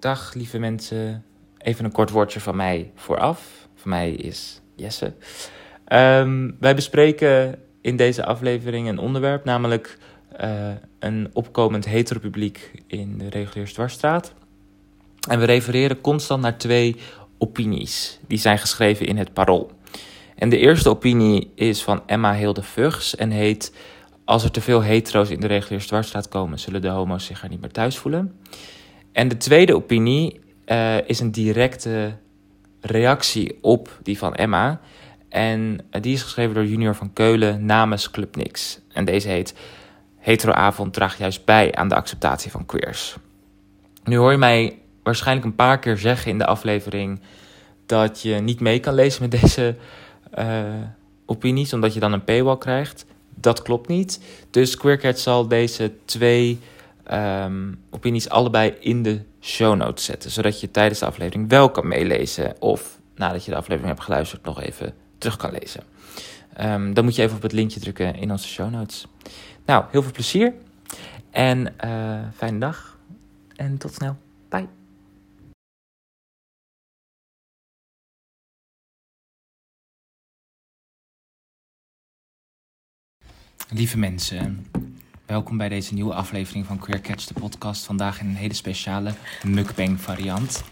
Dag 0.00 0.34
lieve 0.34 0.58
mensen. 0.58 1.24
Even 1.58 1.84
een 1.84 1.92
kort 1.92 2.10
woordje 2.10 2.40
van 2.40 2.56
mij 2.56 2.90
vooraf. 2.94 3.68
Van 3.74 3.90
mij 3.90 4.12
is 4.12 4.60
Jesse. 4.76 5.12
Ehm, 5.84 6.50
wij 6.60 6.74
bespreken 6.74 7.58
in 7.80 7.96
deze 7.96 8.24
aflevering 8.24 8.88
een 8.88 8.98
onderwerp, 8.98 9.44
namelijk 9.44 9.98
eh, 10.36 10.70
een 10.98 11.30
opkomend 11.32 11.84
heteropubliek 11.84 12.70
in 12.86 13.18
de 13.18 13.28
reguliere 13.28 13.72
dwarsstraat. 13.72 14.32
En 15.28 15.38
we 15.38 15.44
refereren 15.44 16.00
constant 16.00 16.42
naar 16.42 16.58
twee 16.58 16.96
opinies. 17.38 18.18
Die 18.26 18.38
zijn 18.38 18.58
geschreven 18.58 19.06
in 19.06 19.16
het 19.16 19.32
Parool. 19.32 19.70
En 20.36 20.48
de 20.48 20.58
eerste 20.58 20.88
opinie 20.88 21.52
is 21.54 21.82
van 21.82 22.02
Emma 22.06 22.34
Hilde 22.34 22.62
Vugs 22.62 23.16
en 23.16 23.30
heet... 23.30 23.74
Als 24.24 24.44
er 24.44 24.50
te 24.50 24.60
veel 24.60 24.82
hetero's 24.82 25.30
in 25.30 25.40
de 25.40 25.46
reguliere 25.46 25.86
dwarsstraat 25.86 26.28
komen... 26.28 26.58
zullen 26.58 26.82
de 26.82 26.88
homo's 26.88 27.24
zich 27.24 27.42
er 27.42 27.48
niet 27.48 27.60
meer 27.60 27.70
thuis 27.70 27.98
voelen. 27.98 28.40
En 29.12 29.28
de 29.28 29.36
tweede 29.36 29.74
opinie 29.74 30.40
uh, 30.66 31.08
is 31.08 31.20
een 31.20 31.30
directe 31.30 32.16
reactie 32.80 33.58
op 33.60 33.98
die 34.02 34.18
van 34.18 34.34
Emma. 34.34 34.80
En 35.28 35.78
uh, 35.90 36.02
die 36.02 36.14
is 36.14 36.22
geschreven 36.22 36.54
door 36.54 36.66
Junior 36.66 36.94
van 36.94 37.12
Keulen 37.12 37.64
namens 37.64 38.10
Club 38.10 38.36
Nix. 38.36 38.80
En 38.92 39.04
deze 39.04 39.28
heet... 39.28 39.54
Heteroavond 40.20 40.92
draagt 40.92 41.18
juist 41.18 41.44
bij 41.44 41.74
aan 41.74 41.88
de 41.88 41.94
acceptatie 41.94 42.50
van 42.50 42.66
queers. 42.66 43.16
Nu 44.04 44.16
hoor 44.16 44.30
je 44.30 44.38
mij 44.38 44.78
waarschijnlijk 45.02 45.46
een 45.46 45.54
paar 45.54 45.78
keer 45.78 45.96
zeggen 45.96 46.30
in 46.30 46.38
de 46.38 46.46
aflevering 46.46 47.20
dat 47.86 48.22
je 48.22 48.34
niet 48.34 48.60
mee 48.60 48.80
kan 48.80 48.94
lezen 48.94 49.22
met 49.22 49.40
deze 49.40 49.76
uh, 50.38 50.64
opinies, 51.26 51.72
omdat 51.72 51.94
je 51.94 52.00
dan 52.00 52.12
een 52.12 52.24
paywall 52.24 52.58
krijgt. 52.58 53.06
Dat 53.34 53.62
klopt 53.62 53.88
niet. 53.88 54.20
Dus 54.50 54.76
Queercat 54.76 55.18
zal 55.18 55.48
deze 55.48 55.92
twee 56.04 56.58
um, 57.12 57.84
opinies 57.90 58.28
allebei 58.28 58.76
in 58.80 59.02
de 59.02 59.22
show 59.40 59.76
notes 59.76 60.04
zetten, 60.04 60.30
zodat 60.30 60.60
je 60.60 60.70
tijdens 60.70 60.98
de 60.98 61.06
aflevering 61.06 61.48
wel 61.48 61.70
kan 61.70 61.88
meelezen 61.88 62.60
of 62.60 63.00
nadat 63.14 63.44
je 63.44 63.50
de 63.50 63.56
aflevering 63.56 63.92
hebt 63.92 64.04
geluisterd 64.04 64.44
nog 64.44 64.60
even 64.60 64.94
terug 65.18 65.36
kan 65.36 65.50
lezen. 65.50 65.82
Um, 66.60 66.94
dan 66.94 67.04
moet 67.04 67.14
je 67.14 67.22
even 67.22 67.36
op 67.36 67.42
het 67.42 67.52
linkje 67.52 67.80
drukken 67.80 68.14
in 68.14 68.30
onze 68.30 68.48
show 68.48 68.70
notes. 68.70 69.06
Nou, 69.64 69.84
heel 69.90 70.02
veel 70.02 70.12
plezier 70.12 70.54
en 71.30 71.74
uh, 71.84 72.28
fijne 72.34 72.58
dag 72.58 72.98
en 73.56 73.78
tot 73.78 73.94
snel. 73.94 74.16
Bye. 74.48 74.68
Lieve 83.72 83.98
mensen, 83.98 84.66
welkom 85.30 85.56
bij 85.56 85.68
deze 85.68 85.94
nieuwe 85.94 86.14
aflevering 86.14 86.66
van 86.66 86.78
Queer 86.78 87.00
Catch, 87.00 87.24
de 87.24 87.34
podcast. 87.34 87.84
Vandaag 87.84 88.20
in 88.20 88.26
een 88.26 88.34
hele 88.34 88.54
speciale 88.54 89.12
mukbang 89.44 90.00
variant. 90.00 90.64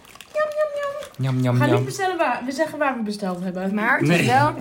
Njam, 1.17 1.35
njam, 1.35 1.41
njam. 1.41 1.59
We 1.59 1.65
gaan 1.65 1.75
niet 1.75 1.85
bestellen 1.85 2.17
waar, 2.17 2.43
we 2.45 2.53
zeggen 2.53 2.79
waar 2.79 2.97
we 2.97 3.03
besteld 3.03 3.41
hebben. 3.41 3.75
Maar 3.75 3.99
het 3.99 4.09
is 4.09 4.27
wel, 4.27 4.55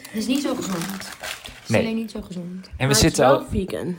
het 0.00 0.10
is 0.12 0.26
niet 0.26 0.42
zo 0.42 0.54
gezond. 0.54 0.84
Het 0.86 1.62
is 1.62 1.68
Nee. 1.68 1.80
alleen 1.80 1.94
niet 1.94 2.10
zo 2.10 2.22
gezond. 2.22 2.70
En 2.76 2.88
we 2.88 2.94
zitten 2.94 3.26
al... 3.26 3.32
wel 3.38 3.46
vegan. 3.50 3.96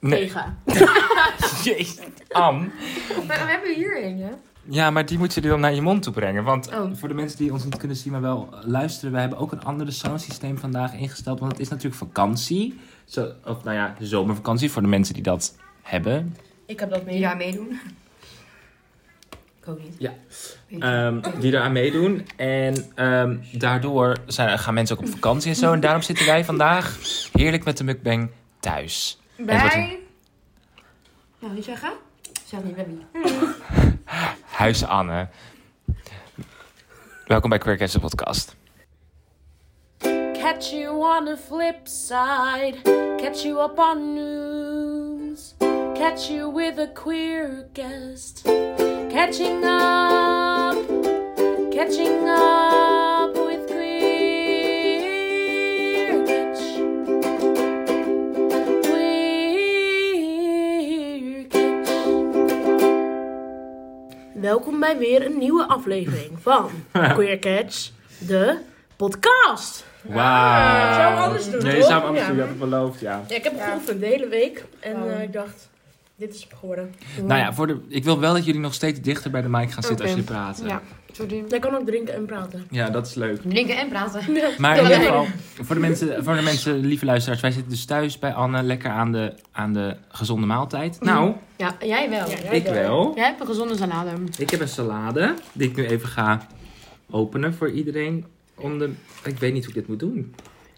Nee, 0.00 0.20
Vega. 0.30 0.56
jezus, 1.64 1.98
Am. 2.28 2.72
Maar 3.26 3.44
we 3.44 3.50
hebben 3.50 3.74
hier 3.74 4.04
een, 4.04 4.20
hè? 4.20 4.30
Ja, 4.70 4.90
maar 4.90 5.06
die 5.06 5.18
moet 5.18 5.34
je 5.34 5.40
dan 5.40 5.60
naar 5.60 5.74
je 5.74 5.80
mond 5.82 6.02
toe 6.02 6.12
brengen. 6.12 6.44
Want 6.44 6.68
Oh. 6.68 6.90
voor 6.94 7.08
de 7.08 7.14
mensen 7.14 7.38
die 7.38 7.52
ons 7.52 7.64
niet 7.64 7.76
kunnen 7.76 7.96
zien, 7.96 8.12
maar 8.12 8.20
wel 8.20 8.48
luisteren, 8.64 9.12
we 9.12 9.20
hebben 9.20 9.38
ook 9.38 9.52
een 9.52 9.64
ander 9.64 9.92
soundsysteem 9.92 10.58
vandaag 10.58 10.94
ingesteld. 10.94 11.38
Want 11.40 11.52
het 11.52 11.60
is 11.60 11.68
natuurlijk 11.68 11.96
vakantie. 11.96 12.80
Zo, 13.04 13.32
of 13.44 13.64
nou 13.64 13.76
ja, 13.76 13.94
zomervakantie 14.00 14.70
voor 14.70 14.82
de 14.82 14.88
mensen 14.88 15.14
die 15.14 15.22
dat 15.22 15.56
hebben. 15.82 16.36
Ik 16.66 16.80
heb 16.80 16.90
dat 16.90 17.04
mee. 17.04 17.14
Die 17.14 17.22
daar 17.22 17.36
meedoen. 17.36 17.68
Ik 19.60 19.68
ook 19.68 19.82
niet. 19.82 19.94
Ja. 19.98 20.12
Ehm, 20.78 21.40
die 21.40 21.52
eraan 21.52 21.72
meedoen. 21.72 22.26
En 22.36 22.74
ehm, 22.94 23.36
daardoor 23.52 24.16
zijn, 24.26 24.58
gaan 24.58 24.74
mensen 24.74 24.96
ook 24.96 25.02
op 25.02 25.08
vakantie 25.10 25.50
en 25.50 25.56
zo. 25.56 25.72
En 25.72 25.80
daarom 25.80 26.02
zitten 26.02 26.26
wij 26.26 26.44
vandaag 26.44 26.98
heerlijk 27.32 27.64
met 27.64 27.76
de 27.76 27.84
mukbang 27.84 28.30
thuis. 28.60 29.20
Wordt 29.36 29.52
een 29.52 29.68
Bij... 29.68 29.98
Nou, 31.40 31.54
wie 31.54 31.62
zeggen? 31.62 31.92
Zeg 32.48 32.62
niet 32.62 32.76
Webby. 32.76 32.96
Huis 34.60 34.84
Anne. 34.84 35.28
Welkom 37.26 37.50
bij 37.50 37.58
Queercast 37.58 37.92
de 37.92 38.00
podcast. 38.00 38.56
Catch 40.32 40.70
you 40.70 41.18
on 41.18 41.24
the 41.24 41.36
flip 41.36 41.86
side. 41.86 42.80
Catch 43.16 43.42
you 43.42 43.62
up 43.62 43.78
on 43.78 44.14
news. 44.14 45.54
Catch 45.94 46.28
you 46.28 46.54
with 46.54 46.78
a 46.78 46.86
queer 47.02 47.68
guest. 47.72 48.42
Catching 49.08 49.64
up. 49.64 50.76
Catching 51.70 52.28
up 52.28 52.87
Welkom 64.40 64.80
bij 64.80 64.98
weer 64.98 65.26
een 65.26 65.38
nieuwe 65.38 65.66
aflevering 65.68 66.30
van 66.40 66.70
Queer 67.14 67.38
Catch, 67.38 67.90
de 68.18 68.58
podcast. 68.96 69.84
Wauw. 70.02 70.92
Zou 70.94 71.12
ik 71.14 71.18
anders 71.20 71.50
doen, 71.50 71.62
Nee, 71.62 71.72
je 71.72 71.78
toch? 71.78 71.88
zou 71.88 71.98
hem 72.00 72.08
anders 72.08 72.22
Ja. 72.26 72.26
doen. 72.28 72.36
Je 72.36 72.40
had 72.42 72.50
het 72.50 72.58
beloofd, 72.58 73.00
ja. 73.00 73.22
Ja, 73.28 73.36
ik 73.36 73.44
heb 73.44 73.60
geoefend 73.60 74.00
de 74.00 74.06
hele 74.06 74.28
week 74.28 74.64
en 74.80 75.02
Oh. 75.02 75.12
eh, 75.12 75.22
ik 75.22 75.32
dacht, 75.32 75.68
dit 76.16 76.34
is 76.34 76.46
geworden. 76.60 76.94
Nou 77.22 77.40
ja, 77.40 77.52
voor 77.52 77.66
de, 77.66 77.78
ik 77.88 78.04
wil 78.04 78.20
wel 78.20 78.32
dat 78.34 78.44
jullie 78.44 78.60
nog 78.60 78.74
steeds 78.74 79.00
dichter 79.00 79.30
bij 79.30 79.42
de 79.42 79.48
mic 79.48 79.70
gaan 79.72 79.82
zitten 79.82 80.00
als 80.04 80.14
jullie 80.14 80.26
praten. 80.30 80.66
Ja. 80.66 80.82
Jij 81.48 81.58
kan 81.58 81.74
ook 81.74 81.86
drinken 81.86 82.14
en 82.14 82.26
praten. 82.26 82.66
Ja, 82.70 82.90
dat 82.90 83.06
is 83.06 83.14
leuk. 83.14 83.40
Drinken 83.40 83.76
en 83.76 83.88
praten. 83.88 84.22
Maar 84.58 84.76
in 84.76 84.82
ieder 84.82 84.96
geval, 84.98 85.26
voor 85.62 85.74
de, 85.74 85.80
mensen, 85.80 86.24
voor 86.24 86.34
de 86.34 86.42
mensen, 86.42 86.76
lieve 86.78 87.04
luisteraars, 87.04 87.40
wij 87.40 87.50
zitten 87.50 87.70
dus 87.70 87.84
thuis 87.84 88.18
bij 88.18 88.32
Anne, 88.32 88.62
lekker 88.62 88.90
aan 88.90 89.12
de, 89.12 89.34
aan 89.52 89.72
de 89.72 89.96
gezonde 90.08 90.46
maaltijd. 90.46 91.00
Nou, 91.00 91.32
Ja, 91.56 91.76
jij 91.80 92.10
wel. 92.10 92.30
Ja, 92.30 92.36
jij 92.42 92.56
ik 92.56 92.64
wel. 92.64 93.12
Jij 93.14 93.24
hebt 93.24 93.40
een 93.40 93.46
gezonde 93.46 93.76
salade. 93.76 94.10
Ik 94.38 94.50
heb 94.50 94.60
een 94.60 94.68
salade, 94.68 95.34
die 95.52 95.68
ik 95.68 95.76
nu 95.76 95.86
even 95.86 96.08
ga 96.08 96.46
openen 97.10 97.54
voor 97.54 97.70
iedereen. 97.70 98.24
Om 98.54 98.78
de, 98.78 98.90
ik 99.24 99.38
weet 99.38 99.52
niet 99.52 99.64
hoe 99.64 99.74
ik 99.74 99.78
dit 99.78 99.88
moet 99.88 99.98
doen. 99.98 100.34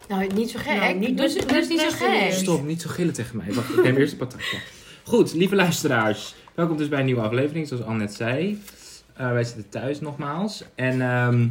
Nou, 0.08 0.26
niet 0.34 0.50
zo 0.50 0.58
gek. 0.62 0.80
Nou, 0.80 0.94
niet 0.94 1.16
dus, 1.18 1.34
dus 1.34 1.68
niet 1.68 1.80
zo 1.80 1.88
gek. 1.90 2.32
Stop, 2.32 2.64
niet 2.64 2.82
zo 2.82 2.88
gillen 2.88 3.12
tegen 3.14 3.36
mij. 3.36 3.52
Wacht, 3.54 3.70
ik 3.70 3.82
neem 3.82 3.96
eerst 3.96 4.12
een 4.12 4.18
patatje. 4.18 4.58
Goed, 5.04 5.32
lieve 5.34 5.54
luisteraars. 5.54 6.34
Welkom 6.54 6.76
dus 6.76 6.88
bij 6.88 6.98
een 6.98 7.04
nieuwe 7.04 7.20
aflevering, 7.20 7.68
zoals 7.68 7.82
Anne 7.84 7.98
net 7.98 8.14
zei. 8.14 8.62
Uh, 9.20 9.32
wij 9.32 9.44
zitten 9.44 9.68
thuis 9.68 10.00
nogmaals. 10.00 10.64
En 10.74 11.00
ehm, 11.02 11.46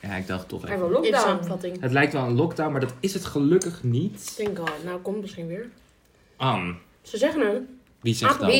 ja, 0.00 0.16
ik 0.16 0.26
dacht 0.26 0.48
toch 0.48 0.68
even... 0.68 0.90
lockdown. 0.90 1.16
samenvatting. 1.22 1.80
Het 1.80 1.92
lijkt 1.92 2.12
wel 2.12 2.22
een 2.26 2.34
lockdown, 2.34 2.70
maar 2.72 2.80
dat 2.80 2.94
is 3.00 3.14
het 3.14 3.24
gelukkig 3.24 3.82
niet. 3.82 4.36
Thank 4.36 4.58
God. 4.58 4.84
Nou, 4.84 5.00
komt 5.00 5.20
misschien 5.20 5.46
weer. 5.46 5.68
Ze 7.02 7.18
zeggen 7.18 7.40
het. 7.40 7.62
wie 8.00 8.14
zegt 8.14 8.40
dat? 8.40 8.50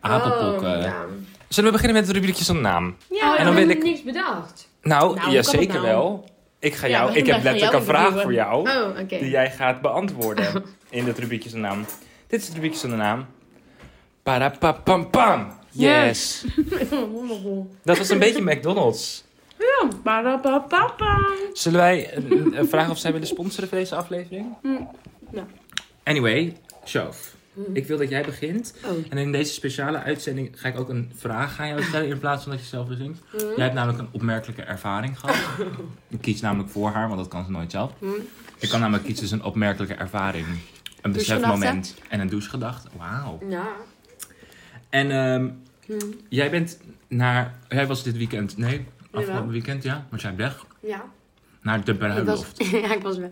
Apenpokken. 0.00 0.76
Oh, 0.76 0.82
ja. 0.82 1.04
Zullen 1.48 1.70
we 1.70 1.76
beginnen 1.76 1.96
met 1.98 2.06
het 2.06 2.16
rubriekje 2.16 2.44
zonder 2.44 2.62
naam? 2.64 2.96
Ja, 3.10 3.32
En 3.32 3.38
en 3.38 3.44
dan 3.44 3.54
wil 3.54 3.68
ik- 3.68 3.82
niks 3.82 4.02
bedacht. 4.02 4.68
Nou, 4.82 5.14
Nou, 5.14 5.30
ja, 5.30 5.42
zeker 5.42 5.74
nou? 5.74 5.86
wel. 5.86 6.28
Ik, 6.58 6.74
ga 6.74 6.88
jou, 6.88 7.12
ik 7.12 7.26
heb 7.26 7.42
letterlijk 7.42 7.72
een 7.72 7.82
vraag 7.82 8.22
voor 8.22 8.32
jou. 8.32 8.70
Oh, 8.70 8.88
oké. 8.88 9.18
Die 9.18 9.30
jij 9.30 9.50
gaat 9.50 9.80
beantwoorden 9.80 10.64
in 10.90 11.06
het 11.06 11.18
rubriekje 11.18 11.48
zonder 11.48 11.70
naam. 11.70 11.84
Dit 12.26 12.40
is 12.40 12.46
het 12.46 12.54
rubriekje 12.54 12.78
zonder 12.78 12.98
naam. 12.98 13.26
Parapapam. 14.22 15.52
Yes. 15.74 16.44
Dat 17.82 17.98
was 17.98 18.08
een 18.08 18.18
beetje 18.18 18.42
McDonald's. 18.42 19.24
Ja, 19.58 19.88
parapapapa. 20.02 21.18
Zullen 21.52 21.80
wij 21.80 22.14
vragen 22.68 22.90
of 22.90 22.98
zij 22.98 23.12
willen 23.12 23.26
sponsoren 23.26 23.68
voor 23.68 23.78
deze 23.78 23.94
aflevering? 23.94 24.46
ja. 25.32 25.46
Anyway, 26.02 26.56
Shof. 26.86 27.34
Ik 27.72 27.86
wil 27.86 27.98
dat 27.98 28.08
jij 28.08 28.22
begint. 28.22 28.74
Oh. 28.84 28.90
En 29.08 29.18
in 29.18 29.32
deze 29.32 29.52
speciale 29.52 29.98
uitzending 29.98 30.60
ga 30.60 30.68
ik 30.68 30.78
ook 30.78 30.88
een 30.88 31.12
vraag 31.16 31.60
aan 31.60 31.68
jou 31.68 31.82
stellen 31.82 32.08
in 32.08 32.18
plaats 32.18 32.42
van 32.42 32.52
dat 32.52 32.60
je 32.60 32.66
zelf 32.66 32.88
begint. 32.88 33.18
Jij 33.32 33.64
hebt 33.64 33.74
namelijk 33.74 33.98
een 33.98 34.08
opmerkelijke 34.12 34.62
ervaring 34.62 35.18
gehad. 35.18 35.36
ik 36.08 36.20
kies 36.20 36.40
namelijk 36.40 36.70
voor 36.70 36.90
haar, 36.90 37.06
want 37.08 37.20
dat 37.20 37.28
kan 37.28 37.44
ze 37.44 37.50
nooit 37.50 37.70
zelf. 37.70 37.92
Ik 38.58 38.68
kan 38.68 38.80
namelijk 38.80 39.04
kiezen 39.04 39.20
tussen 39.20 39.38
een 39.38 39.44
opmerkelijke 39.44 39.94
ervaring, 39.94 40.46
een 41.02 41.12
besefmoment 41.12 41.94
en 42.08 42.20
een 42.20 42.28
douchegedachte. 42.28 42.88
Wauw. 42.96 43.38
Ja. 43.48 43.66
En 44.94 45.10
ehm, 45.10 45.50
Hm. 45.86 46.12
jij 46.28 46.50
bent 46.50 46.80
naar, 47.08 47.58
jij 47.68 47.86
was 47.86 48.02
dit 48.02 48.16
weekend, 48.16 48.56
nee, 48.56 48.86
afgelopen 49.10 49.50
weekend 49.50 49.82
ja, 49.82 50.06
want 50.10 50.22
jij 50.22 50.34
bent 50.34 50.52
weg, 50.52 50.64
Ja. 50.80 51.10
naar 51.62 51.84
de 51.84 51.92
Ik 51.92 51.98
was, 51.98 52.08
bruiloft. 52.12 52.66
ja, 52.86 52.94
ik 52.94 53.02
was 53.02 53.18
weg. 53.18 53.30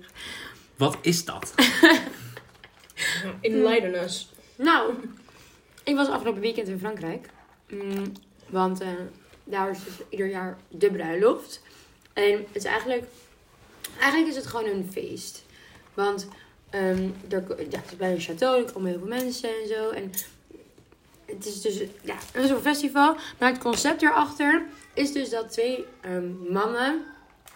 Wat 0.77 0.99
is 1.01 1.25
dat? 1.25 1.55
Enlighten 3.41 4.03
us. 4.03 4.31
Nou, 4.57 4.93
ik 5.85 5.95
was 5.95 6.09
afgelopen 6.09 6.41
weekend 6.41 6.69
in 6.69 6.79
Frankrijk. 6.79 7.29
Mm, 7.69 8.13
want 8.49 8.81
eh, 8.81 8.89
daar 9.45 9.71
is 9.71 9.85
dus 9.85 9.95
ieder 10.09 10.29
jaar 10.29 10.59
de 10.69 10.91
bruiloft. 10.91 11.63
En 12.13 12.33
het 12.33 12.47
is 12.53 12.65
eigenlijk... 12.65 13.05
Eigenlijk 13.99 14.31
is 14.31 14.37
het 14.37 14.47
gewoon 14.47 14.67
een 14.67 14.89
feest. 14.93 15.45
Want 15.95 16.29
ehm, 16.71 17.09
er, 17.29 17.45
ja, 17.71 17.79
het 17.79 17.91
is 17.91 17.97
bij 17.97 18.13
een 18.13 18.21
château, 18.21 18.67
er 18.67 18.73
komen 18.73 18.91
heel 18.91 18.99
veel 18.99 19.09
mensen 19.09 19.49
en 19.49 19.69
zo. 19.69 19.91
En 19.91 20.11
het 21.35 21.47
is 21.47 21.61
dus 21.61 21.83
ja, 22.03 22.15
een 22.33 22.49
soort 22.49 22.61
festival. 22.61 23.17
Maar 23.39 23.51
het 23.51 23.59
concept 23.59 24.03
erachter 24.03 24.63
is 24.95 25.13
dus 25.13 25.31
dat 25.31 25.53
twee 25.53 25.85
ehm, 26.01 26.53
mannen 26.53 27.01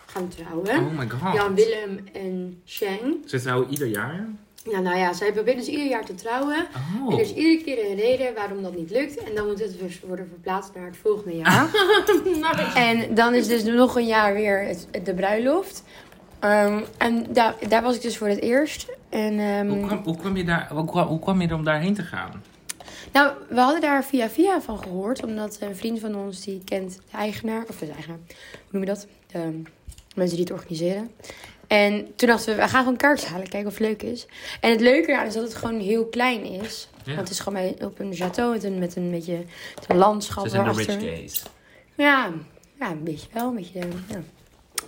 gaan 0.07 0.29
trouwen. 0.29 0.87
Oh 0.87 0.99
my 0.99 1.09
god. 1.09 1.35
Jan 1.35 1.55
Willem 1.55 2.09
en 2.13 2.63
Sheng. 2.67 3.17
Ze 3.27 3.41
trouwen 3.41 3.71
ieder 3.71 3.87
jaar? 3.87 4.27
Ja, 4.71 4.81
nou 4.81 4.99
ja, 4.99 5.13
zij 5.13 5.33
proberen 5.33 5.59
dus 5.59 5.69
ieder 5.69 5.87
jaar 5.87 6.05
te 6.05 6.15
trouwen. 6.15 6.67
Oh. 7.05 7.13
En 7.13 7.19
er 7.19 7.25
is 7.25 7.35
iedere 7.35 7.65
keer 7.65 7.91
een 7.91 7.97
reden 7.97 8.35
waarom 8.35 8.63
dat 8.63 8.77
niet 8.77 8.91
lukt. 8.91 9.19
En 9.19 9.35
dan 9.35 9.47
moet 9.47 9.59
het 9.59 9.79
dus 9.79 10.01
worden 10.01 10.29
verplaatst 10.29 10.75
naar 10.75 10.87
het 10.87 10.97
volgende 10.97 11.37
jaar. 11.37 11.69
en 12.89 13.15
dan 13.15 13.35
is 13.35 13.47
dus 13.47 13.65
nog 13.65 13.97
een 13.97 14.07
jaar 14.07 14.35
weer 14.35 14.67
het, 14.67 14.89
de 15.05 15.15
bruiloft. 15.15 15.85
Ehm, 16.39 16.81
en 16.99 17.27
daar, 17.33 17.55
daar 17.69 17.83
was 17.83 17.97
ik 17.97 18.03
dus 18.03 18.17
voor 18.17 18.29
het 18.29 18.41
eerst. 18.41 18.87
En, 19.09 19.39
ehm, 19.39 19.69
Hoe, 19.69 19.87
kwam, 19.87 20.01
hoe, 20.05 20.17
kwam 20.17 20.37
je 20.37 20.45
daar, 20.45 20.69
hoe, 20.73 20.85
kwam, 20.85 21.07
hoe 21.07 21.19
kwam 21.19 21.41
je 21.41 21.49
er 21.49 21.55
om 21.55 21.65
daarheen 21.65 21.95
te 21.95 22.03
gaan? 22.03 22.43
Nou, 23.17 23.33
we 23.49 23.61
hadden 23.61 23.81
daar 23.81 24.05
via 24.05 24.31
via 24.31 24.61
van 24.61 24.79
gehoord. 24.83 25.23
Omdat 25.25 25.57
een 25.61 25.77
vriend 25.77 26.01
van 26.01 26.17
ons, 26.17 26.45
die 26.45 26.63
kent 26.65 26.95
de 27.11 27.17
eigenaar. 27.17 27.65
Of 27.69 27.79
de 27.79 27.91
eigenaar, 27.91 28.19
hoe 28.27 28.71
noem 28.71 28.83
je 28.83 28.89
dat? 28.89 29.07
De 29.33 29.63
mensen 30.15 30.37
die 30.37 30.45
het 30.45 30.55
organiseren. 30.55 31.11
En 31.67 32.15
toen 32.17 32.29
dachten 32.29 32.57
we, 32.57 32.63
we 32.63 32.69
gaan 32.69 32.83
gewoon 32.83 32.97
kaartjes 32.97 33.29
halen. 33.29 33.49
Kijken 33.49 33.69
of 33.69 33.79
het 33.79 33.87
leuk 33.87 34.03
is. 34.03 34.27
En 34.61 34.71
het 34.71 34.81
leuke 34.81 35.11
eraan 35.11 35.27
is 35.27 35.35
dat 35.35 35.43
het 35.43 35.55
gewoon 35.55 35.81
heel 35.81 36.07
klein 36.07 36.45
is. 36.45 36.89
Ja. 36.97 37.15
Want 37.15 37.19
het 37.19 37.31
is 37.31 37.41
gewoon 37.41 37.63
bij, 37.63 37.87
op 37.87 37.99
een 37.99 38.15
château 38.15 38.51
met 38.53 38.65
een, 38.65 38.79
met 38.79 38.97
een 38.97 39.11
beetje 39.11 39.45
met 39.75 39.85
een 39.89 39.97
landschap 39.97 40.45
Ze 40.45 40.51
zijn 40.51 40.65
de 40.65 40.73
rich 40.73 41.01
gays. 41.01 41.43
Ja, 41.95 42.33
ja, 42.79 42.91
een 42.91 43.05
beetje 43.05 43.29
wel. 43.33 43.49
Een 43.49 43.55
beetje, 43.55 43.81
ja. 44.09 44.23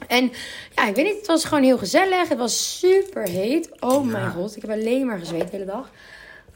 En 0.07 0.33
ja, 0.75 0.87
ik 0.87 0.95
weet 0.95 1.05
niet, 1.05 1.17
het 1.17 1.27
was 1.27 1.45
gewoon 1.45 1.65
heel 1.65 1.79
gezellig. 1.79 2.29
Het 2.29 2.39
was 2.39 2.79
super 2.79 3.29
heet. 3.29 3.71
Oh 3.81 4.05
Ja. 4.05 4.11
mijn 4.11 4.31
god, 4.31 4.57
ik 4.57 4.63
heb 4.63 4.71
alleen 4.71 5.07
maar 5.07 5.19
gezweet 5.19 5.51
de 5.51 5.57
hele 5.57 5.65
dag. 5.65 5.91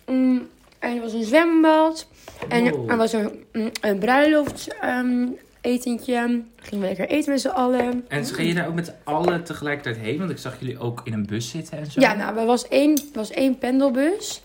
Mm, 0.06 0.48
en 0.82 0.96
er 0.96 1.00
was 1.02 1.12
een 1.12 1.24
zwembad. 1.24 2.06
En 2.48 2.70
Wow. 2.70 2.90
er 2.90 2.96
was 2.96 3.12
een, 3.12 3.44
mm, 3.52 3.70
een 3.80 3.98
bruiloft 3.98 4.74
ehm, 4.80 5.26
etentje. 5.60 6.42
Gingen 6.56 6.80
we 6.80 6.86
lekker 6.86 7.08
eten 7.08 7.32
met 7.32 7.40
z'n 7.40 7.48
allen. 7.48 8.04
En 8.08 8.24
ging 8.26 8.48
je 8.48 8.54
daar 8.54 8.68
ook 8.68 8.74
met 8.74 8.86
z'n 8.86 8.94
allen 9.04 9.44
tegelijkertijd 9.44 9.96
heen? 9.96 10.18
Want 10.18 10.30
ik 10.30 10.38
zag 10.38 10.60
jullie 10.60 10.78
ook 10.78 11.00
in 11.04 11.12
een 11.12 11.26
bus 11.26 11.50
zitten 11.50 11.78
en 11.78 11.90
zo. 11.90 12.00
Ja, 12.00 12.14
nou, 12.14 12.38
er 12.38 12.46
was 12.46 12.68
één, 12.68 12.96
er 12.96 13.02
was 13.12 13.30
één 13.30 13.58
pendelbus. 13.58 14.42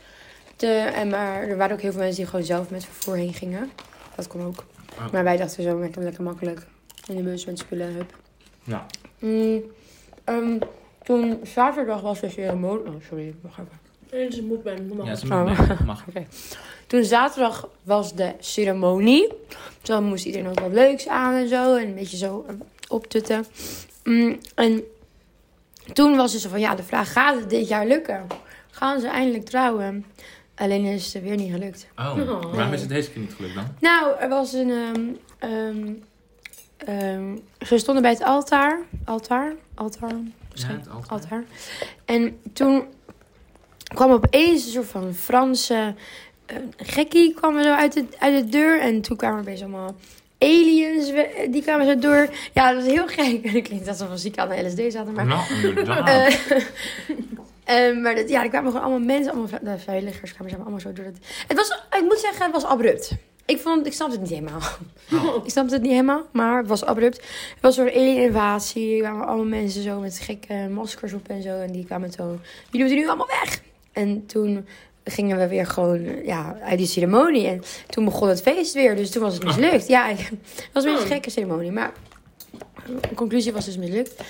De, 0.56 0.68
en 0.96 1.10
maar 1.10 1.44
er 1.44 1.58
waren 1.58 1.76
ook 1.76 1.82
heel 1.82 1.92
veel 1.92 2.00
mensen 2.02 2.22
die 2.22 2.30
gewoon 2.30 2.46
zelf 2.46 2.70
met 2.70 2.86
vervoer 2.86 3.16
heen 3.16 3.34
gingen. 3.34 3.72
Dat 4.16 4.28
kon 4.28 4.42
ook. 4.42 4.64
Oh. 4.98 5.12
Maar 5.12 5.24
wij 5.24 5.38
dachten 5.38 5.64
zo 5.64 5.80
lekker, 5.80 6.04
lekker 6.04 6.24
makkelijk 6.24 6.66
in 7.08 7.16
de 7.16 7.22
bus 7.24 7.46
met 7.46 7.60
spullen. 7.60 7.94
Hup. 7.94 8.16
Ja. 8.64 8.86
Mm, 9.20 9.62
ehm, 10.24 10.58
toen 11.04 11.40
zaterdag 11.44 12.02
was 12.02 12.20
de 12.20 12.30
ceremonie. 12.30 12.86
Oh, 12.88 12.94
sorry, 13.10 13.36
wacht 13.42 13.58
even. 13.58 13.87
Het 14.10 14.32
is 14.34 14.38
een 14.38 14.48
mukbang, 14.48 14.80
normaal. 14.88 15.06
Ja, 15.06 15.16
ze 15.16 15.26
Oh. 15.26 15.44
mag. 15.44 15.80
mag. 15.86 16.04
Toen 16.88 17.04
zaterdag 17.04 17.70
was 17.84 18.14
de 18.16 18.34
ceremonie. 18.40 19.28
Toen 19.82 20.04
moest 20.04 20.26
iedereen 20.26 20.48
ook 20.50 20.60
wat 20.60 20.72
leuks 20.72 21.08
aan 21.08 21.34
en 21.34 21.48
zo. 21.48 21.76
En 21.76 21.88
een 21.88 21.96
beetje 21.96 22.18
zo 22.18 22.46
eh, 22.48 22.54
optutten. 22.88 23.46
Mm, 24.04 24.38
en 24.56 24.84
toen 25.94 26.16
was 26.16 26.32
dus 26.32 26.46
van, 26.46 26.60
ja, 26.60 26.76
de 26.76 26.84
vraag, 26.84 27.12
gaat 27.12 27.40
het 27.40 27.50
dit 27.50 27.68
jaar 27.68 27.86
lukken? 27.88 28.28
Gaan 28.72 29.00
ze 29.00 29.08
eindelijk 29.08 29.46
trouwen? 29.46 30.06
Alleen 30.56 30.86
is 30.86 31.14
het 31.14 31.24
weer 31.24 31.36
niet 31.36 31.52
gelukt. 31.52 31.88
Oh, 31.98 32.18
Oh. 32.18 32.54
waarom 32.54 32.74
is 32.74 32.80
het 32.82 32.90
deze 32.90 33.12
keer 33.12 33.22
niet 33.22 33.34
gelukt 33.34 33.56
dan? 33.56 33.66
Nou, 33.80 34.20
er 34.20 34.30
was 34.30 34.54
een... 34.54 34.70
ehm, 34.72 35.04
ehm, 35.52 35.94
ehm, 36.78 37.36
ze 37.66 37.78
stonden 37.78 38.04
bij 38.04 38.12
het 38.12 38.24
altaar. 38.24 38.82
Altaar? 39.06 39.54
Altaar? 39.76 40.12
Ja, 40.54 40.68
het 40.68 40.90
altijd. 40.90 41.10
altaar. 41.12 41.44
En 42.06 42.40
toen 42.54 42.84
kwam 43.98 44.12
opeens 44.12 44.66
een 44.66 44.72
soort 44.72 44.88
van 44.88 45.14
Franse 45.14 45.94
eh, 46.46 46.58
gekkie 46.78 47.34
kwam 47.34 47.64
zo 47.64 47.72
uit 47.72 47.94
de, 47.94 48.06
uit 48.20 48.44
de 48.44 48.50
deur. 48.50 48.80
En 48.80 49.02
toen 49.02 49.18
kwamen 49.18 49.38
er 49.38 49.44
opeens 49.44 49.62
allemaal 49.62 49.96
aliens, 50.38 51.12
die 51.50 51.62
kwamen 51.62 51.86
zo 51.86 52.00
door. 52.00 52.30
Ja, 52.54 52.74
dat 52.74 52.84
was 52.84 52.92
heel 52.94 53.08
gek. 53.08 53.44
Het 53.54 53.64
klinkt 53.64 53.88
alsof 53.88 54.10
we 54.10 54.18
ziek 54.18 54.38
aan 54.38 54.50
de 54.50 54.66
LSD 54.66 54.94
zaten, 54.94 55.14
maar... 55.14 55.26
Nou. 55.26 55.42
Eh, 57.68 57.90
eh, 57.90 57.98
maar 57.98 58.16
dat, 58.16 58.30
ja, 58.30 58.44
er 58.44 58.50
kwamen 58.50 58.72
gewoon 58.72 58.86
allemaal 58.86 59.08
mensen, 59.08 59.32
allemaal 59.32 59.60
de 59.62 59.80
vrijwilligers 59.80 60.34
kwamen 60.34 60.52
maar, 60.52 60.62
allemaal 60.62 60.80
zo 60.80 60.94
door. 60.94 61.06
Het, 61.06 61.18
het 61.48 61.58
was, 61.58 61.84
ik 62.00 62.02
moet 62.02 62.20
zeggen, 62.20 62.44
het 62.44 62.54
was 62.54 62.66
abrupt. 62.66 63.12
Ik, 63.46 63.60
vond, 63.60 63.86
ik 63.86 63.94
snapte 63.94 64.20
het 64.20 64.30
niet 64.30 64.40
helemaal. 64.40 64.62
Oh. 65.14 65.36
Ik 65.46 65.52
snapte 65.52 65.74
het 65.74 65.82
niet 65.82 65.92
helemaal, 65.92 66.22
maar 66.32 66.58
het 66.58 66.68
was 66.68 66.86
abrupt. 66.86 67.18
Het 67.18 67.62
was 67.62 67.78
een 67.78 67.84
soort 67.84 67.96
alien-invasie. 67.96 68.96
Er 68.96 69.02
kwamen 69.02 69.28
allemaal 69.28 69.46
mensen 69.46 69.84
zo 69.84 70.00
met 70.00 70.20
gekke 70.20 70.68
maskers 70.72 71.14
op 71.14 71.28
en 71.28 71.42
zo. 71.42 71.50
En 71.50 71.72
die 71.72 71.86
kwamen 71.86 72.12
zo, 72.12 72.24
jullie 72.24 72.86
moeten 72.86 72.98
nu 72.98 73.08
allemaal 73.08 73.28
weg. 73.28 73.62
En 73.98 74.26
toen 74.26 74.68
gingen 75.04 75.38
we 75.38 75.48
weer 75.48 75.66
gewoon 75.66 76.26
ja, 76.26 76.58
uit 76.64 76.78
die 76.78 76.88
ceremonie. 76.88 77.48
En 77.48 77.62
toen 77.90 78.06
begon 78.06 78.28
het 78.30 78.42
feest 78.42 78.74
weer, 78.74 78.96
dus 78.96 79.10
toen 79.12 79.22
was 79.22 79.34
het 79.34 79.44
mislukt. 79.44 79.88
Ja, 79.88 80.08
het 80.10 80.30
was 80.74 80.84
een 80.84 80.92
beetje 80.92 81.06
een 81.06 81.12
gekke 81.12 81.30
ceremonie, 81.30 81.72
maar 81.72 81.92
de 82.86 83.16
conclusie 83.16 83.54
was 83.54 83.66
dus 83.66 83.78
mislukt. 83.78 84.24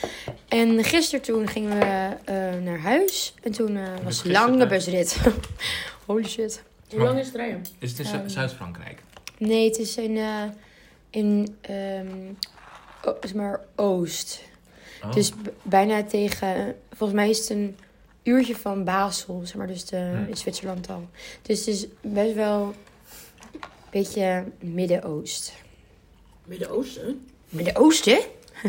En 0.48 0.84
gisteren 0.84 1.22
toen 1.26 1.48
gingen 1.48 1.80
we 1.80 1.86
eh, 2.26 2.36
naar 2.64 2.80
huis. 2.80 3.34
En 3.44 3.52
toen 3.52 3.78
eh, 3.78 3.84
was 4.04 4.24
een 4.24 4.32
lange 4.32 4.68
busrit. 4.68 5.18
Holy 6.06 6.24
shit. 6.28 6.64
Hoe 6.90 7.00
lang 7.04 7.20
is 7.20 7.26
het 7.26 7.36
rijden? 7.36 7.66
Is 7.80 7.90
het 7.98 8.00
in 8.00 8.14
Ehm, 8.14 8.28
Zuid-Frankrijk? 8.28 9.02
Nee, 9.38 9.66
het 9.66 9.78
is 9.78 9.98
in, 9.98 10.18
eh, 10.18 10.44
in 11.10 11.56
ehm, 11.62 12.08
o- 13.04 13.18
zeg 13.22 13.34
maar 13.34 13.60
Oost. 13.76 14.42
Oh. 15.04 15.12
Dus 15.14 15.32
bijna 15.62 16.04
tegen, 16.04 16.76
volgens 16.96 17.20
mij 17.20 17.30
is 17.30 17.40
het 17.40 17.50
een 17.50 17.76
uurtje 18.28 18.56
van 18.56 18.84
Basel, 18.84 19.42
zeg 19.44 19.56
maar, 19.56 19.68
dus 19.68 19.86
de, 19.86 20.26
in 20.28 20.38
Zwitserland 20.38 20.90
al. 20.90 21.10
Dus 21.42 21.60
het 21.60 21.68
is 21.68 21.88
best 22.02 22.34
wel 22.34 22.74
een 23.54 23.60
beetje 23.90 24.44
Midden-Oost. 24.60 25.54
Midden-Oosten? 26.46 27.28
Midden-Oosten? 27.50 28.20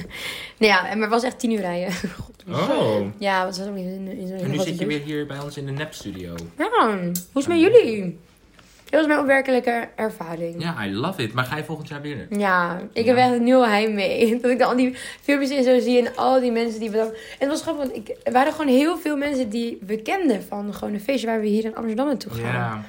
nou 0.59 0.73
ja, 0.73 0.83
maar 0.83 1.01
het 1.01 1.11
was 1.11 1.23
echt 1.23 1.39
tien 1.39 1.51
uur 1.51 1.61
rijden. 1.61 1.95
Oh. 2.49 3.01
ja, 3.19 3.47
het 3.47 3.57
was 3.57 3.67
ook 3.67 3.75
niet 3.75 3.87
in, 3.87 4.07
in 4.07 4.27
zo'n 4.27 4.37
En 4.37 4.51
nu 4.51 4.59
zit 4.59 4.79
je 4.79 4.87
weer 4.87 5.01
hier 5.01 5.27
bij 5.27 5.39
ons 5.39 5.57
in 5.57 5.67
de 5.67 5.73
nepstudio. 5.73 6.35
Ja, 6.59 6.91
hoe 6.97 7.11
is 7.13 7.21
het 7.33 7.49
met 7.49 7.61
jullie? 7.61 8.19
Dat 8.91 9.01
was 9.01 9.07
mijn 9.07 9.19
onwerkelijke 9.21 9.89
ervaring. 9.97 10.63
Ja, 10.63 10.85
I 10.85 10.95
love 10.95 11.23
it. 11.23 11.33
Maar 11.33 11.45
ga 11.45 11.57
je 11.57 11.65
volgend 11.65 11.89
jaar 11.89 12.01
weer? 12.01 12.27
Ja, 12.39 12.81
ik 12.93 13.05
heb 13.07 13.17
echt 13.17 13.33
een 13.33 13.43
nieuw 13.45 13.63
heim 13.63 13.95
mee. 13.95 14.31
Dat 14.41 14.51
ik 14.51 14.59
dan 14.59 14.69
al 14.69 14.77
die 14.77 14.95
filmpjes 15.21 15.51
en 15.51 15.65
zo 15.65 15.79
zie 15.79 16.07
en 16.07 16.17
al 16.17 16.41
die 16.41 16.53
mensen 16.53 16.81
die 16.81 16.91
we 16.91 16.97
dan... 16.97 17.07
En 17.09 17.15
het 17.39 17.49
was 17.49 17.63
grappig, 17.63 17.85
want 17.85 17.97
ik, 17.97 18.17
er 18.23 18.33
waren 18.33 18.53
gewoon 18.53 18.67
heel 18.75 18.99
veel 18.99 19.17
mensen 19.17 19.49
die 19.49 19.79
we 19.87 20.03
kenden 20.03 20.43
van 20.43 20.75
gewoon 20.75 20.95
een 20.95 21.01
feestje 21.01 21.27
waar 21.27 21.41
we 21.41 21.47
hier 21.47 21.65
in 21.65 21.75
Amsterdam 21.77 22.07
naartoe 22.07 22.33
gaan. 22.33 22.53
Ja. 22.53 22.85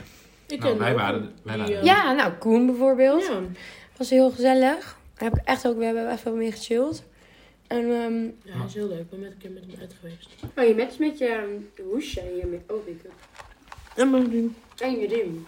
Ik 0.48 0.60
Nou, 0.60 0.72
ken 0.72 0.80
wij 0.80 0.94
waren- 0.96 1.32
wij 1.44 1.58
waren- 1.58 1.78
eh, 1.78 1.84
Ja, 1.84 2.12
nou, 2.14 2.32
Koen 2.34 2.66
bijvoorbeeld. 2.66 3.26
Ja. 3.28 3.40
was 3.98 4.10
heel 4.10 4.30
gezellig. 4.32 4.98
Daar 5.18 5.30
heb 5.30 5.40
ik 5.40 5.46
echt 5.48 5.68
ook, 5.68 5.78
we 5.78 5.86
hebben 5.86 6.10
echt 6.10 6.24
wel 6.24 6.36
mee 6.36 6.52
gechilled. 6.52 7.04
En, 7.68 7.78
ehm 7.78 8.24
Ja, 8.44 8.58
dat 8.58 8.68
is 8.68 8.74
heel 8.74 8.88
leuk. 8.88 9.00
Ik 9.00 9.10
ben 9.10 9.20
met 9.20 9.32
een 9.32 9.38
keer 9.38 9.52
met 9.52 9.64
hem 9.70 9.80
uit 9.82 9.94
geweest. 10.00 10.30
oh, 10.58 10.64
je 10.68 10.76
met 10.76 11.00
met 11.00 11.18
je 11.18 11.60
hoesje 11.92 12.20
en 12.22 12.36
je 12.36 12.46
make- 12.46 12.74
oh, 12.74 12.88
make-up. 12.88 13.12
En 13.96 14.10
mijn 14.10 14.30
ding. 14.30 14.52
En 14.78 15.00
je 15.00 15.08
ding. 15.08 15.46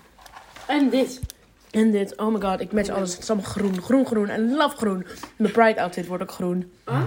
En 0.67 0.89
dit. 0.89 1.19
En 1.71 1.91
dit. 1.91 2.17
Oh 2.17 2.33
my 2.33 2.41
god, 2.41 2.59
ik 2.61 2.71
match 2.71 2.89
alles. 2.89 3.11
Het 3.13 3.21
is 3.23 3.29
allemaal 3.29 3.49
groen. 3.49 3.81
Groen, 3.81 4.05
groen. 4.05 4.29
En 4.29 4.53
love 4.55 4.77
groen. 4.77 5.05
Mijn 5.35 5.51
pride 5.53 5.81
outfit 5.81 6.07
wordt 6.07 6.23
ook 6.23 6.31
groen. 6.31 6.71
Ah. 6.83 7.03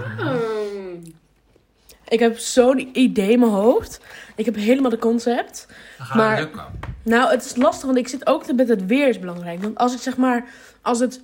Ik 2.07 2.19
heb 2.19 2.37
zo'n 2.37 2.89
idee 2.93 3.31
in 3.31 3.39
mijn 3.39 3.51
hoofd. 3.51 3.99
Ik 4.35 4.45
heb 4.45 4.55
helemaal 4.55 4.89
de 4.89 4.97
concept. 4.97 5.67
Dan 5.97 6.05
gaat 6.05 6.15
Maar- 6.17 6.37
het 6.37 6.39
lukken. 6.45 6.63
Nou, 7.03 7.31
het 7.31 7.45
is 7.45 7.55
lastig, 7.55 7.85
want 7.85 7.97
ik 7.97 8.07
zit 8.07 8.27
ook 8.27 8.53
met 8.53 8.67
het 8.67 8.85
weer 8.85 9.07
is 9.07 9.19
belangrijk. 9.19 9.61
Want 9.61 9.77
als 9.77 9.93
ik 9.93 9.99
zeg 10.01 10.17
maar, 10.17 10.45
als 10.81 10.99
het 10.99 11.21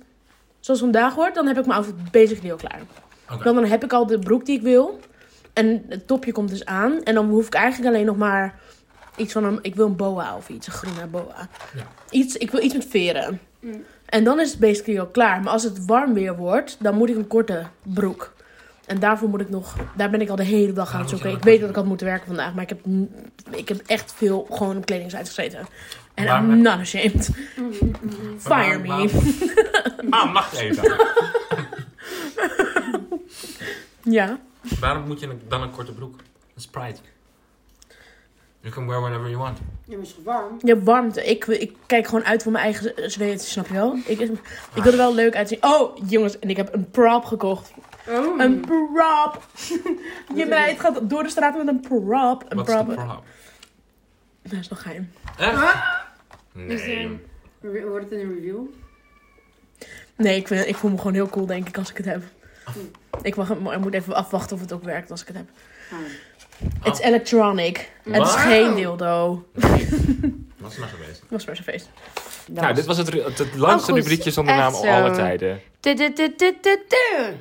zoals 0.60 0.80
vandaag 0.80 1.14
wordt, 1.14 1.34
dan 1.34 1.46
heb 1.46 1.58
ik 1.58 1.66
mijn 1.66 1.78
outfit 1.78 2.10
basically 2.10 2.50
al 2.50 2.56
klaar. 2.56 2.80
Oké. 3.32 3.44
Dan, 3.44 3.54
dan 3.54 3.64
heb 3.64 3.84
ik 3.84 3.92
al 3.92 4.06
de 4.06 4.18
broek 4.18 4.46
die 4.46 4.56
ik 4.56 4.62
wil. 4.62 5.00
En 5.52 5.84
het 5.88 6.06
topje 6.06 6.32
komt 6.32 6.48
dus 6.48 6.64
aan. 6.64 7.02
En 7.02 7.14
dan 7.14 7.28
hoef 7.28 7.46
ik 7.46 7.54
eigenlijk 7.54 7.94
alleen 7.94 8.06
nog 8.06 8.16
maar 8.16 8.58
iets 9.16 9.32
van 9.32 9.44
een, 9.44 9.58
ik 9.62 9.74
wil 9.74 9.86
een 9.86 9.96
boa 9.96 10.36
of 10.36 10.48
iets, 10.48 10.66
een 10.66 10.72
groene 10.72 11.06
boa. 11.06 11.48
Ja. 11.74 11.82
Iets, 12.10 12.36
ik 12.36 12.50
wil 12.50 12.62
iets 12.62 12.74
met 12.74 12.86
veren. 12.90 13.40
Mm. 13.60 13.84
En 14.06 14.24
dan 14.24 14.40
is 14.40 14.50
het 14.50 14.60
basically 14.60 15.00
al 15.00 15.06
klaar. 15.06 15.40
Maar 15.42 15.52
als 15.52 15.62
het 15.62 15.84
warm 15.86 16.14
weer 16.14 16.36
wordt, 16.36 16.76
dan 16.80 16.94
moet 16.94 17.08
ik 17.08 17.16
een 17.16 17.26
korte 17.26 17.66
broek. 17.82 18.32
En 18.86 18.98
daarvoor 18.98 19.28
moet 19.28 19.40
ik 19.40 19.48
nog, 19.48 19.76
daar 19.96 20.10
ben 20.10 20.20
ik 20.20 20.28
al 20.28 20.36
de 20.36 20.42
hele 20.44 20.72
dag 20.72 20.92
aan 20.94 21.00
het 21.00 21.08
zoeken. 21.08 21.30
Ik 21.30 21.42
weet 21.42 21.54
een 21.54 21.60
dat 21.60 21.68
ik 21.70 21.76
had 21.76 21.84
moeten 21.84 22.06
werken 22.06 22.26
vandaag, 22.26 22.54
maar 22.54 22.62
ik 22.62 22.68
heb, 22.68 22.78
ik 23.50 23.68
heb 23.68 23.80
echt 23.86 24.12
veel 24.16 24.46
gewoon 24.50 24.76
op 24.76 24.86
gezeten. 25.28 25.66
En 26.14 26.26
Waarom 26.26 26.50
I'm 26.50 26.60
not 26.62 26.78
ashamed. 26.80 27.28
Fire 28.38 28.78
me. 28.78 28.86
Waarom- 28.86 29.10
Ah, 30.10 30.32
wacht 30.32 30.52
even. 30.56 30.96
Ja. 34.02 34.38
Waarom 34.80 35.06
moet 35.06 35.20
je 35.20 35.26
een- 35.26 35.40
dan 35.48 35.62
een 35.62 35.70
korte 35.70 35.92
broek? 35.92 36.16
Dat 36.16 36.56
is 36.56 36.66
pride. 36.66 36.96
You 38.62 38.74
can 38.74 38.86
wear 38.86 39.00
whatever 39.00 39.26
you 39.28 39.36
want. 39.38 39.58
Ja, 39.84 39.96
maar 39.96 40.04
is 40.06 40.16
warm? 40.24 40.58
Je 40.60 40.72
hebt 40.72 40.84
warmte. 40.84 41.24
Ik, 41.24 41.46
ik 41.46 41.76
kijk 41.86 42.06
gewoon 42.06 42.24
uit 42.24 42.42
voor 42.42 42.52
mijn 42.52 42.64
eigen 42.64 43.10
zweet, 43.10 43.42
snap 43.42 43.66
je 43.66 43.72
wel? 43.72 43.96
Ik, 44.06 44.18
ik 44.74 44.82
wil 44.82 44.92
er 44.92 44.96
wel 44.96 45.14
leuk 45.14 45.34
uitzien. 45.36 45.58
Oh, 45.64 45.96
jongens, 46.08 46.38
en 46.38 46.50
ik 46.50 46.56
heb 46.56 46.74
een 46.74 46.90
prop 46.90 47.24
gekocht. 47.24 47.72
Oh. 48.08 48.40
Een 48.40 48.60
prop. 48.60 49.46
je 50.38 50.46
meid 50.46 50.80
gaat 50.80 51.10
door 51.10 51.22
de 51.22 51.28
straat 51.28 51.56
met 51.56 51.66
een 51.68 51.80
prop. 51.80 52.44
Een 52.48 52.56
Wat 52.56 52.68
is 52.68 52.74
prop. 52.74 52.88
de 52.88 52.94
prop? 52.94 53.22
Dat 54.42 54.52
is 54.60 54.68
nog 54.68 54.82
geheim. 54.82 55.12
Echt? 55.38 55.74
Is 56.66 56.84
Nee. 56.86 57.20
er- 57.62 57.88
Wordt 57.88 58.10
het 58.10 58.20
een 58.20 58.34
review? 58.34 58.60
Nee, 60.16 60.36
ik, 60.36 60.46
vind, 60.46 60.66
ik 60.66 60.76
voel 60.76 60.90
me 60.90 60.96
gewoon 60.96 61.14
heel 61.14 61.28
cool, 61.28 61.46
denk 61.46 61.68
ik, 61.68 61.78
als 61.78 61.90
ik 61.90 61.96
het 61.96 62.06
heb. 62.06 62.22
Ik, 63.22 63.36
mag, 63.36 63.50
ik 63.50 63.78
moet 63.80 63.94
even 63.94 64.14
afwachten 64.14 64.56
of 64.56 64.62
het 64.62 64.72
ook 64.72 64.82
werkt 64.82 65.10
als 65.10 65.20
ik 65.20 65.26
het 65.26 65.36
heb. 65.36 65.46
Ah. 65.92 65.98
Het 66.80 66.92
is 66.98 67.00
electronic. 67.00 67.90
Het 68.10 68.22
is 68.26 68.34
geen 68.34 68.74
dildo. 68.74 69.44
Was 70.62 70.76
maar 70.76 70.88
geweest. 70.88 71.20
Dat 71.20 71.28
was 71.28 71.44
maar 71.44 71.56
zo'n 71.56 71.64
feest. 71.64 71.90
Nou, 72.50 72.74
dit 72.74 72.86
was 72.86 72.96
het, 72.96 73.12
het, 73.12 73.38
het 73.38 73.54
langste 73.56 73.90
Oh, 73.92 73.96
rubriekje 73.98 74.30
zonder 74.30 74.54
naam 74.56 74.74
zo. 74.74 74.86
aller 74.86 75.12
tijden. 75.12 75.60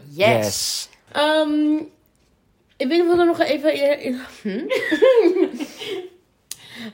Yes. 0.09 0.89
Ehm, 1.11 1.75
ik 2.77 2.87
weet 2.87 2.89
niet 2.89 3.01
of 3.01 3.13
we 3.13 3.19
er 3.19 3.25
nog 3.25 3.39
even... 3.39 3.71
Hm? 4.41 4.47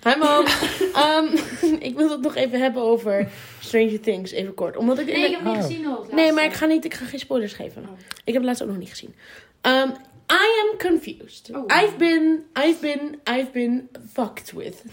Hi 0.03 0.15
mom. 0.19 0.45
Ehm, 0.93 1.25
ik 1.89 1.95
wil 1.95 2.09
het 2.09 2.21
nog 2.21 2.35
even 2.35 2.61
hebben 2.61 2.81
over 2.83 3.27
Stranger 3.59 3.99
Things, 3.99 4.31
even 4.31 4.53
kort. 4.53 4.77
Omdat 4.77 4.99
ik... 4.99 5.05
Nee, 5.05 5.15
ik 5.25 5.31
heb 5.31 5.39
het 5.39 5.43
niet 5.47 5.55
Oh. 5.57 5.61
gezien 5.65 5.81
nog. 5.81 6.11
Nee, 6.11 6.31
maar 6.31 6.43
ik 6.43 6.53
ga, 6.53 6.65
niet, 6.65 6.85
ik 6.85 6.93
ga 6.93 7.05
geen 7.05 7.19
spoilers 7.19 7.53
geven. 7.53 7.81
Oh. 7.81 7.99
Ik 7.99 8.33
heb 8.33 8.35
het 8.35 8.45
laatst 8.45 8.61
ook 8.63 8.67
nog 8.69 8.77
niet 8.77 8.89
gezien. 8.89 9.15
Um, 9.61 9.93
I 10.29 10.69
am 10.71 10.77
confused. 10.77 11.51
Oh. 11.53 11.65
I've 11.69 11.97
been, 11.97 12.43
I've 12.55 12.81
been, 12.81 13.19
I've 13.25 13.51
been 13.53 13.89
fucked 14.13 14.53
with. 14.53 14.83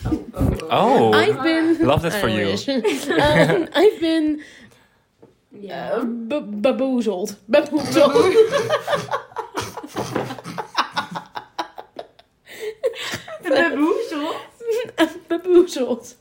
Oh, 0.70 1.12
I've 1.12 1.42
been... 1.42 1.76
love 1.86 2.02
that 2.02 2.14
for 2.14 2.28
you. 2.28 2.50
um, 2.52 3.68
I've 3.74 4.00
been 4.00 4.40
Ja. 5.60 5.96
uh, 5.98 6.40
baboozled. 6.44 7.36
Baboozled. 7.46 8.34
Beboezel? 13.42 14.34
baboozled. 15.28 16.16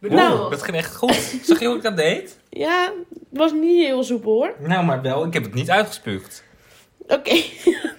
Nou, 0.00 0.50
dat 0.50 0.62
ging 0.62 0.76
echt 0.76 0.96
goed. 0.96 1.14
Zag 1.42 1.60
je 1.60 1.66
hoe 1.66 1.76
ik 1.76 1.82
dat 1.82 1.96
deed? 1.96 2.38
Ja, 2.50 2.92
het 3.08 3.38
was 3.38 3.52
niet 3.52 3.86
heel 3.86 4.04
soepel 4.04 4.32
hoor. 4.32 4.54
Nou, 4.58 4.84
maar 4.84 5.02
wel. 5.02 5.24
Ik 5.24 5.32
heb 5.32 5.42
het 5.42 5.54
niet 5.54 5.70
uitgespuugd. 5.70 6.44
Oké. 7.08 7.34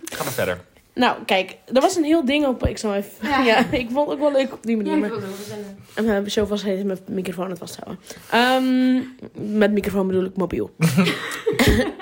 Ga 0.03 0.23
maar 0.23 0.33
verder. 0.33 0.59
Nou, 0.93 1.17
kijk, 1.25 1.55
er 1.73 1.81
was 1.81 1.95
een 1.95 2.03
heel 2.03 2.25
ding 2.25 2.45
op. 2.45 2.67
Ik 2.67 2.77
zal 2.77 2.93
even. 2.95 3.11
Ja. 3.27 3.43
Ja. 3.45 3.57
ik 3.71 3.87
vond 3.91 4.09
het 4.09 4.15
ook 4.15 4.19
wel 4.19 4.31
leuk 4.41 4.53
op 4.53 4.63
die 4.63 4.77
Ja, 4.77 4.83
manier. 4.83 4.93
ik 4.95 4.99
maar- 5.01 5.09
vond 5.09 5.21
het 5.21 5.31
wel 5.31 5.39
gezellig. 5.43 5.65
En 5.95 6.05
we 6.05 6.11
hebben 6.11 6.31
zo 6.31 6.45
vast 6.45 6.63
even 6.63 6.85
mijn 6.87 6.99
microfoon 7.09 7.43
aan 7.43 7.49
het 7.49 7.59
vasthouden. 7.59 7.99
Ehm, 8.31 9.57
met 9.57 9.71
microfoon 9.71 10.07
bedoel 10.07 10.23
ik 10.25 10.37
mobiel. 10.37 10.71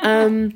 Ehm, 0.01 0.49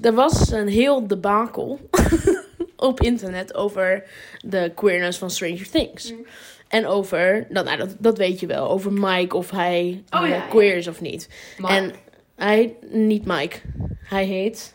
er 0.00 0.12
was 0.14 0.50
een 0.52 0.68
heel 0.68 1.06
debakel 1.06 1.80
op 2.76 3.00
internet 3.00 3.54
over 3.54 4.02
de 4.38 4.72
queerness 4.74 5.18
van 5.18 5.30
Stranger 5.30 5.70
Things. 5.70 6.12
Mm. 6.12 6.26
En 6.68 6.86
over, 6.86 7.46
dat, 7.50 7.64
nou, 7.64 7.76
dat, 7.78 7.94
dat 7.98 8.18
weet 8.18 8.40
je 8.40 8.46
wel, 8.46 8.70
over 8.70 8.92
Mike 8.92 9.36
of 9.36 9.50
hij 9.50 10.02
Oh, 10.10 10.22
eh, 10.22 10.28
ja, 10.28 10.34
ja. 10.34 10.40
queer 10.48 10.76
is 10.76 10.88
of 10.88 11.00
niet. 11.00 11.28
Maar, 11.58 11.70
En 11.70 11.92
hij, 12.36 12.74
niet 12.90 13.24
Mike, 13.24 13.56
hij 14.02 14.24
heet... 14.24 14.74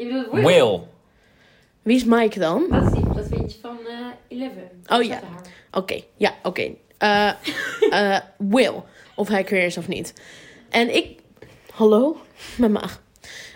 je 0.00 0.06
bedoelt 0.06 0.30
Will? 0.32 0.44
Will. 0.44 0.80
Wie 1.82 1.96
is 1.96 2.04
Mike 2.04 2.38
dan? 2.38 2.66
Dat 2.70 2.82
is 2.82 2.92
die, 2.92 3.14
dat 3.14 3.26
vind 3.28 3.52
je 3.52 3.58
van 3.60 3.78
eh 3.86 4.06
Eleven. 4.28 4.70
Oh, 4.86 5.02
ja. 5.02 5.20
Oké, 5.72 6.00
ja, 6.16 6.34
oké. 6.42 6.74
Eh, 6.98 7.32
eh, 7.90 8.20
Will. 8.36 8.82
Of 9.14 9.28
hij 9.28 9.44
queer 9.44 9.64
is 9.64 9.76
of 9.76 9.88
niet. 9.88 10.14
En 10.68 10.94
ik... 10.94 11.18
Hallo? 11.72 12.16
Mijn 12.56 12.72
maag. 12.72 13.02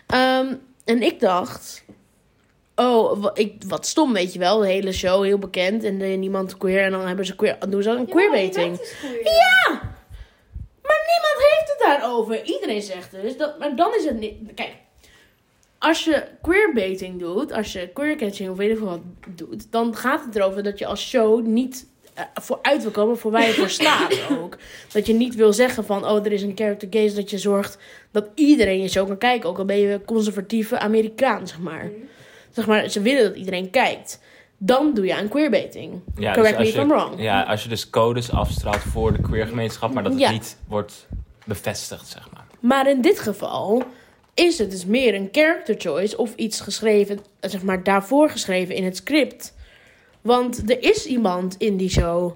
Ehm, 0.06 0.54
en 0.84 1.02
ik 1.02 1.20
dacht... 1.20 1.84
Oh, 2.76 3.26
ik, 3.34 3.62
wat 3.66 3.86
stom, 3.86 4.12
weet 4.12 4.32
je 4.32 4.38
wel. 4.38 4.58
De 4.58 4.66
hele 4.66 4.92
show, 4.92 5.24
heel 5.24 5.38
bekend. 5.38 5.84
En 5.84 6.00
er 6.00 6.16
niemand 6.16 6.56
queer. 6.56 6.82
En 6.82 6.90
dan 6.90 7.06
hebben 7.06 7.26
ze 7.26 7.36
queer, 7.36 7.56
doen 7.68 7.82
ze 7.82 7.90
een 7.90 8.08
queerbaiting. 8.08 8.78
Ja! 9.22 9.70
Maar 10.82 11.00
niemand 11.12 11.50
heeft 11.50 11.68
het 11.68 11.78
daarover. 11.78 12.44
Iedereen 12.44 12.82
zegt 12.82 13.10
dus. 13.10 13.36
Dat, 13.36 13.58
maar 13.58 13.76
dan 13.76 13.94
is 13.94 14.04
het 14.04 14.18
niet... 14.18 14.54
Kijk. 14.54 14.72
Als 15.85 16.05
je 16.05 16.25
queerbaiting 16.43 17.19
doet, 17.21 17.53
als 17.53 17.73
je 17.73 17.88
queercatching 17.95 18.50
of 18.50 18.57
weet 18.57 18.71
ik 18.71 18.76
veel 18.79 18.87
wat 18.87 19.00
doet, 19.29 19.73
dan 19.73 19.97
gaat 19.97 20.25
het 20.25 20.37
erover 20.37 20.62
dat 20.62 20.79
je 20.79 20.87
als 20.87 21.09
show 21.09 21.47
niet 21.47 21.87
eh, 22.14 22.25
vooruit 22.35 22.83
wil 22.83 22.91
komen 22.91 23.19
voor 23.19 23.31
waar 23.31 23.47
je 23.47 23.53
voor 23.53 23.69
staat 23.71 24.21
ook. 24.41 24.57
Dat 24.93 25.07
je 25.07 25.12
niet 25.14 25.35
wil 25.35 25.53
zeggen 25.53 25.85
van, 25.85 26.05
oh, 26.07 26.25
er 26.26 26.33
is 26.33 26.43
een 26.43 26.53
character 26.55 26.88
gaze, 26.91 27.14
dat 27.14 27.31
je 27.31 27.38
zorgt 27.38 27.79
dat 28.11 28.26
iedereen 28.35 28.81
je 28.83 28.88
show 28.88 29.07
kan 29.07 29.19
kijken. 29.19 29.49
Ook 29.49 29.59
al 29.59 29.64
ben 29.64 29.79
je 29.79 30.00
conservatieve 30.05 30.79
Amerikaan, 30.79 31.49
zeg 31.49 31.59
maar. 31.59 31.91
Zeg 32.50 32.67
maar, 32.67 32.88
ze 32.88 33.00
willen 33.00 33.23
dat 33.25 33.37
iedereen 33.37 33.71
kijkt. 33.71 34.21
Dan 34.59 34.95
doe 34.95 35.07
je 35.07 35.14
aan 35.17 35.29
queerbaiting. 35.29 36.00
Ja, 36.17 36.33
Correct 36.33 36.59
dus 36.59 36.73
me 36.73 36.79
if 36.79 36.83
I'm 36.83 36.88
wrong. 36.88 37.23
Ja, 37.23 37.43
als 37.43 37.62
je 37.62 37.69
dus 37.69 37.91
codes 37.91 38.31
afstraalt 38.33 38.76
voor 38.83 39.12
de 39.12 39.21
queergemeenschap, 39.21 39.93
maar 39.93 40.03
dat 40.03 40.12
het 40.12 40.21
Ja. 40.21 40.31
niet 40.31 40.57
wordt 40.69 41.07
bevestigd, 41.45 42.07
zeg 42.09 42.29
maar. 42.33 42.45
Maar 42.61 42.88
in 42.91 43.00
dit 43.00 43.21
geval 43.21 43.83
is 44.35 44.59
het 44.59 44.71
dus 44.71 44.85
meer 44.87 45.14
een 45.14 45.29
character 45.33 45.75
choice 45.79 46.17
of 46.17 46.33
iets 46.37 46.61
geschreven, 46.61 47.19
eh, 47.41 47.50
zeg 47.50 47.62
maar 47.62 47.83
daarvoor 47.83 48.31
geschreven 48.31 48.75
in 48.75 48.85
het 48.85 48.97
script. 48.97 49.55
Want 50.21 50.71
er 50.71 50.83
is 50.83 51.07
iemand 51.07 51.55
in 51.59 51.76
die 51.76 51.91
show 51.91 52.33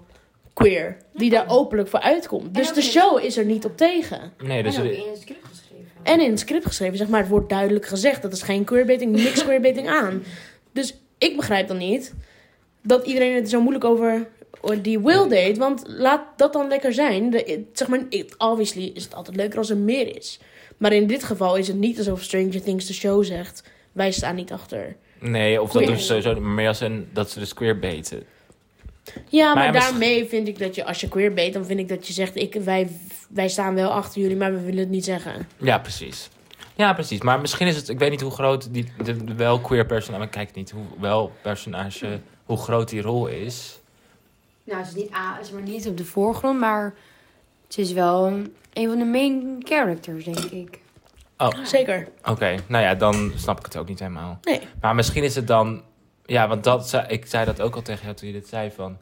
queer 0.55 0.97
die 1.15 1.31
daar 1.31 1.49
openlijk 1.49 1.89
voor 1.89 2.01
uitkomt. 2.01 2.55
Dus 2.55 2.73
de 2.73 2.83
show 2.83 3.25
is 3.25 3.37
er 3.37 3.45
niet 3.45 3.65
op 3.65 3.77
tegen. 3.77 4.33
Nee, 4.45 4.63
dus 4.63 4.77
en 4.77 4.83
ook 4.87 4.91
in 4.93 5.09
het 5.11 5.21
script 5.21 5.47
geschreven. 5.49 5.87
En 6.03 6.21
in 6.21 6.31
het 6.31 6.39
script 6.41 6.67
geschreven, 6.67 6.97
zeg 6.97 7.09
maar, 7.09 7.21
het 7.21 7.29
wordt 7.29 7.49
duidelijk 7.49 7.87
gezegd. 7.87 8.23
Dat 8.23 8.33
is 8.33 8.43
geen 8.43 8.65
queerbaiting, 8.65 9.13
niks 9.17 9.43
queerbaiting 9.45 9.89
aan. 9.89 10.23
Dus 10.73 10.95
ik 11.19 11.37
begrijp 11.37 11.69
dan 11.69 11.77
niet 11.77 12.15
dat 12.83 13.07
iedereen 13.07 13.35
het 13.35 13.51
zo 13.51 13.61
moeilijk 13.61 13.85
over 13.85 14.29
die 14.83 14.99
Will 15.01 15.29
deed. 15.29 15.59
Want 15.59 15.83
laat 15.87 16.23
dat 16.37 16.53
dan 16.53 16.69
lekker 16.69 16.93
zijn. 16.93 17.31
De, 17.31 17.65
zeg 17.73 17.89
maar, 17.89 18.01
it- 18.09 18.35
obviously 18.39 18.91
is 18.95 19.05
het 19.05 19.15
altijd 19.15 19.37
leuker 19.37 19.59
als 19.59 19.71
er 19.71 19.77
meer 19.77 20.17
is. 20.17 20.41
Maar 20.79 20.93
in 20.93 21.07
dit 21.07 21.25
geval 21.25 21.57
is 21.57 21.67
het 21.69 21.77
niet 21.77 21.99
alsof 21.99 22.23
Stranger 22.23 22.63
Things 22.63 22.87
de 22.87 22.93
show 22.93 23.25
zegt... 23.25 23.63
wij 23.93 24.11
staan 24.13 24.35
niet 24.35 24.53
achter. 24.53 24.97
nee, 25.21 25.63
of 25.63 25.73
dat 25.73 25.85
doen 25.87 25.97
ze 25.97 26.05
sowieso 26.05 26.33
maar 26.33 26.51
meer 26.51 26.69
als 26.69 26.81
een, 26.81 27.09
dat 27.13 27.31
ze 27.31 27.39
dus 27.39 27.55
queerbeten. 27.55 28.23
Ja, 29.29 29.47
Maar 29.47 29.55
maar, 29.55 29.65
ja, 29.65 29.71
maar- 29.73 29.81
daarmee 29.81 30.27
vind 30.29 30.49
ik 30.49 30.59
dat 30.59 30.75
je, 30.75 30.85
als 30.85 31.01
je 31.01 31.09
queer 31.09 31.35
bent... 31.35 31.53
dan 31.53 31.65
vind 31.67 31.81
ik 31.81 31.89
dat 31.89 32.07
je 32.07 32.13
zegt, 32.13 32.37
ik, 32.37 32.55
wij, 32.55 32.89
wij 33.29 33.49
staan 33.49 33.75
wel 33.75 33.91
achter 33.91 34.21
jullie... 34.21 34.37
maar 34.37 34.53
we 34.53 34.61
willen 34.61 34.79
het 34.79 34.89
niet 34.91 35.05
zeggen. 35.05 35.49
Ja, 35.57 35.79
precies. 35.79 36.29
Ja, 36.75 36.93
precies. 36.93 37.21
Maar 37.21 37.41
misschien 37.41 37.67
is 37.67 37.77
het, 37.77 37.89
ik 37.89 37.99
weet 37.99 38.11
niet 38.11 38.21
hoe 38.21 38.31
groot 38.31 38.73
die, 38.75 38.93
de, 39.05 39.25
de 39.25 39.35
wel 39.35 39.61
queer 39.61 39.87
personage, 39.87 40.19
maar 40.23 40.29
kijk 40.33 40.55
niet 40.55 40.71
hoe 40.71 40.85
wel 41.01 41.33
personage, 41.43 42.21
hoe 42.45 42.57
groot 42.57 42.89
die 42.89 43.03
rol 43.03 43.27
is. 43.27 43.79
Nou, 44.65 44.85
ze 44.85 44.89
is 44.89 44.95
niet, 45.03 45.13
A, 45.15 45.35
ze 45.37 45.41
is 45.41 45.51
maar 45.51 45.63
niet 45.63 45.87
op 45.89 45.97
de 45.97 46.05
voorgrond, 46.05 46.59
maar 46.61 46.95
ze 47.69 47.81
is 47.81 47.93
wel 47.93 48.27
een 48.73 48.89
van 48.89 48.99
de 48.99 49.05
main 49.05 49.57
characters, 49.65 50.25
denk 50.25 50.39
ik. 50.39 50.81
Oh, 51.39 51.65
Zeker. 51.65 52.09
oké. 52.25 52.55
Nou 52.67 52.85
ja, 52.85 52.95
dan 52.95 53.33
snap 53.37 53.59
ik 53.59 53.65
het 53.65 53.77
ook 53.77 53.89
niet 53.89 53.99
helemaal. 53.99 54.39
Nee. 54.43 54.61
Maar 54.81 54.95
misschien 54.95 55.23
is 55.25 55.35
het 55.35 55.47
dan, 55.47 55.83
ja, 56.27 56.49
want 56.49 56.65
dat, 56.65 56.89
zei- 56.89 57.07
ik 57.09 57.27
zei 57.27 57.45
dat 57.45 57.61
ook 57.61 57.75
al 57.75 57.83
tegen 57.83 58.03
jou 58.05 58.15
toen 58.17 58.27
je 58.29 58.35
dit 58.35 58.49
zei 58.49 58.71
van, 58.71 58.97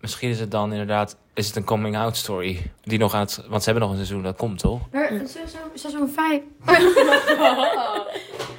misschien 0.00 0.30
is 0.30 0.40
het 0.40 0.50
dan 0.50 0.70
inderdaad, 0.70 1.16
is 1.34 1.46
het 1.46 1.56
een 1.56 1.64
coming 1.64 1.96
out 1.96 2.16
story 2.16 2.70
die 2.82 2.98
nog 2.98 3.14
aan 3.14 3.20
het, 3.20 3.44
want 3.48 3.62
ze 3.62 3.70
hebben 3.70 3.88
nog 3.88 3.98
een 3.98 4.04
seizoen 4.06 4.22
dat 4.22 4.36
komt 4.36 4.58
toch? 4.58 4.80
Maar 4.92 5.08
seizoen, 5.24 5.60
seizoen 5.74 6.08
5. 6.08 6.40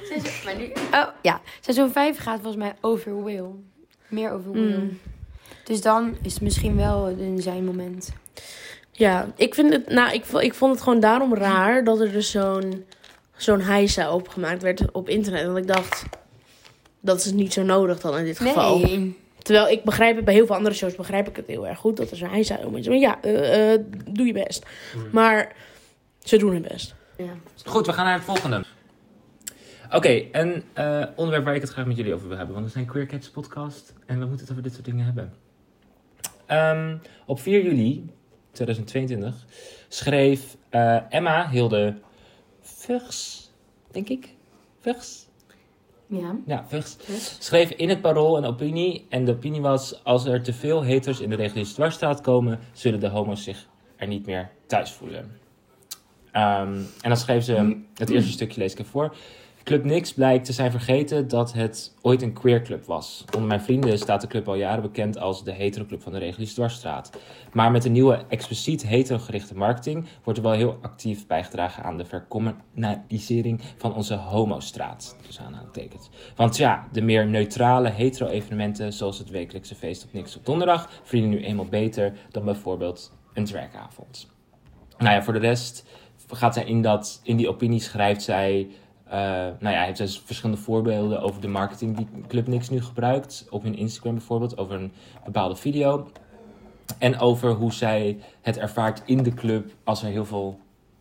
seizoen, 0.08 0.32
maar 0.44 0.56
nu, 0.56 0.72
oh 0.92 1.06
ja, 1.22 1.40
seizoen 1.60 1.90
5 1.92 2.18
gaat 2.18 2.40
volgens 2.40 2.62
mij 2.62 2.74
over 2.80 3.24
Will. 3.24 3.44
Meer 4.08 4.30
over 4.32 4.52
Will. 4.52 4.76
Mm. 4.78 4.98
Dus 5.64 5.80
dan 5.80 6.16
is 6.22 6.32
het 6.32 6.42
misschien 6.42 6.76
wel 6.76 7.08
een 7.08 7.42
zijn 7.42 7.64
moment. 7.64 8.12
Ja, 8.98 9.26
ik 9.36 9.54
vind 9.54 9.72
het, 9.72 9.88
nou, 9.88 10.12
ik, 10.12 10.24
vo- 10.24 10.38
ik 10.38 10.54
vond 10.54 10.72
het 10.74 10.82
gewoon 10.82 11.00
daarom 11.00 11.34
raar 11.34 11.84
dat 11.84 12.00
er 12.00 12.12
dus 12.12 12.30
zo'n 12.30 12.84
zo'n 13.36 13.60
heisa 13.60 14.12
opgemaakt 14.14 14.62
werd 14.62 14.90
op 14.92 15.08
internet. 15.08 15.46
Want 15.46 15.58
ik 15.58 15.66
dacht, 15.66 16.04
dat 17.00 17.18
is 17.24 17.32
niet 17.32 17.52
zo 17.52 17.62
nodig 17.62 18.00
dan 18.00 18.18
in 18.18 18.24
dit 18.24 18.38
geval. 18.38 18.78
Nee. 18.78 19.16
Terwijl 19.42 19.68
ik 19.68 19.84
begrijp 19.84 20.16
het 20.16 20.24
bij 20.24 20.34
heel 20.34 20.46
veel 20.46 20.54
andere 20.56 20.74
shows, 20.74 20.94
begrijp 20.94 21.28
ik 21.28 21.36
het 21.36 21.46
heel 21.46 21.66
erg 21.66 21.78
goed 21.78 21.96
dat 21.96 22.10
er 22.10 22.16
zo'n 22.16 22.28
heisa 22.28 22.58
om 22.64 22.76
is. 22.76 22.88
Maar 22.88 22.96
ja, 22.96 23.22
eh, 23.22 23.72
eh, 23.74 23.80
doe 24.10 24.26
je 24.26 24.32
best. 24.32 24.66
Maar 25.12 25.52
ze 26.18 26.36
doen 26.38 26.52
hun 26.52 26.62
best. 26.62 26.94
Ja. 27.16 27.32
Goed, 27.64 27.86
we 27.86 27.92
gaan 27.92 28.04
naar 28.04 28.14
het 28.14 28.24
volgende. 28.24 28.64
Oké, 29.92 30.22
een 30.32 30.62
eh, 30.72 31.04
onderwerp 31.16 31.44
waar 31.44 31.54
ik 31.54 31.60
het 31.60 31.70
graag 31.70 31.86
met 31.86 31.96
jullie 31.96 32.14
over 32.14 32.28
wil 32.28 32.36
hebben. 32.36 32.54
Want 32.54 32.66
we 32.66 32.72
zijn 32.72 32.86
Queer 32.86 33.06
Cats 33.06 33.28
podcast 33.30 33.92
en 34.06 34.18
we 34.18 34.24
moeten 34.26 34.40
het 34.40 34.50
over 34.50 34.62
dit 34.62 34.72
soort 34.72 34.84
dingen 34.84 35.04
hebben. 35.04 35.32
Ehm, 36.46 36.96
op 37.26 37.40
4 37.40 37.62
juli 37.62 38.10
2022 38.64 39.46
schreef 39.88 40.56
eh, 40.68 40.98
Emma 41.08 41.48
Hilde 41.50 41.94
Vugs, 42.60 43.50
denk 43.90 44.08
ik. 44.08 44.34
Vugs? 44.80 45.26
Ja. 46.06 46.36
Ja, 46.46 46.64
Vugs. 46.68 46.96
Schreef 47.38 47.70
in 47.70 47.88
het 47.88 48.00
parool 48.00 48.36
een 48.36 48.44
opinie. 48.44 49.06
En 49.08 49.24
de 49.24 49.32
opinie 49.32 49.60
was: 49.60 50.04
als 50.04 50.24
er 50.24 50.42
te 50.42 50.52
veel 50.52 50.86
haters 50.86 51.20
in 51.20 51.30
de 51.30 51.36
reguliere 51.36 51.72
dwarsstraat 51.72 52.20
komen, 52.20 52.58
zullen 52.72 53.00
de 53.00 53.08
homo's 53.08 53.42
zich 53.42 53.68
er 53.96 54.06
niet 54.06 54.26
meer 54.26 54.50
thuis 54.66 54.92
voelen. 54.92 55.38
Ehm, 56.32 56.74
en 56.74 57.08
dan 57.08 57.16
schreef 57.16 57.44
ze: 57.44 57.80
het 57.94 58.10
eerste 58.10 58.32
stukje 58.32 58.60
lees 58.60 58.72
ik 58.72 58.78
even 58.78 58.90
voor. 58.90 59.16
Club 59.68 59.84
Nix 59.84 60.12
blijkt 60.12 60.44
te 60.44 60.52
zijn 60.52 60.70
vergeten 60.70 61.28
dat 61.28 61.52
het 61.52 61.94
ooit 62.02 62.22
een 62.22 62.32
queer 62.32 62.62
club 62.62 62.84
was. 62.84 63.24
Onder 63.34 63.48
mijn 63.48 63.60
vrienden 63.60 63.98
staat 63.98 64.20
de 64.20 64.26
club 64.26 64.48
al 64.48 64.54
jaren 64.54 64.82
bekend 64.82 65.18
als 65.18 65.44
de 65.44 65.52
hetero-club 65.52 66.02
van 66.02 66.12
de 66.12 66.18
Reguliere 66.18 66.54
Dwarsstraat. 66.54 67.10
Maar 67.52 67.70
met 67.70 67.82
de 67.82 67.88
nieuwe 67.88 68.24
expliciet 68.28 68.86
hetero-gerichte 68.86 69.56
marketing 69.56 70.06
wordt 70.24 70.38
er 70.38 70.44
wel 70.44 70.54
heel 70.54 70.78
actief 70.82 71.26
bijgedragen 71.26 71.82
aan 71.82 71.96
de 71.96 72.04
vercommunalisering 72.04 73.60
van 73.76 73.94
onze 73.94 74.14
homostraat. 74.14 75.16
Dus 75.26 75.40
aanhalingstekens. 75.40 76.10
Want 76.36 76.56
ja, 76.56 76.88
de 76.92 77.02
meer 77.02 77.26
neutrale 77.26 77.88
hetero-evenementen, 77.88 78.92
zoals 78.92 79.18
het 79.18 79.30
wekelijkse 79.30 79.74
feest 79.74 80.04
op 80.04 80.12
Nix 80.12 80.36
op 80.36 80.46
donderdag, 80.46 80.90
verdienen 81.02 81.30
nu 81.30 81.44
eenmaal 81.44 81.68
beter 81.68 82.12
dan 82.30 82.44
bijvoorbeeld 82.44 83.12
een 83.34 83.44
dragavond. 83.44 84.28
Nou 84.98 85.14
ja, 85.14 85.22
voor 85.22 85.32
de 85.32 85.38
rest 85.38 85.84
gaat 86.28 86.54
zij 86.54 86.64
in, 86.64 86.82
dat, 86.82 87.20
in 87.22 87.36
die 87.36 87.48
opinie 87.48 87.80
schrijft 87.80 88.22
zij. 88.22 88.68
Eh, 89.10 89.18
nou 89.58 89.74
ja, 89.74 89.82
heeft 89.82 89.96
zij 89.96 90.08
verschillende 90.24 90.62
voorbeelden 90.62 91.20
over 91.20 91.40
de 91.40 91.48
marketing 91.48 91.96
die 91.96 92.08
Club 92.26 92.46
Nix 92.46 92.68
nu 92.68 92.82
gebruikt. 92.82 93.46
Op 93.50 93.62
hun 93.62 93.76
Instagram 93.76 94.14
bijvoorbeeld, 94.14 94.58
over 94.58 94.74
een 94.74 94.92
bepaalde 95.24 95.56
video. 95.56 96.10
En 96.98 97.18
over 97.18 97.50
hoe 97.50 97.72
zij 97.72 98.18
het 98.40 98.58
ervaart 98.58 99.02
in 99.04 99.22
de 99.22 99.34
club 99.34 99.72
als 99.84 100.02
er 100.02 100.08
heel 100.08 100.24
veel 100.24 100.58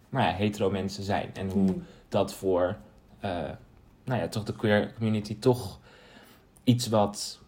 nou 0.10 0.26
ja, 0.26 0.34
hetero 0.34 0.70
mensen 0.70 1.04
zijn. 1.04 1.30
En 1.34 1.50
hoe 1.50 1.76
dat 2.10 2.34
voor 2.34 2.78
eh, 3.20 3.32
nou 4.04 4.22
ja, 4.22 4.28
toch 4.28 4.44
de 4.44 4.54
queer 4.54 4.94
community 4.94 5.40
toch 5.40 5.80
iets 6.64 6.88
wat 6.88 7.40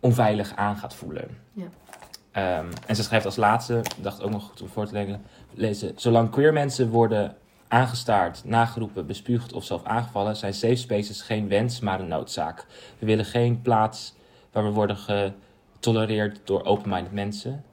onveilig 0.00 0.56
aan 0.56 0.76
gaat 0.76 0.94
voelen. 0.94 1.28
Ja. 1.52 1.66
Ehm, 2.30 2.66
en 2.86 2.96
ze 2.96 3.02
schrijft 3.02 3.24
als 3.24 3.36
laatste, 3.36 3.78
ik 3.78 4.02
dacht 4.02 4.22
ook 4.22 4.30
nog 4.30 4.44
goed 4.44 4.62
om 4.62 4.68
voor 4.68 4.86
te 4.86 4.92
leggen, 4.92 5.22
lezen. 5.54 5.92
Zolang 5.96 6.30
queer 6.30 6.52
mensen 6.52 6.90
worden 6.90 7.36
aangestaard, 7.74 8.44
nageroepen, 8.44 9.06
bespuugd 9.06 9.52
of 9.52 9.64
zelf 9.64 9.84
aangevallen, 9.84 10.36
zijn 10.36 10.54
safe 10.54 10.74
spaces 10.74 11.22
geen 11.22 11.48
wens, 11.48 11.80
maar 11.80 12.00
een 12.00 12.08
noodzaak. 12.08 12.66
We 12.98 13.06
willen 13.06 13.24
geen 13.24 13.62
plaats 13.62 14.14
waar 14.52 14.64
we 14.64 14.70
worden 14.70 14.96
getolereerd 14.96 16.40
door 16.44 16.64
open-minded 16.64 17.12
mensen, 17.12 17.64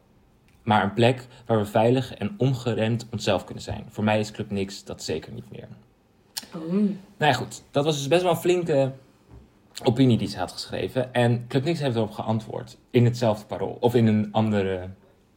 maar 0.63 0.83
een 0.83 0.93
plek 0.93 1.27
waar 1.45 1.57
we 1.57 1.65
veilig 1.65 2.13
en 2.13 2.33
ongeremd 2.37 3.07
onszelf 3.11 3.43
kunnen 3.43 3.63
zijn. 3.63 3.85
Voor 3.89 4.03
mij 4.03 4.19
is 4.19 4.31
Club 4.31 4.51
Niks 4.51 4.83
dat 4.83 5.03
zeker 5.03 5.31
niet 5.31 5.51
meer. 5.51 5.67
Oh. 6.55 6.71
Nou 6.71 6.91
ja, 7.17 7.33
goed. 7.33 7.63
Dat 7.71 7.85
was 7.85 7.97
dus 7.97 8.07
best 8.07 8.21
wel 8.21 8.31
een 8.31 8.37
flinke 8.37 8.91
opinie 9.83 10.17
die 10.17 10.27
ze 10.27 10.37
had 10.37 10.51
geschreven. 10.51 11.13
En 11.13 11.47
Club 11.47 11.63
Niks 11.63 11.79
heeft 11.79 11.95
erop 11.95 12.11
geantwoord. 12.11 12.77
In 12.89 13.05
hetzelfde 13.05 13.45
parool. 13.45 13.77
Of 13.79 13.95
in 13.95 14.07
een 14.07 14.29
andere 14.31 14.89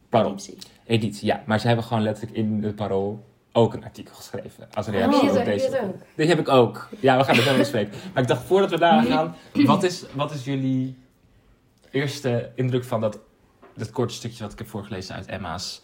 parool. 0.09 0.31
Editie. 0.31 0.57
Editie, 0.85 1.25
ja. 1.25 1.43
Maar 1.45 1.59
ze 1.59 1.67
hebben 1.67 1.85
gewoon 1.85 2.03
letterlijk 2.03 2.37
in 2.37 2.63
het 2.63 2.75
parool 2.75 3.23
ook 3.55 3.73
een 3.73 3.83
artikel 3.83 4.15
geschreven. 4.15 4.67
Als 4.73 4.87
Oh, 4.87 4.93
reactie 4.93 5.29
op 5.39 5.45
deze. 5.45 5.65
heb 5.69 5.73
ik 5.73 5.81
ook. 5.83 5.95
Die 6.15 6.27
heb 6.27 6.39
ik 6.39 6.49
ook. 6.49 6.89
Ja, 6.99 7.17
we 7.17 7.23
gaan 7.23 7.35
het 7.35 7.45
wel 7.45 7.57
bespreken. 7.57 7.93
Maar 8.13 8.21
ik 8.21 8.27
dacht, 8.29 8.43
voordat 8.45 8.69
we 8.69 8.77
daar 8.79 9.03
gaan, 9.03 9.35
wat 9.53 9.83
is, 9.83 10.03
wat 10.13 10.31
is 10.33 10.43
jullie 10.43 10.97
eerste 11.91 12.51
indruk 12.55 12.83
van 12.83 13.01
dat, 13.01 13.19
dat 13.75 13.91
korte 13.91 14.13
stukje 14.13 14.43
wat 14.43 14.51
ik 14.51 14.57
heb 14.57 14.67
voorgelezen 14.67 15.15
uit 15.15 15.25
Emma's 15.25 15.81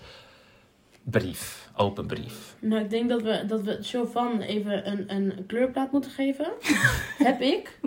brief, 1.03 1.69
open 1.75 2.07
brief? 2.07 2.55
Nou, 2.59 2.81
ik 2.81 2.89
denk 2.89 3.09
dat 3.09 3.21
we, 3.21 3.43
dat 3.47 3.61
we 3.61 3.77
Chauvin 3.81 4.41
even 4.41 4.91
een, 4.91 5.03
een 5.15 5.43
kleurplaat 5.47 5.91
moeten 5.91 6.11
geven. 6.11 6.47
Heb 7.29 7.41
ik. 7.41 7.79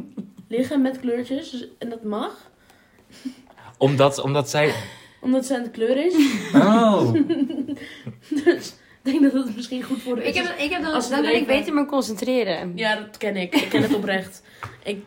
Liggen 0.49 0.83
met 0.83 1.01
kleurtjes. 1.01 1.51
dus- 1.51 1.69
En 1.79 1.89
dat 1.89 2.03
mag. 2.05 2.51
Omdat, 3.79 4.19
omdat 4.21 4.51
zij... 4.51 4.75
Omdat 5.21 5.47
ze 5.47 5.57
aan 5.57 5.63
de 5.63 5.71
kleur 5.71 6.05
is. 6.07 6.15
Oh! 6.55 7.13
Dus 8.45 8.75
denk 9.05 9.23
dat 9.23 9.33
het 9.33 9.57
misschien 9.57 9.83
goed 9.83 10.03
voor 10.03 10.15
de 10.17 10.25
Ik 10.25 10.35
heb, 10.35 10.55
ik 10.59 10.71
heb 10.71 10.83
dan, 10.83 10.93
Als 10.93 11.11
dan 11.11 11.23
kan 11.23 11.33
ik 11.33 11.47
beter 11.47 11.75
me 11.75 11.87
concentreren. 11.87 12.73
Ja, 12.77 12.97
dat 12.97 13.17
ken 13.17 13.37
ik. 13.37 13.55
Ik 13.55 13.69
ken 13.69 13.83
het 13.83 13.95
oprecht. 13.95 14.43
Ik 14.85 15.03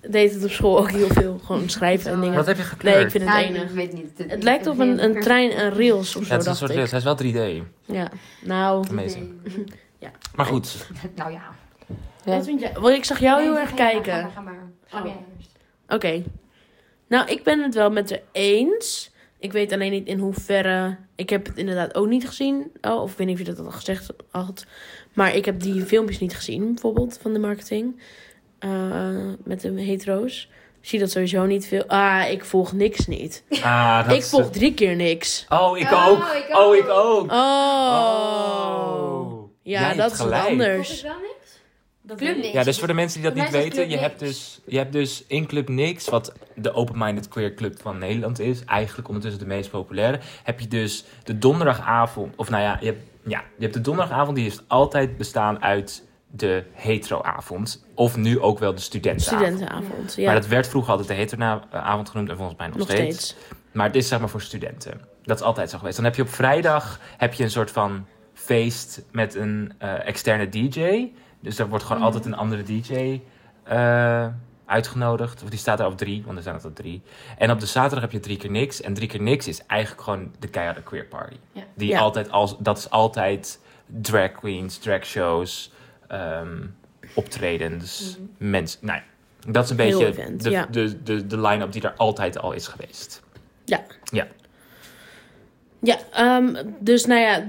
deed 0.00 0.34
het 0.34 0.44
op 0.44 0.50
school 0.50 0.78
ook 0.78 0.90
heel 0.90 1.08
veel. 1.08 1.40
Gewoon 1.44 1.68
schrijven 1.68 2.10
en 2.12 2.20
dingen. 2.20 2.34
Wat 2.36 2.46
heb 2.46 2.56
je 2.56 2.62
gekleurd? 2.62 2.96
Nee, 2.96 3.04
ik 3.04 3.10
vind 3.10 3.24
het 3.24 3.32
Ja, 3.32 3.40
enig. 3.42 3.62
ik 3.62 3.68
weet 3.70 3.92
niet. 3.92 4.10
Het 4.28 4.42
lijkt 4.42 4.66
op 4.66 4.78
een, 4.78 5.04
een 5.04 5.20
trein, 5.20 5.60
een 5.60 5.74
rails 5.74 6.16
of 6.16 6.22
Ja, 6.22 6.28
zo, 6.28 6.32
het 6.32 6.42
is 6.42 6.46
een 6.48 6.56
soort 6.56 6.70
rails. 6.70 6.90
Hij 6.90 6.98
is 6.98 7.04
wel 7.04 7.16
3D. 7.62 7.62
Ja, 7.84 8.08
nou... 8.42 8.88
Amazing. 8.90 9.32
Ja. 9.98 10.10
Maar 10.34 10.46
goed. 10.46 10.86
Nou 11.16 11.32
ja. 11.32 11.42
Wat 12.24 12.44
vind 12.44 12.60
jij? 12.60 12.72
Want 12.80 12.96
ik 12.96 13.04
zag 13.04 13.20
jou 13.20 13.42
heel 13.42 13.58
erg 13.58 13.68
ga 13.70 13.74
kijken. 13.76 14.12
Ga 14.14 14.20
maar, 14.20 14.30
ga 14.30 14.40
maar. 14.40 14.54
Ga 14.86 15.02
Oh. 15.02 15.14
Oké. 15.88 16.22
Nou, 17.08 17.28
ik 17.28 17.42
ben 17.42 17.62
het 17.62 17.74
wel 17.74 17.90
met 17.90 18.10
haar 18.10 18.20
eens. 18.32 19.10
Ik 19.44 19.52
weet 19.52 19.72
alleen 19.72 19.90
niet 19.90 20.06
in 20.06 20.18
hoeverre. 20.18 20.96
Ik 21.16 21.30
heb 21.30 21.46
het 21.46 21.56
inderdaad 21.56 21.94
ook 21.94 22.06
niet 22.06 22.26
gezien. 22.26 22.72
Oh, 22.80 23.02
of 23.02 23.10
ik 23.12 23.16
weet 23.18 23.26
niet 23.26 23.40
of 23.40 23.46
je 23.46 23.52
dat 23.54 23.64
al 23.66 23.70
gezegd 23.72 24.10
had. 24.30 24.66
Maar 25.12 25.34
ik 25.34 25.44
heb 25.44 25.60
die 25.60 25.82
filmpjes 25.84 26.18
niet 26.18 26.34
gezien, 26.34 26.64
bijvoorbeeld, 26.72 27.18
van 27.22 27.32
de 27.32 27.38
marketing. 27.38 28.00
Eh, 28.58 28.70
met 29.44 29.60
de 29.60 29.80
hetero's. 29.80 30.48
Ik 30.80 30.88
zie 30.88 30.98
dat 30.98 31.10
sowieso 31.10 31.44
niet 31.44 31.66
veel. 31.66 31.84
Ah, 31.86 32.30
ik 32.30 32.44
volg 32.44 32.72
niks 32.72 33.06
niet. 33.06 33.44
Ah, 33.62 34.02
dat 34.04 34.12
ik 34.16 34.22
is- 34.22 34.28
volg 34.28 34.50
drie 34.50 34.74
keer 34.74 34.96
niks. 34.96 35.46
Oh, 35.48 35.78
ik 35.78 35.92
Oh, 35.92 36.08
ook. 36.08 36.18
ik 36.24 36.56
Oh, 36.58 36.74
ik 36.76 36.88
ook. 36.88 37.32
Oh. 38.14 39.42
Jij 39.62 39.80
Ja, 39.80 39.86
hebt 39.86 39.98
dat 39.98 40.12
is 40.12 40.18
wat 40.18 40.26
gelijk. 40.26 40.42
Volg 40.46 40.54
ik 40.60 40.60
anders. 40.60 41.02
wel 41.02 41.12
niks? 41.20 41.33
Dat 42.06 42.16
Club. 42.16 42.42
Ja, 42.42 42.62
dus 42.62 42.78
voor 42.78 42.88
de 42.88 42.94
mensen 42.94 43.20
die 43.20 43.30
dat 43.30 43.38
niet 43.38 43.54
is 43.54 43.60
weten, 43.62 43.88
je 43.88 43.96
hebt, 43.96 44.18
dus, 44.18 44.60
je 44.66 44.76
hebt 44.76 44.92
dus 44.92 45.24
in 45.26 45.46
Club 45.46 45.68
Niks, 45.68 46.08
wat 46.08 46.32
de 46.54 46.72
open-minded 46.72 47.28
queer 47.28 47.54
club 47.54 47.80
van 47.80 47.98
Nederland 47.98 48.38
is, 48.38 48.64
eigenlijk 48.64 49.08
ondertussen 49.08 49.40
de 49.40 49.46
meest 49.46 49.70
populaire, 49.70 50.20
heb 50.42 50.60
je 50.60 50.68
dus 50.68 51.04
de 51.22 51.38
donderdagavond, 51.38 52.36
of 52.36 52.50
nou 52.50 52.62
ja, 52.62 52.76
je 52.80 52.86
hebt, 52.86 53.02
ja, 53.26 53.38
je 53.56 53.62
hebt 53.62 53.74
de 53.74 53.80
donderdagavond, 53.80 54.36
die 54.36 54.44
heeft 54.44 54.62
altijd 54.66 55.16
bestaan 55.16 55.62
uit 55.62 56.04
de 56.30 56.64
heteroavond, 56.72 57.86
of 57.94 58.16
nu 58.16 58.40
ook 58.40 58.58
wel 58.58 58.74
de 58.74 58.80
studentenavond. 58.80 59.42
Studentenavond. 59.42 60.14
Ja, 60.14 60.24
Maar 60.24 60.34
dat 60.40 60.46
werd 60.46 60.68
vroeger 60.68 60.90
altijd 60.90 61.08
de 61.08 61.14
heteroavond 61.14 62.08
genoemd 62.08 62.28
en 62.28 62.36
volgens 62.36 62.58
mij 62.58 62.66
nog, 62.66 62.76
nog 62.76 62.86
steeds. 62.86 63.26
steeds. 63.26 63.36
Maar 63.72 63.86
het 63.86 63.96
is 63.96 64.08
zeg 64.08 64.18
maar 64.18 64.28
voor 64.28 64.42
studenten. 64.42 65.00
Dat 65.22 65.36
is 65.36 65.42
altijd 65.42 65.70
zo 65.70 65.78
geweest. 65.78 65.96
Dan 65.96 66.04
heb 66.04 66.14
je 66.14 66.22
op 66.22 66.28
vrijdag 66.28 67.00
heb 67.16 67.34
je 67.34 67.44
een 67.44 67.50
soort 67.50 67.70
van 67.70 68.06
feest 68.34 69.02
met 69.12 69.34
een 69.34 69.72
eh, 69.78 70.06
externe 70.06 70.48
DJ. 70.48 71.10
Dus 71.44 71.58
er 71.58 71.68
wordt 71.68 71.84
gewoon 71.84 71.98
Mhm. 71.98 72.06
altijd 72.06 72.24
een 72.26 72.34
andere 72.34 72.62
DJ 72.62 73.20
eh, 73.64 74.26
uitgenodigd. 74.66 75.42
Of 75.42 75.48
die 75.48 75.58
staat 75.58 75.80
er 75.80 75.86
op 75.86 75.96
drie, 75.96 76.22
want 76.24 76.36
er 76.36 76.42
zijn 76.42 76.54
altijd 76.54 76.76
drie. 76.76 77.02
En 77.38 77.50
op 77.50 77.60
de 77.60 77.66
zaterdag 77.66 78.00
heb 78.00 78.12
je 78.12 78.20
drie 78.20 78.36
keer 78.36 78.50
niks. 78.50 78.80
En 78.80 78.94
drie 78.94 79.08
keer 79.08 79.22
niks 79.22 79.48
is 79.48 79.66
eigenlijk 79.66 80.02
gewoon 80.02 80.32
de 80.38 80.48
keiharde 80.48 80.82
queer 80.82 81.04
party. 81.04 81.36
Ja. 81.52 81.62
Die 81.74 81.88
Ja. 81.88 81.98
altijd 82.00 82.30
als, 82.30 82.56
dat 82.58 82.78
is 82.78 82.90
altijd 82.90 83.60
drag 83.86 84.32
queens, 84.32 84.78
drag 84.78 85.04
shows, 85.06 85.72
ehm, 86.08 86.66
optredens, 87.14 88.18
mensen. 88.38 88.78
Nou, 88.82 88.98
ja, 88.98 89.50
dat 89.52 89.64
is 89.64 89.70
een 89.70 89.76
Mhm. 89.76 89.86
Heel 89.86 89.98
beetje 89.98 90.12
event, 90.22 90.42
de, 90.42 90.50
ja. 90.50 90.66
de, 90.70 91.02
de, 91.02 91.26
de 91.26 91.40
line-up 91.40 91.72
die 91.72 91.82
er 91.82 91.94
altijd 91.96 92.38
al 92.38 92.52
is 92.52 92.66
geweest. 92.68 93.22
Ja, 93.64 93.82
ehm, 96.10 96.64
dus 96.78 97.04
nou 97.06 97.20
ja, 97.20 97.46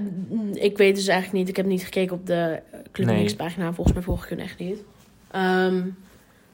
ik 0.52 0.76
weet 0.76 0.94
dus 0.94 1.06
eigenlijk 1.06 1.38
niet. 1.38 1.48
Ik 1.48 1.56
heb 1.56 1.66
niet 1.66 1.84
gekeken 1.84 2.16
op 2.16 2.26
de 2.26 2.60
Club 2.92 3.06
Nee. 3.06 3.36
Pagina. 3.36 3.72
Volgens 3.72 3.94
mij 3.96 4.04
volg 4.04 4.22
ik 4.22 4.28
hun 4.28 4.40
echt 4.40 4.58
niet. 4.58 4.78
Ehm, 5.30 5.82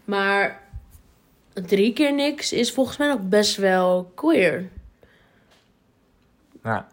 maar 0.04 0.60
drie 1.52 1.92
keer 1.92 2.14
niks 2.14 2.52
is 2.52 2.72
volgens 2.72 2.96
mij 2.96 3.12
ook 3.12 3.28
best 3.28 3.56
wel 3.56 4.12
queer. 4.14 4.68
Ja. 6.64 6.88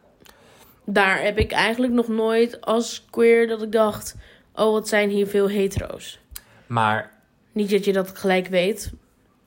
Daar 0.85 1.21
heb 1.21 1.37
ik 1.37 1.51
eigenlijk 1.51 1.93
nog 1.93 2.07
nooit 2.07 2.61
als 2.61 3.05
queer 3.09 3.47
dat 3.47 3.61
ik 3.61 3.71
dacht... 3.71 4.15
Oh, 4.55 4.71
wat 4.71 4.87
zijn 4.87 5.09
hier 5.09 5.27
veel 5.27 5.49
hetero's. 5.49 6.19
Maar 6.67 7.11
Niet 7.51 7.69
dat 7.69 7.85
je 7.85 7.93
dat 7.93 8.17
gelijk 8.17 8.47
weet. 8.47 8.91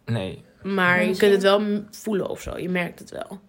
nee, 0.04 0.42
Maar 0.62 1.04
je 1.04 1.16
kunt 1.16 1.32
het 1.32 1.42
wel 1.42 1.84
voelen 1.90 2.28
of 2.28 2.40
zo. 2.40 2.58
Je 2.58 2.68
merkt 2.68 2.98
het 2.98 3.10
wel. 3.10 3.40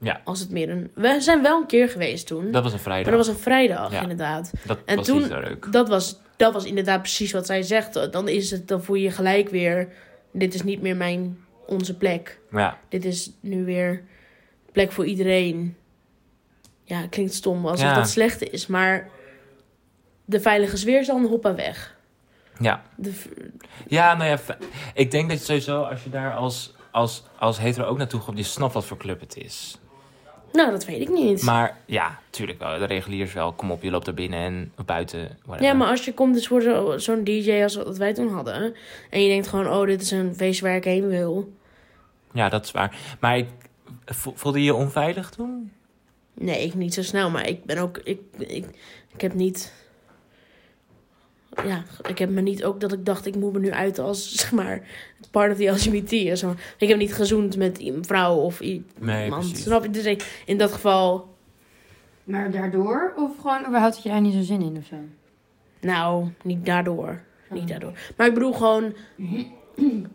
Ja. 0.00 0.20
Als 0.24 0.40
het 0.40 0.50
meer 0.50 0.68
een... 0.70 0.90
We 0.94 1.20
zijn 1.20 1.42
wel 1.42 1.60
een 1.60 1.66
keer 1.66 1.88
geweest 1.88 2.26
toen. 2.26 2.50
dat 2.50 2.62
was 2.62 2.72
een 2.72 2.78
vrijdag. 2.78 3.06
maar 3.08 3.16
dat 3.16 3.26
was 3.26 3.36
een 3.36 3.42
vrijdag, 3.42 3.92
Ja. 3.92 4.00
inderdaad. 4.02 4.52
Dat 4.66 4.78
en 4.84 4.96
was 4.96 5.06
toen- 5.06 5.28
leuk. 5.28 5.72
Dat 5.72 5.88
was, 5.88 6.20
dat 6.36 6.52
was 6.52 6.64
inderdaad 6.64 7.00
precies 7.00 7.32
wat 7.32 7.46
zij 7.46 7.62
zegt. 7.62 8.12
Dan, 8.12 8.28
is 8.28 8.50
het, 8.50 8.68
dan 8.68 8.84
voel 8.84 8.96
je 8.96 9.10
gelijk 9.10 9.48
weer... 9.48 9.88
Dit 10.32 10.54
is 10.54 10.62
niet 10.62 10.82
meer 10.82 10.96
mijn, 10.96 11.38
onze 11.66 11.96
plek. 11.96 12.38
Ja, 12.50 12.78
Dit 12.88 13.04
is 13.04 13.30
nu 13.40 13.64
weer 13.64 14.02
plek 14.72 14.92
voor 14.92 15.04
iedereen. 15.06 15.76
Ja, 16.84 17.06
klinkt 17.10 17.34
stom 17.34 17.66
alsof 17.66 17.86
Ja. 17.86 17.94
dat 17.94 18.08
slecht 18.08 18.50
is. 18.50 18.66
Maar 18.66 19.08
de 20.24 20.40
veilige 20.40 20.76
sfeer 20.76 21.00
is 21.00 21.06
dan 21.06 21.24
hoppa 21.26 21.54
weg. 21.54 21.96
ja. 22.60 22.82
De, 22.96 23.12
Ja, 23.86 24.14
nou 24.14 24.30
ja, 24.30 24.38
ik 24.94 25.10
denk 25.10 25.28
dat 25.28 25.38
je 25.38 25.44
sowieso 25.44 25.82
als 25.82 26.04
je 26.04 26.10
daar 26.10 26.34
als, 26.34 26.74
als, 26.90 27.22
als 27.38 27.58
hetero 27.58 27.86
ook 27.86 27.98
naartoe 27.98 28.20
gaat, 28.20 28.36
je 28.36 28.42
snapt 28.42 28.74
wat 28.74 28.84
voor 28.84 28.96
club 28.96 29.20
het 29.20 29.36
is. 29.36 29.78
Nou, 30.52 30.70
dat 30.70 30.84
weet 30.84 31.00
ik 31.00 31.08
niet. 31.08 31.42
Maar 31.42 31.76
ja, 31.86 32.18
tuurlijk 32.30 32.58
wel. 32.58 32.78
De 32.78 32.84
reguliers 32.84 33.32
wel. 33.32 33.52
Kom 33.52 33.70
op, 33.70 33.82
je 33.82 33.90
loopt 33.90 34.06
er 34.06 34.14
binnen 34.14 34.40
en 34.40 34.72
buiten. 34.86 35.20
Whatever. 35.44 35.70
Ja, 35.72 35.72
maar 35.78 35.88
als 35.88 36.04
je 36.04 36.14
komt 36.14 36.34
dus 36.34 36.46
voor 36.46 36.62
zo- 36.62 36.98
zo'n 36.98 37.24
DJ 37.24 37.62
als 37.62 37.74
wat 37.76 37.96
wij 37.96 38.14
toen 38.14 38.28
hadden... 38.32 38.74
en 39.10 39.22
je 39.22 39.28
denkt 39.28 39.46
gewoon, 39.48 39.68
oh, 39.68 39.86
dit 39.86 40.00
is 40.02 40.10
een 40.10 40.34
feest 40.36 40.60
waar 40.60 40.76
ik 40.76 40.84
heen 40.84 41.08
wil... 41.08 41.52
Ja, 42.32 42.48
dat 42.48 42.64
is 42.64 42.70
waar. 42.70 42.96
Maar 43.20 43.38
ik, 43.38 43.46
vo- 44.04 44.32
voelde 44.34 44.58
je 44.58 44.64
je 44.64 44.74
onveilig 44.74 45.30
toen? 45.30 45.72
Nee, 46.34 46.64
ik 46.64 46.74
niet 46.74 46.94
zo 46.94 47.02
snel, 47.02 47.30
maar 47.30 47.48
ik 47.48 47.64
ben 47.64 47.78
ook... 47.78 47.98
Ik, 48.04 48.20
ik, 48.38 48.64
ik 49.14 49.20
heb 49.20 49.34
niet... 49.34 49.72
ja, 51.64 51.82
ik 52.08 52.18
heb 52.18 52.30
me 52.30 52.40
niet 52.40 52.64
ook 52.64 52.80
dat 52.80 52.92
ik 52.92 53.04
dacht, 53.06 53.26
ik 53.26 53.36
moet 53.36 53.52
me 53.52 53.58
nu 53.58 53.70
uit 53.72 53.98
als, 53.98 54.32
zeg 54.40 54.52
maar, 54.52 54.80
part 55.30 55.52
of 55.52 55.56
the 55.58 55.64
LGBT. 55.70 56.08
Zeg 56.10 56.42
maar. 56.42 56.74
Ik 56.78 56.88
heb 56.88 56.98
niet 56.98 57.14
gezoend 57.14 57.56
met 57.56 57.80
een 57.80 58.04
vrouw 58.04 58.36
of 58.36 58.60
iemand. 58.60 58.98
Nee. 59.00 59.32
Snap 59.42 59.82
je? 59.82 59.90
Dus 59.90 60.04
ik- 60.04 60.42
in 60.46 60.58
dat 60.58 60.72
geval, 60.72 61.36
Maar 62.24 62.50
daardoor? 62.50 63.12
Of 63.16 63.36
gewoon 63.40 63.60
überhaupt 63.66 63.94
had 63.94 64.02
je 64.02 64.08
daar 64.08 64.20
niet 64.20 64.34
zo 64.34 64.42
zin 64.42 64.62
in 64.62 64.76
of 64.76 64.84
zo? 64.86 64.96
nou, 65.80 66.28
niet 66.42 66.66
daardoor. 66.66 67.20
Niet 67.50 67.68
daardoor. 67.68 67.92
Maar 68.16 68.26
ik 68.26 68.34
bedoel 68.34 68.52
gewoon, 68.52 68.92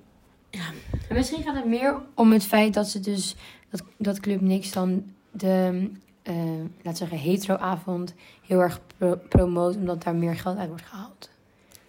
En 1.10 1.16
misschien 1.16 1.44
gaat 1.44 1.56
het 1.56 1.66
meer 1.66 1.96
om 2.16 2.32
het 2.32 2.44
feit 2.46 2.74
dat 2.74 2.88
ze 2.88 3.00
dus 3.00 3.36
dat, 3.70 3.84
dat 3.98 4.20
Club 4.20 4.42
Niks 4.42 4.72
dan 4.72 5.04
de, 5.32 5.90
eh 6.24 6.36
laat 6.82 6.98
zeggen, 6.98 7.18
hetero-avond 7.18 8.14
heel 8.48 8.60
erg 8.60 8.80
pro- 8.98 9.20
promoot, 9.30 9.76
omdat 9.76 10.04
daar 10.04 10.16
meer 10.16 10.36
geld 10.36 10.58
uit 10.58 10.68
wordt 10.70 10.86
gehaald. 10.86 11.30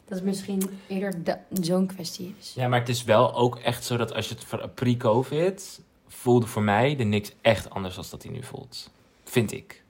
Dat 0.04 0.18
het 0.18 0.26
misschien 0.26 0.62
eerder 0.86 1.38
zo'n 1.60 1.86
kwestie 1.86 2.34
is. 2.38 2.52
Ja, 2.54 2.68
maar 2.68 2.78
het 2.78 2.88
is 2.88 3.04
wel 3.04 3.34
ook 3.34 3.58
echt 3.58 3.84
zo 3.84 3.96
dat 3.96 4.14
als 4.14 4.28
je 4.28 4.34
het 4.34 4.44
voor- 4.44 4.68
pre-COVID 4.68 5.80
voelde 6.08 6.46
voor 6.46 6.62
mij 6.62 6.96
de 6.96 7.04
niks 7.04 7.32
echt 7.40 7.70
anders 7.70 7.94
dan 7.94 8.04
dat 8.10 8.22
hij 8.22 8.32
nu 8.32 8.42
voelt. 8.42 8.90
Vind 9.24 9.52
ik. 9.52 9.82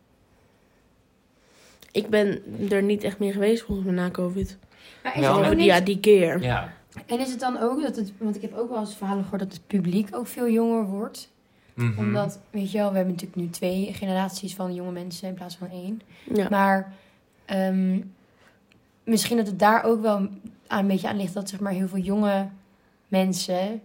ik 1.91 2.09
ben 2.09 2.43
er 2.71 2.83
niet 2.83 3.03
echt 3.05 3.19
meer 3.19 3.33
geweest 3.33 3.63
volgens 3.63 3.87
mij 3.87 3.95
na 3.97 4.11
COVID. 4.11 4.59
Maar 5.03 5.15
is 5.15 5.21
Wel, 5.21 5.39
het 5.43 5.51
ook 5.51 5.57
niet- 5.57 5.65
Ja, 5.67 5.81
die 5.81 6.01
keer. 6.01 6.43
Ja. 6.43 6.73
En 7.07 7.19
is 7.21 7.31
het 7.31 7.41
dan 7.41 7.59
ook 7.61 7.83
dat 7.83 7.97
het, 7.97 8.13
want 8.19 8.37
ik 8.37 8.43
heb 8.43 8.57
ook 8.57 8.69
wel 8.71 8.79
eens 8.81 8.97
verhalen 8.97 9.23
gehoord 9.25 9.43
dat 9.43 9.53
het 9.53 9.67
publiek 9.67 10.17
ook 10.17 10.27
veel 10.27 10.49
jonger 10.51 10.85
wordt. 10.87 11.33
Mhm. 11.75 11.99
Omdat, 11.99 12.41
weet 12.51 12.71
je 12.71 12.79
wel, 12.79 12.91
we 12.91 12.97
hebben 12.97 13.15
natuurlijk 13.15 13.41
nu 13.41 13.51
twee 13.51 13.93
generaties 13.93 14.55
van 14.55 14.75
jonge 14.75 14.93
mensen 14.93 15.29
in 15.29 15.35
plaats 15.35 15.57
van 15.57 15.71
één. 15.71 16.01
Ja. 16.35 16.49
Maar 16.51 16.93
ehm, 17.45 18.01
misschien 19.05 19.37
dat 19.37 19.47
het 19.47 19.59
daar 19.59 19.85
ook 19.85 20.03
wel 20.03 20.29
aan, 20.67 20.79
een 20.79 20.87
beetje 20.87 21.09
aan 21.09 21.17
ligt 21.17 21.35
dat 21.35 21.49
zeg 21.49 21.61
maar 21.61 21.73
heel 21.73 21.89
veel 21.89 21.99
jonge 21.99 22.49
mensen 23.09 23.81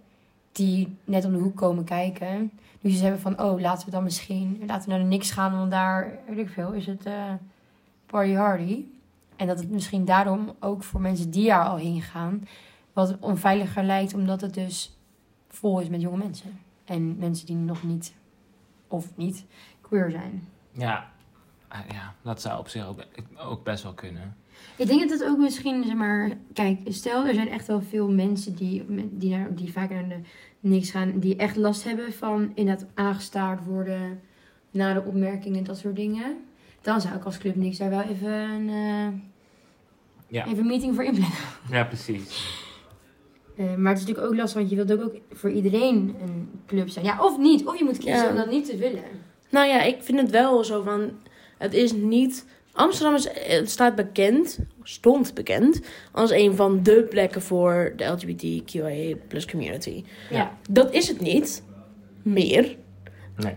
die 0.52 0.96
net 1.04 1.24
om 1.24 1.32
de 1.32 1.38
hoek 1.38 1.56
komen 1.56 1.84
kijken, 1.84 2.50
nu 2.80 2.90
ze 2.90 3.02
hebben 3.02 3.20
van, 3.20 3.40
oh, 3.40 3.60
laten 3.60 3.84
we 3.84 3.90
dan 3.90 4.02
misschien, 4.02 4.62
laten 4.66 4.88
we 4.88 4.94
naar 4.94 5.02
de 5.02 5.08
niks 5.08 5.30
gaan, 5.30 5.52
want 5.52 5.70
daar, 5.70 6.18
weet 6.28 6.38
ik 6.38 6.48
veel, 6.48 6.72
is 6.72 6.86
het 6.86 7.06
eh, 7.06 7.32
party 8.06 8.32
hardy. 8.32 8.84
En 9.36 9.46
dat 9.46 9.58
het 9.58 9.70
misschien 9.70 10.04
daarom 10.04 10.52
ook 10.58 10.82
voor 10.82 11.00
mensen 11.00 11.30
die 11.30 11.46
daar 11.46 11.64
al 11.64 11.76
heen 11.76 12.02
gaan, 12.02 12.48
wat 12.92 13.16
onveiliger 13.20 13.84
lijkt, 13.84 14.14
omdat 14.14 14.40
het 14.40 14.54
dus 14.54 14.96
vol 15.48 15.80
is 15.80 15.88
met 15.88 16.00
jonge 16.00 16.16
mensen. 16.16 16.58
En 16.84 17.16
mensen 17.18 17.46
die 17.46 17.56
nog 17.56 17.82
niet, 17.82 18.12
of 18.88 19.06
niet, 19.16 19.44
queer 19.80 20.10
zijn. 20.10 20.48
Ja. 20.72 21.10
Ah, 21.68 21.80
ja, 21.92 22.14
dat 22.22 22.40
zou 22.40 22.58
op 22.58 22.68
zich 22.68 22.86
ook, 22.86 23.04
ook 23.36 23.64
best 23.64 23.82
wel 23.82 23.94
kunnen. 23.94 24.36
Ik 24.76 24.86
denk 24.86 25.00
dat 25.00 25.18
het 25.18 25.28
ook 25.28 25.38
misschien, 25.38 25.84
zeg 25.84 25.94
maar, 25.94 26.30
kijk, 26.52 26.78
stel 26.84 27.26
er 27.26 27.34
zijn 27.34 27.48
echt 27.48 27.66
wel 27.66 27.82
veel 27.82 28.10
mensen 28.10 28.54
die, 28.54 28.84
die, 29.10 29.36
naar, 29.36 29.54
die 29.54 29.72
vaak 29.72 29.90
naar 29.90 30.08
de 30.08 30.20
niks 30.60 30.90
gaan, 30.90 31.18
die 31.18 31.36
echt 31.36 31.56
last 31.56 31.84
hebben 31.84 32.12
van 32.12 32.52
inderdaad 32.54 32.86
aangestaard 32.94 33.64
worden 33.64 34.20
na 34.70 34.94
de 34.94 35.02
opmerkingen, 35.04 35.64
dat 35.64 35.78
soort 35.78 35.96
dingen. 35.96 36.36
Dan 36.80 37.00
zou 37.00 37.14
ik 37.14 37.24
als 37.24 37.38
club 37.38 37.54
niks 37.54 37.78
daar 37.78 37.90
wel 37.90 38.02
even 38.02 38.32
een, 38.32 38.68
eh, 38.68 39.20
Ja, 40.26 40.46
even 40.46 40.58
een 40.58 40.66
meeting 40.66 40.94
voor 40.94 41.04
inplannen. 41.04 41.38
ja 41.70 41.84
precies. 41.84 42.59
Eh, 43.60 43.74
maar 43.74 43.92
het 43.92 44.00
is 44.00 44.06
natuurlijk 44.06 44.32
ook 44.32 44.38
lastig, 44.40 44.58
want 44.58 44.70
je 44.70 44.76
wilt 44.76 44.92
ook, 44.92 45.02
ook 45.02 45.20
voor 45.32 45.50
iedereen 45.50 46.14
een 46.22 46.50
club 46.66 46.88
zijn. 46.88 47.04
Ja, 47.04 47.24
of 47.24 47.38
niet. 47.38 47.66
Of 47.66 47.78
je 47.78 47.84
moet 47.84 47.98
kiezen 47.98 48.22
Ja. 48.22 48.30
om 48.30 48.36
dat 48.36 48.50
niet 48.50 48.66
te 48.66 48.76
willen. 48.76 49.02
Nou 49.50 49.66
ja, 49.68 49.82
ik 49.82 49.96
vind 50.00 50.20
het 50.20 50.30
wel 50.30 50.64
zo 50.64 50.82
van. 50.82 51.10
Het 51.58 51.74
is 51.74 51.92
niet. 51.92 52.46
Amsterdam 52.72 53.14
is, 53.14 53.28
het 53.32 53.70
staat 53.70 53.94
bekend, 53.94 54.58
stond 54.82 55.34
bekend, 55.34 55.80
als 56.12 56.30
een 56.30 56.56
van 56.56 56.82
de 56.82 57.06
plekken 57.10 57.42
voor 57.42 57.92
de 57.96 58.04
LGBTQIA 58.04 59.16
plus 59.28 59.46
community. 59.46 60.04
Ja. 60.30 60.58
Dat 60.70 60.92
is 60.92 61.08
het 61.08 61.20
niet 61.20 61.62
meer. 62.22 62.76
Nee. 63.36 63.54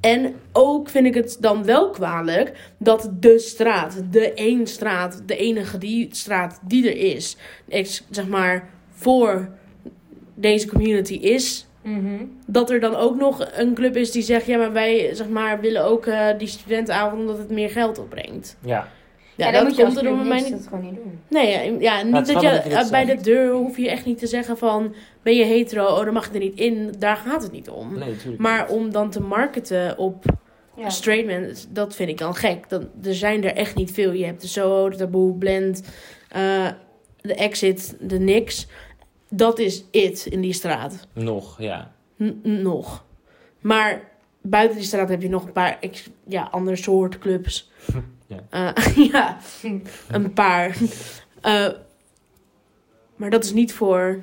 En 0.00 0.34
ook 0.52 0.88
vind 0.88 1.06
ik 1.06 1.14
het 1.14 1.36
dan 1.40 1.64
wel 1.64 1.90
kwalijk 1.90 2.72
dat 2.78 3.10
de 3.20 3.38
straat, 3.38 4.02
de 4.10 4.32
één 4.32 4.66
straat, 4.66 5.22
de 5.26 5.36
enige 5.36 5.78
die 5.78 6.08
straat 6.10 6.60
die 6.66 6.88
er 6.90 7.14
is, 7.14 7.36
zeg 8.10 8.26
maar 8.28 8.68
voor 9.00 9.48
deze 10.34 10.68
community 10.68 11.14
is, 11.14 11.66
dat 12.46 12.70
er 12.70 12.80
dan 12.80 12.94
ook 12.94 13.16
nog 13.16 13.48
een 13.52 13.74
club 13.74 13.96
is 13.96 14.10
die 14.10 14.22
zegt, 14.22 14.46
ja, 14.46 14.58
maar 14.58 14.72
wij 14.72 15.14
zeg 15.14 15.28
maar, 15.28 15.60
willen 15.60 15.84
ook 15.84 16.06
eh, 16.06 16.26
die 16.38 16.48
studentenavond 16.48 17.20
omdat 17.20 17.38
het 17.38 17.50
meer 17.50 17.70
geld 17.70 17.98
opbrengt. 17.98 18.56
Ja. 18.60 18.88
Ja, 19.36 19.44
dan 19.50 19.54
dat 19.54 19.64
moet 19.64 19.76
je 19.76 19.84
als 19.84 19.94
komt 19.94 20.06
er 20.06 20.12
door 20.12 20.26
mij 20.26 20.36
niks 20.36 20.50
niet. 20.50 20.58
dat 20.58 20.68
gewoon 20.68 20.84
niet 20.84 20.94
doen. 20.94 21.18
Nee, 21.28 21.50
ja, 21.50 21.60
ja 21.78 22.02
niet 22.02 22.12
dat 22.12 22.42
je, 22.42 22.62
dat 22.68 22.84
eh, 22.84 22.90
bij 22.90 23.04
de 23.04 23.20
deur 23.20 23.52
hoef 23.52 23.76
je 23.76 23.90
echt 23.90 24.04
niet 24.04 24.18
te 24.18 24.26
zeggen 24.26 24.58
van, 24.58 24.94
ben 25.22 25.34
je 25.34 25.44
hetero, 25.44 25.84
oh 25.86 26.04
dan 26.04 26.12
mag 26.12 26.26
je 26.26 26.32
er 26.32 26.38
niet 26.38 26.58
in. 26.58 26.94
Daar 26.98 27.16
gaat 27.16 27.42
het 27.42 27.52
niet 27.52 27.70
om. 27.70 27.98
Nee, 27.98 28.08
natuurlijk. 28.08 28.42
Maar 28.42 28.66
niet. 28.68 28.76
om 28.76 28.92
dan 28.92 29.10
te 29.10 29.20
marketen 29.20 29.98
op 29.98 30.24
Ja. 30.76 30.90
straight 30.90 31.26
men, 31.26 31.54
dat 31.70 31.94
vind 31.94 32.08
ik 32.08 32.18
dan 32.18 32.34
gek. 32.34 32.68
Dan, 32.68 32.88
er 33.02 33.14
zijn 33.14 33.44
er 33.44 33.54
echt 33.54 33.74
niet 33.74 33.90
veel. 33.92 34.12
Je 34.12 34.24
hebt 34.24 34.40
de 34.40 34.48
Soho, 34.48 34.88
de 34.88 34.96
Taboe, 34.96 35.34
Blend, 35.34 35.82
eh, 36.28 36.66
de 37.20 37.34
Exit, 37.34 37.96
de 38.00 38.18
Nix. 38.18 38.66
Dat 39.30 39.58
is 39.58 39.84
it 39.90 40.26
in 40.26 40.40
die 40.40 40.52
straat. 40.52 41.06
Nog, 41.12 41.60
ja. 41.60 41.92
N- 42.22 42.40
nog. 42.42 43.04
Maar 43.60 44.08
buiten 44.40 44.76
die 44.76 44.86
straat 44.86 45.08
heb 45.08 45.22
je 45.22 45.28
nog 45.28 45.44
een 45.44 45.52
paar 45.52 45.78
ja, 46.26 46.48
ander 46.50 46.76
soort 46.76 47.18
clubs. 47.18 47.70
Ja. 48.50 48.72
Eh, 48.74 48.96
ja, 49.12 49.38
een 50.10 50.32
paar. 50.32 50.76
Eh, 51.40 51.68
maar 53.16 53.30
dat 53.30 53.44
is 53.44 53.52
niet 53.52 53.72
voor, 53.72 54.22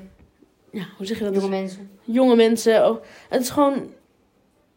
ja, 0.72 0.84
hoe 0.96 1.06
zeg 1.06 1.18
je 1.18 1.24
dat? 1.24 1.34
Jonge 1.34 1.48
mensen. 1.48 1.90
Jonge 2.04 2.36
mensen. 2.36 2.88
Oh, 2.90 3.02
het 3.28 3.40
is 3.42 3.50
gewoon, 3.50 3.86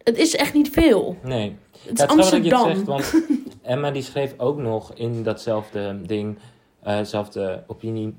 het 0.03 0.17
is 0.17 0.35
echt 0.35 0.53
niet 0.53 0.69
veel. 0.69 1.17
Nee. 1.23 1.55
Het 1.71 1.91
is 1.99 2.05
Ja, 2.05 2.07
het 2.07 2.19
is 2.19 2.27
grappig 2.27 2.29
dat 2.29 2.45
je 2.45 2.55
Amsterdam. 2.55 2.95
het 2.97 3.05
zegt, 3.05 3.23
want 3.27 3.53
Emma 3.61 3.91
die 3.91 4.01
schreef 4.01 4.33
ook 4.37 4.57
nog 4.57 4.93
in 4.93 5.23
datzelfde 5.23 6.01
ding, 6.05 6.37
eh, 6.83 6.97
dezelfde 6.97 7.63
opinie. 7.67 8.13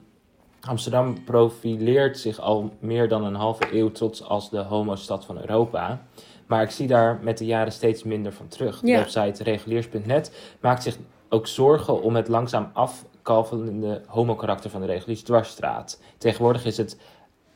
Amsterdam 0.69 1.25
profileert 1.25 2.19
zich 2.19 2.41
al 2.41 2.73
meer 2.79 3.09
dan 3.09 3.25
een 3.25 3.35
halve 3.35 3.77
eeuw 3.77 3.91
trots 3.91 4.23
als 4.23 4.51
de 4.51 4.59
homostad 4.59 5.25
van 5.25 5.39
Europa. 5.41 6.03
Maar 6.47 6.63
ik 6.63 6.71
zie 6.71 6.87
daar 6.87 7.19
met 7.23 7.39
de 7.39 7.45
jaren 7.45 7.73
steeds 7.73 8.03
minder 8.03 8.33
van 8.33 8.49
terug. 8.49 8.81
De 8.81 8.87
Ja. 8.87 8.99
website 8.99 9.43
reguliers.net 9.43 10.55
maakt 10.61 10.83
zich 10.83 10.97
ook 11.29 11.47
zorgen 11.47 12.03
om 12.03 12.17
het 12.17 12.29
langzaam 12.29 12.71
afkalvende 12.73 14.03
homokarakter 14.07 14.71
van 14.71 14.81
de 14.81 14.87
reguliers 14.87 15.23
dwarsstraat. 15.23 16.01
Tegenwoordig 16.19 16.65
is 16.65 16.77
het 16.77 16.99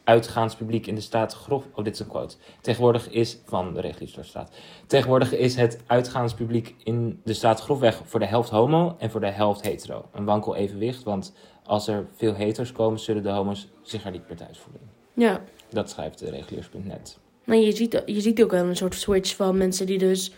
uitgaanspubliek 0.04 0.86
in 0.86 0.94
de 0.94 1.00
straat 1.00 1.34
grof... 1.34 1.64
Oh, 1.74 1.84
dit 1.84 1.94
is 1.94 2.00
een 2.00 2.06
quote. 2.08 2.36
Tegenwoordig 2.60 3.10
is 3.10 3.38
van 3.44 3.74
de 3.74 3.80
reguliers 3.80 4.12
dwarsstraat. 4.12 4.50
Tegenwoordig 4.86 5.32
is 5.32 5.56
het 5.56 5.82
uitgaanspubliek 5.86 6.74
in 6.84 7.20
de 7.24 7.32
straat 7.34 7.60
grofweg 7.60 8.00
voor 8.04 8.20
de 8.20 8.26
helft 8.26 8.50
homo 8.50 8.96
en 8.98 9.10
voor 9.10 9.20
de 9.20 9.30
helft 9.30 9.62
hetero. 9.62 10.04
Een 10.12 10.24
wankel 10.24 10.56
evenwicht, 10.56 11.02
want 11.02 11.34
als 11.66 11.88
er 11.88 12.06
veel 12.16 12.34
hetero's 12.34 12.72
komen, 12.72 12.98
zullen 13.00 13.22
de 13.22 13.28
homo's 13.30 13.68
zich 13.82 14.04
er 14.04 14.10
niet 14.10 14.28
meer 14.28 14.36
thuis 14.36 14.58
voelen. 14.58 14.80
Ja. 15.14 15.44
Dat 15.70 15.90
schrijft 15.90 16.18
de 16.18 16.30
reguliers.net. 16.30 17.18
Maar 17.44 17.56
je 17.56 17.72
ziet, 17.72 18.02
je 18.06 18.20
ziet 18.20 18.42
ook 18.42 18.50
wel 18.50 18.64
een 18.64 18.76
soort 18.76 18.94
switch 18.94 19.36
van 19.36 19.56
mensen 19.56 19.86
die 19.86 19.98
dus 19.98 20.32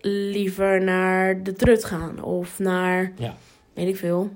liever 0.00 0.82
naar 0.82 1.42
de 1.42 1.52
trut 1.52 1.84
gaan. 1.84 2.22
Of 2.22 2.58
naar, 2.58 3.12
Ja. 3.18 3.36
weet 3.72 3.88
ik 3.88 3.96
veel, 3.96 4.30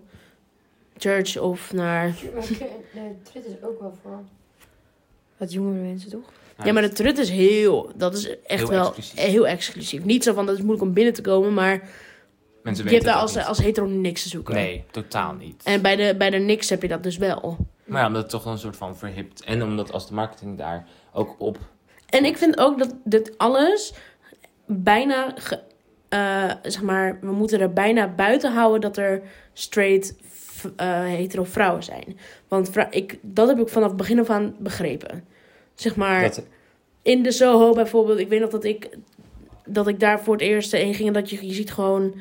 church 0.97 1.39
of 1.39 1.73
naar... 1.73 2.15
Maar 2.35 2.43
de 2.93 3.15
trit 3.23 3.45
is 3.47 3.53
ook 3.63 3.81
wel 3.81 3.95
voor 4.03 4.19
wat 5.37 5.53
jongere 5.53 5.81
mensen, 5.83 6.11
toch? 6.11 6.33
Ja, 6.65 6.73
maar 6.73 6.83
de 6.83 6.89
trut 6.93 7.19
is 7.19 7.31
heel, 7.31 7.91
dat 7.97 8.15
is 8.15 8.29
echt 8.43 8.61
Heel 8.61 8.69
wel 8.71 8.87
exclusief. 8.87 9.19
heel 9.21 9.47
exclusief. 9.47 10.05
Niet 10.05 10.23
zo 10.25 10.33
van, 10.35 10.47
dat 10.47 10.55
is 10.55 10.61
moeilijk 10.61 10.83
om 10.89 10.93
binnen 10.93 11.13
te 11.15 11.21
komen, 11.23 11.55
maar 11.55 11.89
Mensen 12.65 12.85
je 12.85 12.91
hebt 12.91 13.05
daar 13.05 13.15
als, 13.15 13.37
als 13.37 13.59
hetero 13.59 13.87
niks 13.87 14.23
te 14.23 14.29
zoeken. 14.29 14.55
Nee, 14.55 14.85
totaal 14.91 15.33
niet. 15.33 15.63
En 15.65 15.83
bij 15.83 15.97
de, 15.97 16.15
bij 16.19 16.31
de 16.31 16.37
niks 16.39 16.69
heb 16.71 16.83
je 16.83 16.89
dat 16.89 17.03
dus 17.03 17.17
wel. 17.17 17.57
Maar 17.85 18.01
ja, 18.01 18.07
omdat 18.07 18.23
het 18.23 18.31
toch 18.31 18.45
een 18.45 18.59
soort 18.59 18.77
van 18.77 18.97
verhipt. 18.97 19.45
En 19.45 19.63
omdat 19.63 19.93
als 19.93 20.09
de 20.09 20.15
marketing 20.15 20.59
daar 20.59 20.87
ook 21.13 21.35
op... 21.39 21.59
En 22.09 22.25
ik 22.25 22.37
vind 22.37 22.59
ook 22.59 22.79
dat 22.79 22.95
dit 23.05 23.39
alles 23.39 23.93
bijna, 24.67 25.33
ge- 25.37 25.61
eh, 26.09 26.51
zeg 26.63 26.83
maar, 26.83 27.19
we 27.21 27.33
moeten 27.33 27.61
er 27.61 27.73
bijna 27.73 28.09
buiten 28.09 28.53
houden 28.53 28.81
dat 28.81 28.97
er 28.97 29.23
straight 29.53 30.15
eh, 30.77 31.01
hetero 31.05 31.45
vrouwen 31.45 31.83
zijn. 31.83 32.19
Want 32.49 32.71
vrou- 32.71 32.91
ik, 32.91 33.19
dat 33.23 33.49
heb 33.49 33.59
ik 33.59 33.69
vanaf 33.69 33.89
het 33.89 33.97
begin 33.97 34.19
af 34.21 34.31
aan 34.31 34.55
begrepen. 34.59 35.25
Zeg 35.75 35.97
maar, 35.97 36.23
Dat, 36.23 36.43
in 37.03 37.23
de 37.23 37.33
Soho 37.33 37.73
bijvoorbeeld, 37.73 38.19
ik 38.19 38.29
weet 38.29 38.41
nog 38.41 38.51
dat 38.51 38.65
ik, 38.65 38.89
dat 39.67 39.89
ik 39.89 40.01
daar 40.01 40.21
voor 40.21 40.33
het 40.35 40.43
eerst 40.43 40.73
heen 40.73 40.95
ging 40.95 41.09
en 41.09 41.15
dat 41.15 41.31
je, 41.31 41.47
je 41.47 41.53
ziet 41.55 41.73
gewoon 41.73 42.15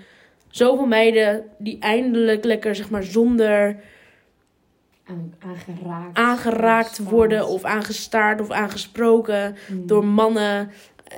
zoveel 0.53 0.85
meiden 0.85 1.43
die 1.57 1.79
eindelijk 1.79 2.43
lekker, 2.43 2.75
zeg 2.75 2.89
maar, 2.89 3.03
zonder 3.03 3.79
Aan, 5.05 5.33
aangeraakt. 5.39 6.17
aangeraakt 6.17 6.97
worden 6.97 7.47
of 7.47 7.63
aangestaard 7.63 8.41
of 8.41 8.51
aangesproken 8.51 9.55
Mm. 9.69 9.87
door 9.87 10.05
mannen. 10.05 10.71
Eh, 11.07 11.17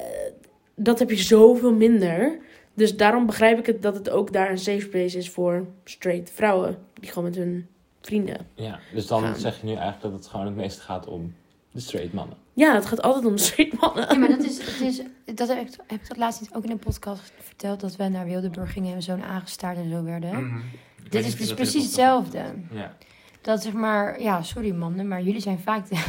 dat 0.75 0.99
heb 0.99 1.09
je 1.09 1.15
zoveel 1.17 1.73
minder. 1.73 2.37
Dus 2.73 2.97
daarom 2.97 3.25
begrijp 3.25 3.59
ik 3.59 3.65
het 3.65 3.81
dat 3.81 3.95
het 3.95 4.09
ook 4.09 4.33
daar 4.33 4.49
een 4.51 4.57
safe 4.57 4.87
place 4.87 5.17
is 5.17 5.29
voor 5.29 5.65
straight 5.83 6.31
vrouwen. 6.31 6.77
Die 6.93 7.09
gewoon 7.09 7.23
met 7.29 7.35
hun 7.37 7.67
vrienden. 8.01 8.47
Ja, 8.53 8.79
dus 8.93 9.07
dan 9.07 9.21
Gaan. 9.21 9.35
zeg 9.35 9.59
je 9.59 9.65
nu 9.65 9.71
eigenlijk 9.73 10.01
dat 10.01 10.11
het 10.13 10.27
gewoon 10.27 10.45
het 10.45 10.55
meeste 10.55 10.81
gaat 10.81 11.07
om 11.07 11.33
de 11.71 11.79
straight 11.79 12.13
mannen. 12.13 12.37
Ja, 12.55 12.73
het 12.73 12.85
gaat 12.85 13.01
altijd 13.01 13.25
om 13.25 13.35
de 13.35 13.41
straight 13.41 13.81
mannen. 13.81 14.07
Ja, 14.09 14.15
maar 14.15 14.29
dat 14.29 14.43
is, 14.43 14.57
het 14.57 14.81
is 14.81 15.01
dat 15.35 15.47
heb 15.47 15.59
ik, 15.59 15.75
heb 15.87 16.01
ik 16.01 16.07
dat 16.07 16.17
laatst 16.17 16.41
niet 16.41 16.53
ook 16.53 16.63
in 16.63 16.71
een 16.71 16.79
podcast 16.79 17.31
verteld, 17.39 17.79
dat 17.79 17.95
we 17.95 18.07
naar 18.07 18.25
Wildeburg 18.25 18.73
gingen 18.73 18.95
en 18.95 19.01
zo'n 19.03 19.23
aangestaard 19.23 19.77
en 19.77 19.89
zo 19.89 20.03
werden. 20.03 20.47
Mhm. 20.47 20.61
Dit 21.09 21.25
is 21.25 21.35
dus 21.35 21.53
precies 21.53 21.83
hetzelfde. 21.83 22.43
Ja. 22.71 22.95
Dat 23.41 23.63
zeg 23.63 23.73
maar, 23.73 24.21
ja, 24.21 24.41
sorry 24.41 24.71
mannen, 24.71 25.07
maar 25.07 25.21
jullie 25.21 25.41
zijn 25.41 25.59
vaak 25.59 25.89
de, 25.89 26.03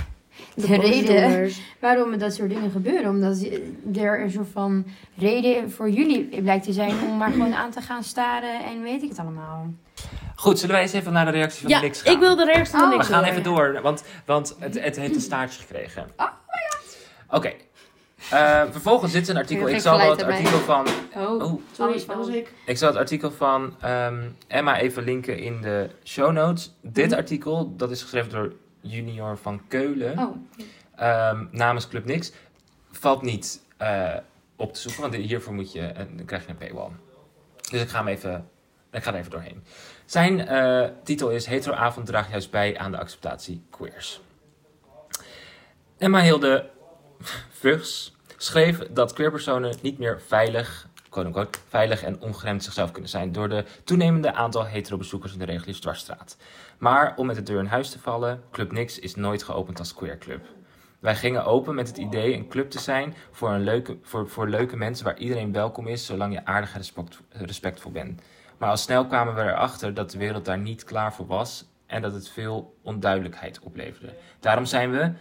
de, 0.54 0.66
De 0.66 0.76
reden 0.76 1.50
waarom 1.80 2.18
dat 2.18 2.34
soort 2.34 2.48
dingen 2.50 2.70
gebeuren. 2.70 3.10
Omdat 3.10 3.42
er 3.94 4.20
een 4.22 4.30
soort 4.30 4.48
van 4.52 4.86
reden 5.16 5.70
voor 5.70 5.90
jullie 5.90 6.42
blijkt 6.42 6.64
te 6.64 6.72
zijn 6.72 6.94
om 7.08 7.16
maar 7.16 7.30
gewoon 7.30 7.54
aan 7.54 7.70
te 7.70 7.80
gaan 7.80 8.02
staren 8.02 8.64
en 8.64 8.82
weet 8.82 9.02
ik 9.02 9.08
het 9.08 9.18
allemaal. 9.18 9.66
Goed, 10.36 10.58
zullen 10.58 10.74
wij 10.74 10.82
eens 10.84 10.92
even 10.92 11.12
naar 11.12 11.24
de 11.24 11.30
reactie 11.30 11.60
van 11.60 11.70
Ja, 11.70 11.76
de 11.80 11.84
niks 11.84 12.02
gaan? 12.02 12.12
ik 12.14 12.18
wil 12.20 12.36
de 12.36 12.44
reactie 12.44 12.70
van 12.78 12.80
Oh. 12.82 12.88
We 12.90 12.96
niks 12.96 13.08
gaan 13.08 13.24
even 13.24 13.42
door, 13.42 13.78
want, 13.82 14.04
want 14.24 14.56
het, 14.58 14.80
het 14.82 14.96
heeft 14.96 15.14
een 15.14 15.20
staartje 15.20 15.60
gekregen. 15.60 16.06
Oh, 16.16 16.26
Oké. 17.30 17.52
Eh, 18.30 18.62
vervolgens 18.70 19.12
zit 19.12 19.28
een 19.28 19.36
artikel. 19.36 19.68
Ik 19.68 19.80
zal 19.80 19.98
wel 19.98 20.10
het 20.10 20.22
artikel 20.22 20.58
van. 20.58 20.86
Oh, 21.16 21.42
Oh, 21.42 21.60
Sorry, 21.72 22.02
was 22.06 22.28
ik. 22.28 22.52
ik 22.66 22.76
zal 22.78 22.88
het 22.88 22.96
artikel 22.96 23.30
van 23.30 23.74
ehm, 23.80 24.14
Emma 24.46 24.78
even 24.78 25.04
linken 25.04 25.38
in 25.38 25.60
de 25.60 25.90
show 26.04 26.32
notes. 26.32 26.74
Dit 26.82 27.06
Mhm. 27.06 27.16
artikel, 27.16 27.74
dat 27.76 27.90
is 27.90 28.02
geschreven 28.02 28.30
door 28.30 28.52
Junior 28.86 29.36
van 29.36 29.60
Keulen. 29.68 30.18
oh. 30.18 30.36
ehm, 30.96 31.44
namens 31.50 31.88
Club 31.88 32.04
Nix. 32.04 32.32
Valt 32.90 33.22
niet 33.22 33.62
eh, 33.76 34.16
op 34.56 34.72
te 34.72 34.80
zoeken, 34.80 35.00
want 35.00 35.14
hiervoor 35.14 35.54
moet 35.54 35.72
je, 35.72 35.92
dan 36.16 36.26
krijg 36.26 36.44
je 36.44 36.50
een 36.50 36.56
paywall. 36.56 36.90
Dus 37.70 37.80
ik 37.82 37.88
ga 37.88 37.98
hem 37.98 38.08
even, 38.08 38.48
ik 38.92 39.02
ga 39.02 39.12
er 39.12 39.18
even 39.18 39.30
doorheen. 39.30 39.64
Zijn 40.04 40.46
eh, 40.48 40.88
titel 41.02 41.30
is 41.30 41.46
Heteroavond 41.46 42.06
draagt 42.06 42.30
juist 42.30 42.50
bij 42.50 42.78
aan 42.78 42.90
de 42.90 42.98
acceptatie 42.98 43.62
queers. 43.70 44.20
Emma 45.98 46.20
Hilde 46.20 46.70
Vugs 47.50 48.14
schreef 48.36 48.78
dat 48.90 49.12
queerpersonen 49.12 49.76
niet 49.82 49.98
meer 49.98 50.20
veilig, 50.26 50.88
veilig 51.68 52.02
en 52.02 52.20
ongeremd 52.20 52.64
zichzelf 52.64 52.90
kunnen 52.90 53.10
zijn 53.10 53.32
door 53.32 53.48
de 53.48 53.64
toenemende 53.84 54.32
aantal 54.32 54.66
hetero-bezoekers 54.66 55.32
in 55.32 55.38
de 55.38 55.44
reguliere 55.44 55.80
dwarsstraat. 55.80 56.36
Maar 56.78 57.14
om 57.16 57.26
met 57.26 57.36
de 57.36 57.42
deur 57.42 57.58
in 57.58 57.66
huis 57.66 57.90
te 57.90 57.98
vallen, 57.98 58.42
Club 58.50 58.72
Nix 58.72 58.98
is 58.98 59.14
nooit 59.14 59.42
geopend 59.42 59.78
als 59.78 59.94
queerclub. 59.94 60.46
Wij 60.98 61.16
gingen 61.16 61.44
open 61.44 61.74
met 61.74 61.88
het 61.88 61.96
idee 61.96 62.34
een 62.34 62.48
club 62.48 62.70
te 62.70 62.78
zijn 62.78 63.14
voor, 63.30 63.50
een 63.50 63.64
leuke, 63.64 63.98
voor, 64.02 64.28
voor 64.28 64.48
leuke 64.48 64.76
mensen 64.76 65.04
waar 65.04 65.18
iedereen 65.18 65.52
welkom 65.52 65.86
is, 65.86 66.06
zolang 66.06 66.32
je 66.32 66.44
aardig 66.44 66.72
en 66.72 66.78
respect, 66.78 67.20
respectvol 67.30 67.92
bent. 67.92 68.22
Maar 68.58 68.70
al 68.70 68.76
snel 68.76 69.06
kwamen 69.06 69.34
we 69.34 69.42
erachter 69.42 69.94
dat 69.94 70.10
de 70.10 70.18
wereld 70.18 70.44
daar 70.44 70.58
niet 70.58 70.84
klaar 70.84 71.14
voor 71.14 71.26
was 71.26 71.64
en 71.86 72.02
dat 72.02 72.12
het 72.12 72.28
veel 72.28 72.76
onduidelijkheid 72.82 73.60
opleverde. 73.60 74.14
Daarom 74.40 74.64
zijn 74.64 74.90
we 74.90 75.12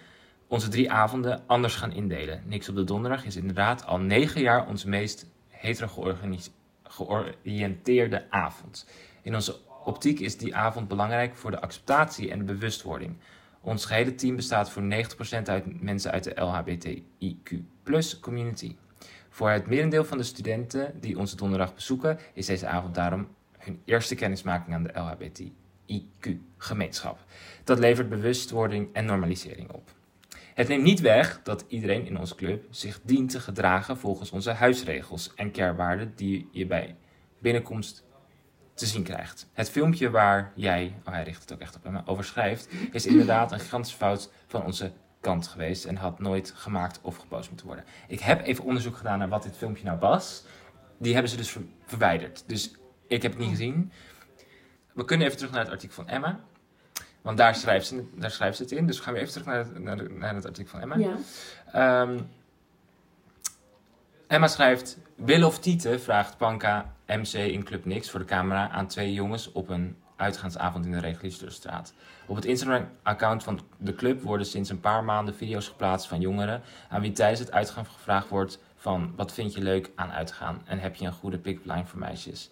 onze 0.47 0.67
drie 0.67 0.91
avonden 0.91 1.43
anders 1.45 1.75
gaan 1.75 1.91
indelen. 1.91 2.41
Niks 2.45 2.69
op 2.69 2.75
de 2.75 2.83
donderdag 2.83 3.25
is 3.25 3.35
inderdaad 3.35 3.85
al 3.85 3.97
negen 3.97 4.41
jaar 4.41 4.67
ons 4.67 4.83
meest 4.83 5.33
hetero 5.57 5.87
georganis- 5.87 6.51
georiënteerde 6.83 8.25
avond. 8.29 8.87
In 9.21 9.35
onze 9.35 9.55
optiek 9.83 10.19
is 10.19 10.37
die 10.37 10.55
avond 10.55 10.87
belangrijk 10.87 11.35
voor 11.35 11.51
de 11.51 11.61
acceptatie 11.61 12.31
en 12.31 12.37
de 12.37 12.43
bewustwording. 12.43 13.15
Ons 13.61 13.85
gehele 13.85 14.15
team 14.15 14.35
bestaat 14.35 14.69
voor 14.69 14.83
90% 14.83 15.49
uit 15.49 15.81
mensen 15.81 16.11
uit 16.11 16.23
de 16.23 16.35
LHBTIQ 16.35 17.59
community. 18.21 18.75
Voor 19.29 19.49
het 19.49 19.67
merendeel 19.67 20.05
van 20.05 20.17
de 20.17 20.23
studenten 20.23 20.99
die 20.99 21.17
onze 21.17 21.35
donderdag 21.35 21.73
bezoeken, 21.73 22.19
is 22.33 22.45
deze 22.45 22.67
avond 22.67 22.95
daarom 22.95 23.27
hun 23.57 23.81
eerste 23.85 24.15
kennismaking 24.15 24.75
aan 24.75 24.83
de 24.83 24.99
LHBTIQ-gemeenschap. 24.99 27.19
Dat 27.63 27.79
levert 27.79 28.09
bewustwording 28.09 28.89
en 28.93 29.05
normalisering 29.05 29.71
op. 29.71 29.91
Het 30.55 30.67
neemt 30.67 30.83
niet 30.83 30.99
weg 30.99 31.39
dat 31.43 31.65
iedereen 31.67 32.05
in 32.05 32.19
onze 32.19 32.35
club 32.35 32.65
zich 32.69 32.99
dient 33.03 33.29
te 33.29 33.39
gedragen 33.39 33.97
volgens 33.97 34.31
onze 34.31 34.51
huisregels 34.51 35.33
en 35.33 35.51
kernwaarden 35.51 36.13
die 36.15 36.49
je 36.51 36.65
bij 36.65 36.95
binnenkomst 37.39 38.03
te 38.73 38.85
zien 38.85 39.03
krijgt. 39.03 39.49
Het 39.53 39.69
filmpje 39.69 40.09
waar 40.09 40.51
jij, 40.55 40.95
oh 41.05 41.13
hij 41.13 41.23
richt 41.23 41.41
het 41.41 41.53
ook 41.53 41.59
echt 41.59 41.75
op 41.75 41.91
me, 41.91 42.01
over 42.05 42.23
schrijft, 42.23 42.67
is 42.91 43.05
inderdaad 43.15 43.51
een 43.51 43.59
gigantische 43.59 43.97
fout 43.97 44.31
van 44.47 44.63
onze 44.63 44.91
kant 45.19 45.47
geweest 45.47 45.85
en 45.85 45.95
had 45.95 46.19
nooit 46.19 46.53
gemaakt 46.55 46.99
of 47.01 47.17
gepost 47.17 47.49
moeten 47.49 47.67
worden. 47.67 47.85
Ik 48.07 48.19
heb 48.19 48.45
even 48.45 48.63
onderzoek 48.63 48.95
gedaan 48.97 49.19
naar 49.19 49.29
wat 49.29 49.43
dit 49.43 49.57
filmpje 49.57 49.85
nou 49.85 49.99
was. 49.99 50.43
Die 50.97 51.13
hebben 51.13 51.31
ze 51.31 51.37
dus 51.37 51.49
ver- 51.49 51.65
verwijderd. 51.85 52.43
Dus 52.47 52.75
ik 53.07 53.21
heb 53.21 53.31
het 53.31 53.41
niet 53.41 53.49
gezien. 53.49 53.91
We 54.93 55.05
kunnen 55.05 55.25
even 55.25 55.37
terug 55.37 55.53
naar 55.53 55.63
het 55.63 55.71
artikel 55.71 55.95
van 55.95 56.07
Emma. 56.07 56.39
Want 57.25 57.37
daar 57.37 57.55
schrijft 57.55 57.87
ze, 57.87 58.03
daar 58.15 58.31
schrijft 58.31 58.57
ze 58.57 58.63
het 58.63 58.71
in. 58.71 58.87
Dus 58.87 58.97
we 58.97 59.03
gaan 59.03 59.13
weer 59.13 59.21
even 59.21 59.33
terug 59.33 59.47
naar 59.47 59.57
het, 59.57 59.79
naar, 59.79 59.97
de- 59.97 60.09
naar 60.17 60.35
het 60.35 60.45
artikel 60.45 60.71
van 60.79 60.81
Emma. 60.81 60.95
Ja. 60.95 61.15
Ehm, 61.71 62.19
Emma 64.27 64.47
schrijft: 64.47 64.97
Willen 65.15 65.47
of 65.47 65.59
Tieten 65.59 66.01
vraagt 66.01 66.37
Panka 66.37 66.93
MC 67.07 67.33
in 67.33 67.63
Club 67.63 67.85
Nix 67.85 68.09
voor 68.09 68.19
de 68.19 68.25
camera 68.25 68.69
aan 68.69 68.87
twee 68.87 69.13
jongens 69.13 69.51
op 69.51 69.69
een 69.69 69.97
uitgaansavond 70.15 70.85
in 70.85 70.91
de 70.91 70.99
Regulierstraat. 70.99 71.93
Op 72.25 72.35
het 72.35 72.45
Instagram-account 72.45 73.43
van 73.43 73.59
de 73.77 73.95
club 73.95 74.21
worden 74.21 74.45
sinds 74.47 74.69
een 74.69 74.79
paar 74.79 75.03
maanden 75.03 75.35
video's 75.35 75.67
geplaatst 75.67 76.07
van 76.07 76.19
jongeren 76.19 76.61
aan 76.89 77.01
wie 77.01 77.11
tijdens 77.11 77.39
het 77.39 77.51
uitgaan 77.51 77.85
gevraagd 77.85 78.29
wordt 78.29 78.59
van 78.75 79.13
wat 79.15 79.33
vind 79.33 79.53
je 79.53 79.61
leuk 79.61 79.91
aan 79.95 80.11
uitgaan 80.11 80.61
en 80.65 80.79
heb 80.79 80.95
je 80.95 81.05
een 81.05 81.13
goede 81.13 81.37
pick-up 81.37 81.65
line 81.65 81.85
voor 81.85 81.99
meisjes. 81.99 82.49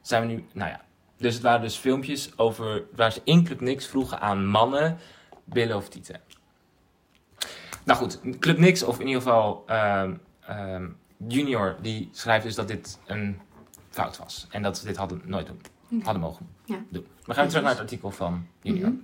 Zijn 0.00 0.26
we 0.26 0.32
nu, 0.32 0.44
nou 0.52 0.70
ja, 0.70 0.80
dus 1.16 1.34
het 1.34 1.42
waren 1.42 1.60
dus 1.60 1.76
filmpjes 1.76 2.38
over 2.38 2.82
waar 2.94 3.12
ze 3.12 3.20
in 3.24 3.44
Club 3.44 3.60
Nix 3.60 3.86
vroegen 3.86 4.20
aan 4.20 4.46
mannen, 4.46 4.98
billen 5.44 5.76
of 5.76 5.88
tieten. 5.88 6.20
Nou 7.84 7.98
goed, 7.98 8.20
Club 8.38 8.58
Nix, 8.58 8.82
of 8.82 9.00
in 9.00 9.06
ieder 9.06 9.22
geval 9.22 9.62
ehm, 9.66 10.14
ehm, 10.40 10.88
Junior, 11.28 11.76
die 11.82 12.08
schrijft 12.12 12.44
dus 12.44 12.54
dat 12.54 12.68
dit 12.68 12.98
een 13.06 13.40
fout 13.90 14.18
was. 14.18 14.46
En 14.50 14.62
dat 14.62 14.78
ze 14.78 14.84
dit 14.86 14.96
hadden 14.96 15.22
nooit 15.24 15.46
doen, 15.46 15.60
hadden 16.02 16.22
mogen 16.22 16.48
Ja. 16.64 16.78
doen. 16.88 17.06
We 17.24 17.34
gaan 17.34 17.48
terug 17.48 17.62
naar 17.62 17.72
het 17.72 17.80
artikel 17.80 18.10
van 18.10 18.46
Junior. 18.62 18.88
Mhm. 18.88 18.98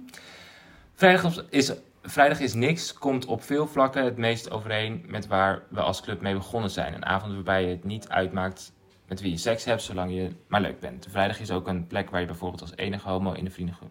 Vrijdag 0.94 1.44
is, 1.48 1.72
vrijdag 2.02 2.40
is 2.40 2.54
niks, 2.54 2.92
komt 2.94 3.24
op 3.26 3.42
veel 3.42 3.66
vlakken 3.66 4.04
het 4.04 4.16
meest 4.16 4.50
overeen 4.50 5.04
met 5.06 5.26
waar 5.26 5.62
we 5.68 5.80
als 5.80 6.00
club 6.00 6.20
mee 6.20 6.34
begonnen 6.34 6.70
zijn. 6.70 6.94
Een 6.94 7.06
avond 7.06 7.34
waarbij 7.34 7.62
je 7.62 7.68
het 7.68 7.84
niet 7.84 8.08
uitmaakt 8.08 8.72
met 9.10 9.20
wie 9.20 9.30
je 9.30 9.36
seks 9.36 9.64
hebt, 9.64 9.82
zolang 9.82 10.12
je 10.12 10.30
maar 10.46 10.60
leuk 10.60 10.80
bent. 10.80 11.06
Vrijdag 11.10 11.40
is 11.40 11.50
ook 11.50 11.68
een 11.68 11.86
plek 11.86 12.10
waar 12.10 12.20
je 12.20 12.26
bijvoorbeeld 12.26 12.60
als 12.60 12.76
enige 12.76 13.08
homo 13.08 13.32
in 13.32 13.44
de 13.44 13.50
vriendengroep 13.50 13.90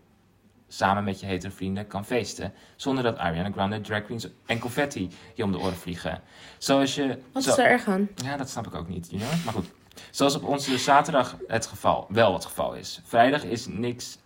samen 0.69 1.03
met 1.03 1.19
je 1.19 1.25
hetero 1.25 1.53
vrienden 1.55 1.87
kan 1.87 2.05
feesten. 2.05 2.53
Zonder 2.75 3.03
dat 3.03 3.17
Ariana 3.17 3.51
Grande, 3.51 3.81
drag 3.81 4.03
queens 4.03 4.27
en 4.45 4.59
confetti 4.59 5.09
je 5.33 5.43
om 5.43 5.51
de 5.51 5.59
oren 5.59 5.75
vliegen. 5.77 6.21
Zoals 6.57 6.95
je... 6.95 7.19
Wat 7.31 7.43
zo- 7.43 7.49
is 7.49 7.55
daar 7.55 7.65
erg 7.65 7.87
aan? 7.87 8.09
ja, 8.15 8.37
dat 8.37 8.49
snap 8.49 8.67
ik 8.67 8.75
ook 8.75 8.87
niet, 8.87 9.09
junior. 9.09 9.29
Maar 9.45 9.53
goed. 9.53 9.71
Zoals 10.11 10.35
op 10.35 10.43
onze 10.43 10.77
zaterdag 10.77 11.37
het 11.47 11.65
geval, 11.65 12.05
wel 12.09 12.33
het 12.33 12.45
geval 12.45 12.73
is. 12.73 13.01
Vrijdag 13.03 13.43
is 13.43 13.67
niks... 13.67 14.17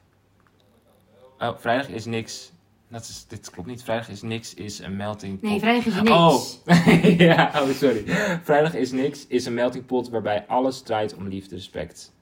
Oh, 1.40 1.58
vrijdag 1.58 1.88
is 1.88 2.06
niks... 2.06 2.52
Dat 2.94 3.02
is, 3.02 3.26
dit 3.28 3.50
klopt 3.50 3.68
niet. 3.68 3.84
Vrijdag 3.84 4.10
is 4.10 4.22
niks 4.22 4.54
is 4.54 4.80
een 4.80 4.96
melting 4.96 5.40
pot. 5.40 5.50
Nee, 5.50 5.60
vrijdag 5.60 5.86
is 5.86 5.94
niks. 5.96 6.10
Oh, 6.10 7.18
ja, 7.28 7.52
oh, 7.56 7.70
sorry. 7.70 8.04
Vrijdag 8.44 8.74
is 8.76 8.92
niks 8.92 9.28
is 9.28 9.46
een 9.46 9.54
melting 9.54 9.86
pot 9.86 10.10
waarbij 10.10 10.46
alles 10.48 10.82
draait 10.82 11.16
om 11.16 11.28
liefde, 11.28 11.56
respect 11.56 12.14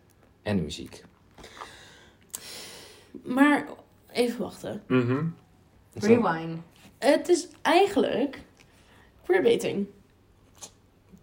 en 0.41 0.55
de 0.55 0.61
muziek. 0.61 1.03
Maar 3.23 3.65
even 4.11 4.39
wachten. 4.41 4.81
Mhm. 4.87 5.25
Rewind. 5.93 6.59
Het 6.97 7.29
is 7.29 7.47
eigenlijk 7.61 8.41
queerbaiting. 9.25 9.87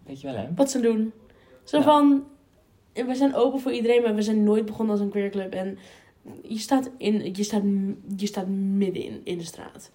Weet 0.05 0.21
je 0.21 0.27
wel, 0.27 0.35
hè? 0.35 0.47
Wat 0.55 0.71
ze 0.71 0.79
doen. 0.79 1.13
Zo 1.63 1.77
Ja. 1.77 1.83
van, 1.83 2.23
we 2.93 3.15
zijn 3.15 3.35
open 3.35 3.59
voor 3.59 3.71
iedereen, 3.71 4.01
maar 4.01 4.15
we 4.15 4.21
zijn 4.21 4.43
nooit 4.43 4.65
begonnen 4.65 4.95
als 4.95 5.03
een 5.03 5.09
queerclub. 5.11 5.53
En 5.53 5.77
je 6.43 6.57
staat, 6.57 6.89
in, 6.97 7.33
je 7.35 7.43
staat, 7.43 7.63
je 8.17 8.25
staat 8.27 8.47
middenin 8.47 9.21
in 9.23 9.37
de 9.37 9.43
straat. 9.43 9.91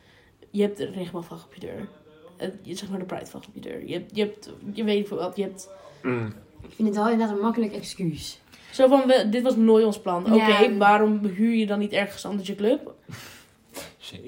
Je 0.51 0.63
hebt 0.63 0.77
de 0.77 0.91
regenboogvlag 0.91 1.45
op 1.45 1.55
je 1.55 1.61
deur. 1.61 1.89
Eh, 2.37 2.49
Je 2.63 2.75
zeg 2.75 2.91
maar 2.91 2.99
de 2.99 3.05
pridevlag 3.05 3.47
op 3.47 3.55
je 3.55 3.61
deur. 3.61 3.87
Je, 3.87 3.93
hebt, 3.93 4.17
je, 4.17 4.21
hebt, 4.23 4.53
je 4.73 4.85
weet 4.85 5.09
voor 5.09 5.19
wat. 5.19 5.37
Je 5.37 5.43
hebt 5.43 5.69
Mm. 6.03 6.33
Ik 6.63 6.71
vind 6.75 6.89
het 6.89 6.97
wel 6.97 7.09
inderdaad 7.11 7.37
een 7.37 7.43
makkelijk 7.43 7.73
excuus. 7.73 8.41
zo 8.73 8.89
van, 8.89 9.07
we, 9.07 9.29
dit 9.31 9.43
was 9.43 9.57
nooit 9.57 9.85
ons 9.85 10.01
plan. 10.01 10.25
Oké, 10.35 10.35
Ja. 10.35 10.77
waarom 10.77 11.27
huur 11.27 11.55
je 11.55 11.67
dan 11.67 11.79
niet 11.79 11.93
ergens 11.93 12.25
anders 12.27 12.49
je 12.49 12.55
club? 12.55 12.95
Shade. 14.01 14.23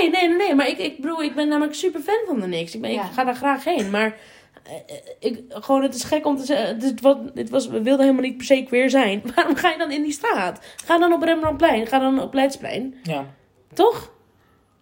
Nee, 0.00 0.10
nee, 0.10 0.28
nee. 0.36 0.54
Maar 0.54 0.68
ik, 0.68 0.78
ik 0.78 0.96
bedoel, 1.00 1.22
ik 1.22 1.34
ben 1.34 1.48
namelijk 1.48 1.74
super 1.74 2.00
fan 2.00 2.18
van 2.26 2.40
de 2.40 2.46
niks. 2.46 2.74
Ik, 2.74 2.80
ben, 2.80 2.90
Ja. 2.92 3.04
ik 3.06 3.12
ga 3.12 3.24
daar 3.24 3.34
graag 3.36 3.64
heen. 3.64 3.90
Maar 3.90 4.18
ik, 5.18 5.42
gewoon, 5.48 5.82
het 5.82 5.94
is 5.94 6.04
gek 6.04 6.26
om 6.26 6.36
te 6.36 6.44
zeggen. 6.44 6.78
Dit, 6.78 7.00
wat, 7.00 7.34
dit 7.34 7.50
was, 7.50 7.68
we 7.68 7.82
wilden 7.82 8.04
helemaal 8.04 8.24
niet 8.24 8.36
per 8.36 8.46
se 8.46 8.62
queer 8.62 8.90
zijn. 8.90 9.22
Waarom 9.34 9.56
ga 9.56 9.70
je 9.70 9.78
dan 9.78 9.90
in 9.90 10.02
die 10.02 10.12
straat? 10.12 10.60
Ga 10.84 10.98
dan 10.98 11.12
op 11.12 11.22
Rembrandtplein. 11.22 11.86
Ga 11.86 11.98
dan 11.98 12.20
op 12.20 12.34
Leidsplein. 12.34 12.94
Ja. 13.02 13.26
Toch? 13.72 14.12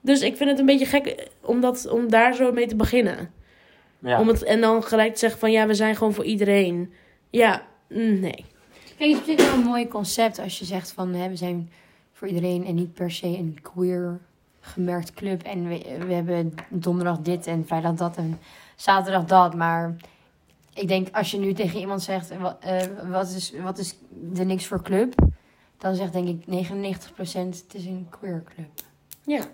Dus 0.01 0.20
ik 0.20 0.37
vind 0.37 0.51
het 0.51 0.59
een 0.59 0.66
beetje 0.66 0.87
gek 0.87 1.07
eh, 1.07 1.27
om, 1.40 1.61
dat, 1.61 1.88
om 1.88 2.11
daar 2.11 2.35
zo 2.35 2.53
mee 2.53 2.66
te 2.66 2.77
beginnen. 2.77 3.31
ja. 3.99 4.20
Om 4.20 4.29
het, 4.29 4.42
en 4.42 4.61
dan 4.61 4.83
gelijk 4.83 5.12
te 5.12 5.18
zeggen 5.18 5.38
van 5.38 5.53
ja, 5.53 5.66
we 5.66 5.75
zijn 5.75 5.97
gewoon 5.97 6.14
voor 6.14 6.25
iedereen. 6.25 6.92
Ja, 7.31 7.62
mm, 7.88 8.20
nee. 8.20 8.44
Kijk, 8.99 9.11
het 9.11 9.29
is 9.29 9.37
zich 9.37 9.51
wel 9.51 9.55
een 9.55 9.66
mooi 9.66 9.88
concept 9.88 10.38
als 10.38 10.59
je 10.59 10.64
zegt 10.64 10.92
van 10.92 11.14
hè, 11.14 11.29
we 11.29 11.37
zijn 11.37 11.70
voor 12.12 12.25
voor 12.25 12.35
iedereen 12.35 12.64
en 12.66 12.75
niet 12.75 12.94
per 12.94 13.11
se 13.11 13.27
een 13.27 13.59
queer 13.62 14.20
gemerkt 14.61 15.12
club. 15.12 15.42
En 15.42 15.68
we, 15.68 16.05
we 16.07 16.12
hebben 16.12 16.55
donderdag 16.68 17.18
dit 17.18 17.47
en 17.47 17.66
vrijdag 17.66 17.94
dat 17.94 18.16
en 18.16 18.38
zaterdag 18.77 19.25
dat. 19.25 19.55
Maar 19.55 19.97
ik 20.75 20.89
denk 20.89 21.09
als 21.17 21.31
je 21.31 21.39
nu 21.39 21.53
tegen 21.53 21.79
iemand 21.79 22.03
zegt, 22.03 22.39
wat, 22.39 22.57
eh, 22.61 22.87
wat, 23.09 23.29
is, 23.29 23.53
wat 23.63 23.79
is 23.79 23.97
de 24.11 24.45
niks 24.45 24.67
voor 24.67 24.83
club? 24.83 25.15
Dan 25.79 25.95
zegt 25.95 26.13
denk 26.13 26.29
ik 26.29 26.45
99% 26.47 27.63
het 27.63 27.75
is 27.75 27.87
een 27.87 28.07
queer 28.11 28.43
club. 28.55 28.69
Ja. 29.23 29.45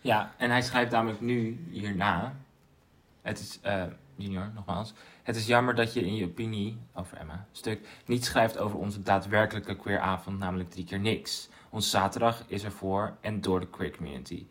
Ja, 0.00 0.32
en 0.36 0.50
hij 0.50 0.62
schrijft 0.62 0.92
namelijk 0.92 1.20
nu 1.20 1.66
hierna. 1.70 2.34
Het 3.22 3.38
is, 3.40 3.58
eh, 3.62 3.82
junior, 4.16 4.50
nogmaals. 4.54 4.94
Het 5.22 5.36
is 5.36 5.46
jammer 5.46 5.74
dat 5.74 5.92
je 5.92 6.06
in 6.06 6.14
je 6.14 6.24
opinie 6.24 6.78
over 6.94 7.16
Emma 7.16 7.46
stuk 7.52 7.88
niet 8.06 8.24
schrijft 8.24 8.58
over 8.58 8.78
onze 8.78 9.02
daadwerkelijke 9.02 9.76
queeravond, 9.76 10.38
namelijk 10.38 10.70
drie 10.70 10.84
keer 10.84 11.00
niks. 11.00 11.48
Onze 11.70 11.88
zaterdag 11.88 12.44
is 12.46 12.64
er 12.64 12.72
voor 12.72 13.16
en 13.20 13.40
door 13.40 13.60
de 13.60 13.68
queer 13.68 13.96
community. 13.96 14.46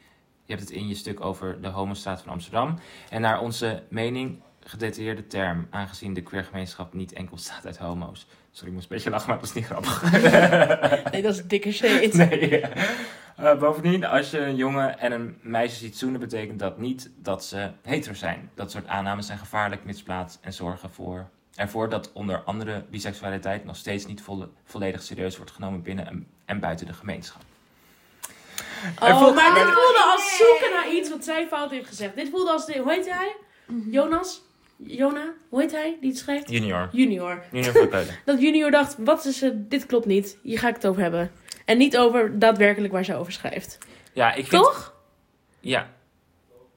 Je 0.45 0.53
hebt 0.53 0.61
het 0.61 0.77
in 0.77 0.87
je 0.87 0.95
stuk 0.95 1.25
over 1.25 1.61
de 1.61 1.67
homostaat 1.67 2.21
van 2.21 2.31
Amsterdam. 2.31 2.79
En 3.09 3.21
naar 3.21 3.41
onze 3.41 3.83
mening 3.89 4.41
gedetailleerde 4.59 5.27
term, 5.27 5.67
aangezien 5.69 6.13
de 6.13 6.21
queergemeenschap 6.21 6.93
niet 6.93 7.13
enkel 7.13 7.35
bestaat 7.35 7.65
uit 7.65 7.77
homo's. 7.77 8.27
Sorry, 8.51 8.67
ik 8.67 8.73
moest 8.73 8.89
een 8.89 8.95
beetje 8.95 9.09
lachen, 9.09 9.29
maar 9.29 9.39
dat 9.39 9.47
is 9.47 9.53
niet 9.53 9.65
grappig. 9.65 10.11
Nee, 11.11 11.21
dat 11.21 11.33
is 11.33 11.45
dikke 11.47 11.71
shade. 11.71 12.09
Nee. 12.17 12.61
Eh, 13.35 13.59
bovendien, 13.59 14.05
als 14.05 14.31
je 14.31 14.39
een 14.39 14.55
jongen 14.55 14.99
en 14.99 15.11
een 15.11 15.37
meisje 15.41 15.77
ziet 15.77 15.97
zoenen, 15.97 16.19
betekent 16.19 16.59
dat 16.59 16.77
niet 16.77 17.11
dat 17.17 17.45
ze 17.45 17.71
hetero 17.81 18.13
zijn. 18.13 18.49
Dat 18.53 18.71
soort 18.71 18.87
aannames 18.87 19.25
zijn 19.25 19.37
gevaarlijk, 19.37 19.85
misplaatst 19.85 20.39
en 20.41 20.53
zorgen 20.53 20.89
voor, 20.89 21.29
ervoor 21.55 21.89
dat 21.89 22.11
onder 22.13 22.43
andere 22.43 22.85
biseksualiteit 22.89 23.65
nog 23.65 23.75
steeds 23.75 24.05
niet 24.05 24.21
volle- 24.21 24.49
volledig 24.63 25.01
serieus 25.01 25.37
wordt 25.37 25.51
genomen 25.51 25.81
binnen 25.81 26.07
en, 26.07 26.27
en 26.45 26.59
buiten 26.59 26.85
de 26.85 26.93
gemeenschap. 26.93 27.41
Oh, 29.01 29.35
maar 29.35 29.53
dit 29.53 29.63
voelde 29.63 30.03
als 30.13 30.37
zoeken 30.37 30.71
naar 30.73 30.91
iets 30.93 31.09
wat 31.09 31.23
zij 31.23 31.47
fout 31.47 31.71
heeft 31.71 31.87
gezegd. 31.87 32.15
Dit 32.15 32.29
voelde 32.29 32.51
als, 32.51 32.65
de, 32.65 32.77
hoe 32.79 32.91
heet 32.91 33.09
hij? 33.09 33.35
Jonas? 33.89 34.41
Jona? 34.77 35.33
Hoe 35.49 35.61
heet 35.61 35.71
hij 35.71 35.97
die 36.01 36.09
het 36.09 36.19
schrijft? 36.19 36.49
Junior. 36.49 36.89
Junior. 36.91 37.43
Dat 38.25 38.41
junior 38.41 38.71
dacht, 38.71 38.95
wat 38.99 39.25
is 39.25 39.41
het, 39.41 39.69
dit 39.71 39.85
klopt 39.85 40.05
niet. 40.05 40.37
Hier 40.43 40.59
ga 40.59 40.67
ik 40.67 40.75
het 40.75 40.87
over 40.87 41.01
hebben. 41.01 41.31
En 41.65 41.77
niet 41.77 41.97
over 41.97 42.39
daadwerkelijk 42.39 42.93
waar 42.93 43.05
ze 43.05 43.15
over 43.15 43.31
schrijft. 43.31 43.77
Ja, 44.13 44.33
ik 44.33 44.47
vind... 44.47 44.63
Toch? 44.63 44.93
Ja, 45.59 45.87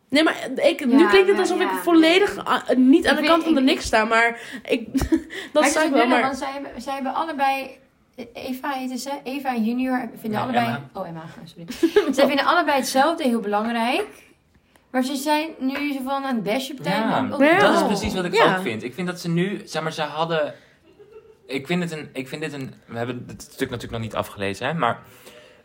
Nee, 0.08 0.22
maar 0.22 0.48
ik, 0.54 0.84
nu 0.86 1.06
klinkt 1.08 1.28
het 1.28 1.38
alsof 1.38 1.58
ja, 1.58 1.72
ik 1.72 1.78
volledig 1.82 2.38
a- 2.48 2.64
niet 2.76 3.06
aan 3.06 3.16
Ik 3.16 3.20
de 3.22 3.26
kant 3.28 3.44
weet- 3.44 3.44
van 3.44 3.54
de 3.54 3.60
ik- 3.60 3.66
niks 3.76 3.84
sta. 3.86 4.04
Maar 4.04 4.40
ik, 4.64 4.98
dat 5.52 5.62
maar 5.62 5.64
sta 5.70 5.82
ik 5.82 5.92
wel. 5.92 6.06
Maar 6.06 6.22
want 6.22 6.38
zij, 6.38 6.50
hebben- 6.52 6.82
zij 6.82 6.94
hebben 6.94 7.14
allebei... 7.14 7.78
Eva 8.32 8.70
heet 8.70 9.00
ze. 9.00 9.10
Eva 9.24 9.54
en 9.54 9.64
Junior 9.64 10.08
vinden 10.20 10.30
Nee, 10.30 10.40
allebei... 10.40 10.64
Emma. 10.66 10.80
Oh, 10.92 11.06
Emma. 11.08 11.22
Sorry. 11.44 11.66
zij 12.14 12.26
vinden 12.26 12.44
allebei 12.46 12.76
hetzelfde 12.76 13.22
heel 13.24 13.40
belangrijk. 13.40 14.24
Maar 14.90 15.02
ze 15.02 15.16
zijn 15.16 15.48
nu 15.58 15.92
zo 15.92 15.98
van 16.04 16.24
aan 16.24 16.36
het. 16.44 16.74
Ja, 16.84 17.24
Oh, 17.24 17.38
dat 17.60 17.74
is 17.74 17.80
oh. 17.80 17.86
precies 17.86 18.14
wat 18.14 18.24
ik 18.24 18.34
Ja. 18.34 18.56
ook 18.56 18.62
vind. 18.62 18.82
Ik 18.82 18.94
vind 18.94 19.06
dat 19.06 19.20
ze 19.20 19.28
nu, 19.28 19.62
zeg 19.64 19.82
maar, 19.82 19.92
ze 19.92 20.02
hadden. 20.02 20.54
Ik 21.46 21.66
vind 21.66 21.82
het 21.82 21.92
een. 21.92 22.08
Ik 22.12 22.28
vind 22.28 22.42
dit 22.42 22.52
een. 22.52 22.74
We 22.86 22.96
hebben 22.96 23.24
het 23.26 23.42
stuk 23.42 23.70
natuurlijk 23.70 23.92
nog 23.92 24.00
niet 24.02 24.14
afgelezen, 24.14 24.66
hè, 24.66 24.74
maar. 24.74 24.98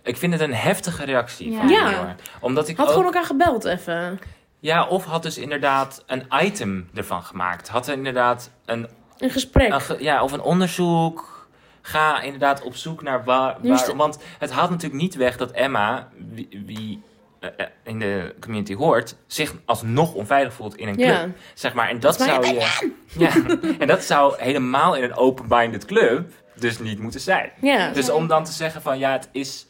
Ik 0.04 0.18
vind 0.18 0.34
het 0.34 0.42
een 0.42 0.54
heftige 0.54 1.06
reactie 1.06 1.52
Ja. 1.52 1.58
van 1.60 1.70
Ja. 1.70 1.84
Junior. 1.90 2.16
Omdat 2.40 2.68
ik 2.68 2.78
had 2.78 2.86
ook, 2.86 2.92
gewoon 2.92 3.06
elkaar 3.06 3.26
gebeld 3.26 3.66
even. 3.66 4.20
Ja, 4.60 4.88
of 4.88 5.06
had 5.06 5.24
dus 5.24 5.38
inderdaad 5.38 6.04
een 6.08 6.26
item 6.44 6.90
ervan 6.94 7.24
gemaakt. 7.24 7.68
Had 7.68 7.88
er 7.88 7.94
inderdaad 7.94 8.52
een. 8.66 8.88
Een 9.18 9.30
gesprek. 9.30 9.72
een 9.74 9.82
ge- 9.82 10.04
ja, 10.04 10.24
of 10.24 10.32
een 10.32 10.42
onderzoek. 10.42 11.41
Ga 11.82 12.22
inderdaad 12.22 12.62
op 12.62 12.76
zoek 12.76 13.02
naar 13.04 13.24
waar. 13.24 13.58
Want 13.96 14.18
het 14.40 14.52
haalt 14.52 14.70
natuurlijk 14.70 15.02
niet 15.02 15.16
weg 15.16 15.38
dat 15.38 15.52
Emma, 15.52 16.10
wie, 16.34 16.64
wie 16.66 17.02
eh, 17.42 17.50
eh, 17.58 17.68
in 17.84 18.00
de 18.00 18.36
community 18.40 18.76
hoort, 18.76 19.16
zich 19.28 19.54
alsnog 19.66 20.14
onveilig 20.14 20.54
voelt 20.54 20.76
in 20.76 20.88
een 20.88 20.96
club. 20.96 21.08
ja. 21.08 21.30
Zeg 21.54 21.74
maar, 21.74 21.90
en 21.90 22.00
dat 22.00 22.22
zou 22.22 22.48
je. 22.48 22.92
Ja, 23.18 23.32
en 23.80 23.88
dat 23.88 24.04
zou 24.04 24.36
helemaal 24.38 24.96
in 24.96 25.04
een 25.04 25.16
open-minded 25.16 25.86
club 25.86 26.32
dus 26.56 26.80
niet 26.80 27.00
moeten 27.00 27.20
zijn. 27.20 27.52
ja. 27.62 27.92
Dus 27.92 28.10
om 28.10 28.28
dan 28.28 28.44
te 28.44 28.52
zeggen 28.52 28.82
van 28.82 29.00
ja, 29.00 29.12
het 29.12 29.30
is. 29.32 29.66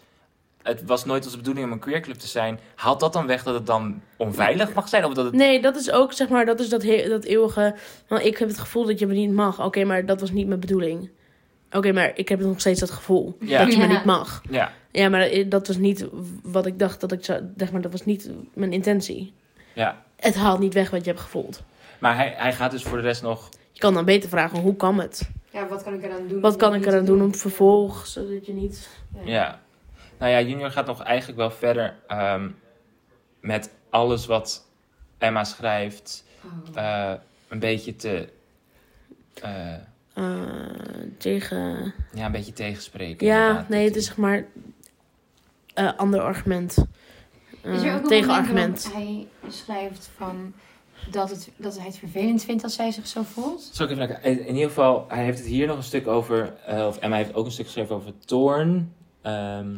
Het 0.61 0.83
was 0.85 1.05
nooit 1.05 1.25
onze 1.25 1.37
bedoeling 1.37 1.65
om 1.65 1.71
een 1.71 1.79
queerclub 1.79 2.15
te 2.15 2.27
zijn. 2.27 2.59
Haalt 2.75 2.99
dat 2.99 3.13
dan 3.13 3.27
weg 3.27 3.43
dat 3.43 3.53
het 3.53 3.65
dan 3.65 4.01
onveilig 4.17 4.73
mag 4.73 4.89
zijn? 4.89 5.05
Of 5.05 5.13
dat 5.13 5.25
het. 5.25 5.33
Nee, 5.33 5.61
dat 5.61 5.75
is 5.75 5.91
ook, 5.91 6.13
zeg 6.13 6.29
maar, 6.29 6.45
dat 6.45 6.59
is 6.59 6.69
dat, 6.69 6.81
dat 7.07 7.23
eeuwige... 7.23 7.75
Want 8.07 8.25
ik 8.25 8.37
heb 8.37 8.47
het 8.47 8.59
gevoel 8.59 8.85
dat 8.85 8.99
je 8.99 9.07
me 9.07 9.13
niet 9.13 9.31
mag. 9.31 9.63
Oké, 9.65 9.83
maar 9.83 10.05
dat 10.05 10.19
was 10.19 10.31
niet 10.31 10.47
mijn 10.47 10.59
bedoeling. 10.59 11.09
Oké, 11.71 11.91
maar 11.91 12.11
ik 12.15 12.29
heb 12.29 12.39
nog 12.39 12.59
steeds 12.59 12.79
dat 12.79 12.91
gevoel. 12.91 13.37
Ja. 13.39 13.63
Dat 13.63 13.73
je 13.73 13.79
me 13.79 13.87
niet 13.87 14.05
mag. 14.05 14.41
Ja, 14.49 14.71
Ja, 14.91 15.09
maar 15.09 15.29
dat 15.49 15.67
was 15.67 15.77
niet 15.77 16.05
wat 16.43 16.65
ik 16.65 16.79
dacht 16.79 16.99
dat 17.01 17.11
ik 17.11 17.25
zou... 17.25 17.41
Zeg 17.57 17.71
maar, 17.71 17.81
dat 17.81 17.91
was 17.91 18.05
niet 18.05 18.29
mijn 18.53 18.73
intentie. 18.73 19.33
ja. 19.73 20.03
Het 20.15 20.35
haalt 20.35 20.59
niet 20.59 20.73
weg 20.73 20.89
wat 20.89 21.03
je 21.05 21.09
hebt 21.09 21.21
gevoeld. 21.23 21.61
Maar 21.99 22.15
hij, 22.15 22.33
hij 22.37 22.53
gaat 22.53 22.71
dus 22.71 22.83
voor 22.83 22.97
de 22.97 23.03
rest 23.03 23.21
nog. 23.21 23.49
Je 23.71 23.79
kan 23.79 23.93
dan 23.93 24.05
beter 24.05 24.29
vragen, 24.29 24.59
hoe 24.59 24.75
kan 24.75 24.99
het? 24.99 25.29
Ja, 25.51 25.67
wat 25.67 25.83
kan 25.83 25.93
ik 25.93 26.03
eraan 26.03 26.27
doen? 26.27 26.41
Wat 26.41 26.55
kan 26.55 26.73
ik 26.75 26.85
eraan 26.85 27.05
doen 27.05 27.21
om 27.21 27.35
vervolg, 27.35 28.07
zodat 28.07 28.45
je 28.45 28.53
niet... 28.53 28.89
Ja. 29.23 29.59
Nou 30.17 30.31
ja, 30.31 30.41
Junior 30.41 30.71
gaat 30.71 30.85
nog 30.85 31.03
eigenlijk 31.03 31.37
wel 31.37 31.51
verder 31.51 31.93
ehm, 32.07 32.49
met 33.39 33.69
alles 33.89 34.25
wat 34.25 34.65
Emma 35.17 35.43
schrijft. 35.43 36.23
Oh. 36.43 36.83
eh, 36.83 37.13
een 37.47 37.59
beetje 37.59 37.95
te. 37.95 38.27
eh, 39.41 39.73
eh, 40.13 40.23
tegen... 41.17 41.93
ja, 42.13 42.25
een 42.25 42.31
beetje 42.31 42.53
tegenspreken. 42.53 43.27
Ja, 43.27 43.65
nee, 43.69 43.85
het 43.85 43.95
is 43.95 44.05
zeg 44.05 44.17
maar... 44.17 44.45
eh 45.73 45.97
ander 45.97 46.21
argument. 46.21 46.85
Eh, 47.61 47.73
Is 47.73 47.83
er 47.83 47.93
ook 47.95 48.01
een 48.01 48.07
tegenargument. 48.07 48.93
hij 48.93 49.27
schrijft 49.49 50.09
van 50.15 50.53
dat, 51.09 51.29
het, 51.29 51.51
dat 51.57 51.77
hij 51.77 51.85
het 51.85 51.97
vervelend 51.97 52.43
vindt 52.43 52.63
als 52.63 52.73
zij 52.75 52.91
zich 52.91 53.07
zo 53.07 53.21
voelt? 53.23 53.69
Zal 53.73 53.85
ik 53.85 53.91
even 53.91 54.07
kijken. 54.07 54.31
In 54.47 54.53
ieder 54.53 54.67
geval, 54.69 55.05
hij 55.07 55.23
heeft 55.23 55.37
het 55.37 55.47
hier 55.47 55.67
nog 55.67 55.77
een 55.77 55.83
stuk 55.83 56.07
over. 56.07 56.53
eh, 56.65 56.85
of 56.87 56.97
Emma 56.97 57.15
heeft 57.15 57.33
ook 57.33 57.45
een 57.45 57.51
stuk 57.51 57.65
geschreven 57.65 57.95
over 57.95 58.11
Thorn. 58.25 58.93
Ehm, 59.21 59.75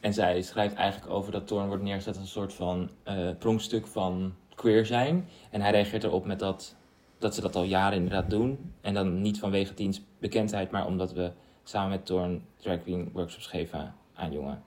en 0.00 0.12
zij 0.14 0.42
schrijft 0.42 0.74
eigenlijk 0.74 1.12
over 1.12 1.32
dat 1.32 1.46
Thorn 1.46 1.66
wordt 1.66 1.82
neergezet 1.82 2.14
als 2.14 2.22
een 2.24 2.30
soort 2.30 2.52
van 2.54 2.90
eh, 3.02 3.28
pronkstuk 3.38 3.86
van 3.86 4.34
queer 4.54 4.86
zijn. 4.86 5.28
En 5.50 5.60
hij 5.60 5.70
reageert 5.70 6.04
erop 6.04 6.24
met 6.26 6.38
dat, 6.38 6.74
dat 7.20 7.34
ze 7.34 7.40
dat 7.40 7.56
al 7.56 7.62
jaren 7.62 7.96
inderdaad 7.96 8.30
doen. 8.30 8.72
En 8.80 8.94
dan 8.94 9.20
niet 9.22 9.38
vanwege 9.38 9.74
diens 9.74 10.02
bekendheid, 10.18 10.70
maar 10.70 10.86
omdat 10.86 11.12
we 11.12 11.32
samen 11.64 11.90
met 11.90 12.06
Thorn 12.06 12.44
drag 12.56 12.82
queen 12.82 13.10
workshops 13.12 13.46
geven 13.46 13.94
aan 14.14 14.32
jonge 14.32 14.58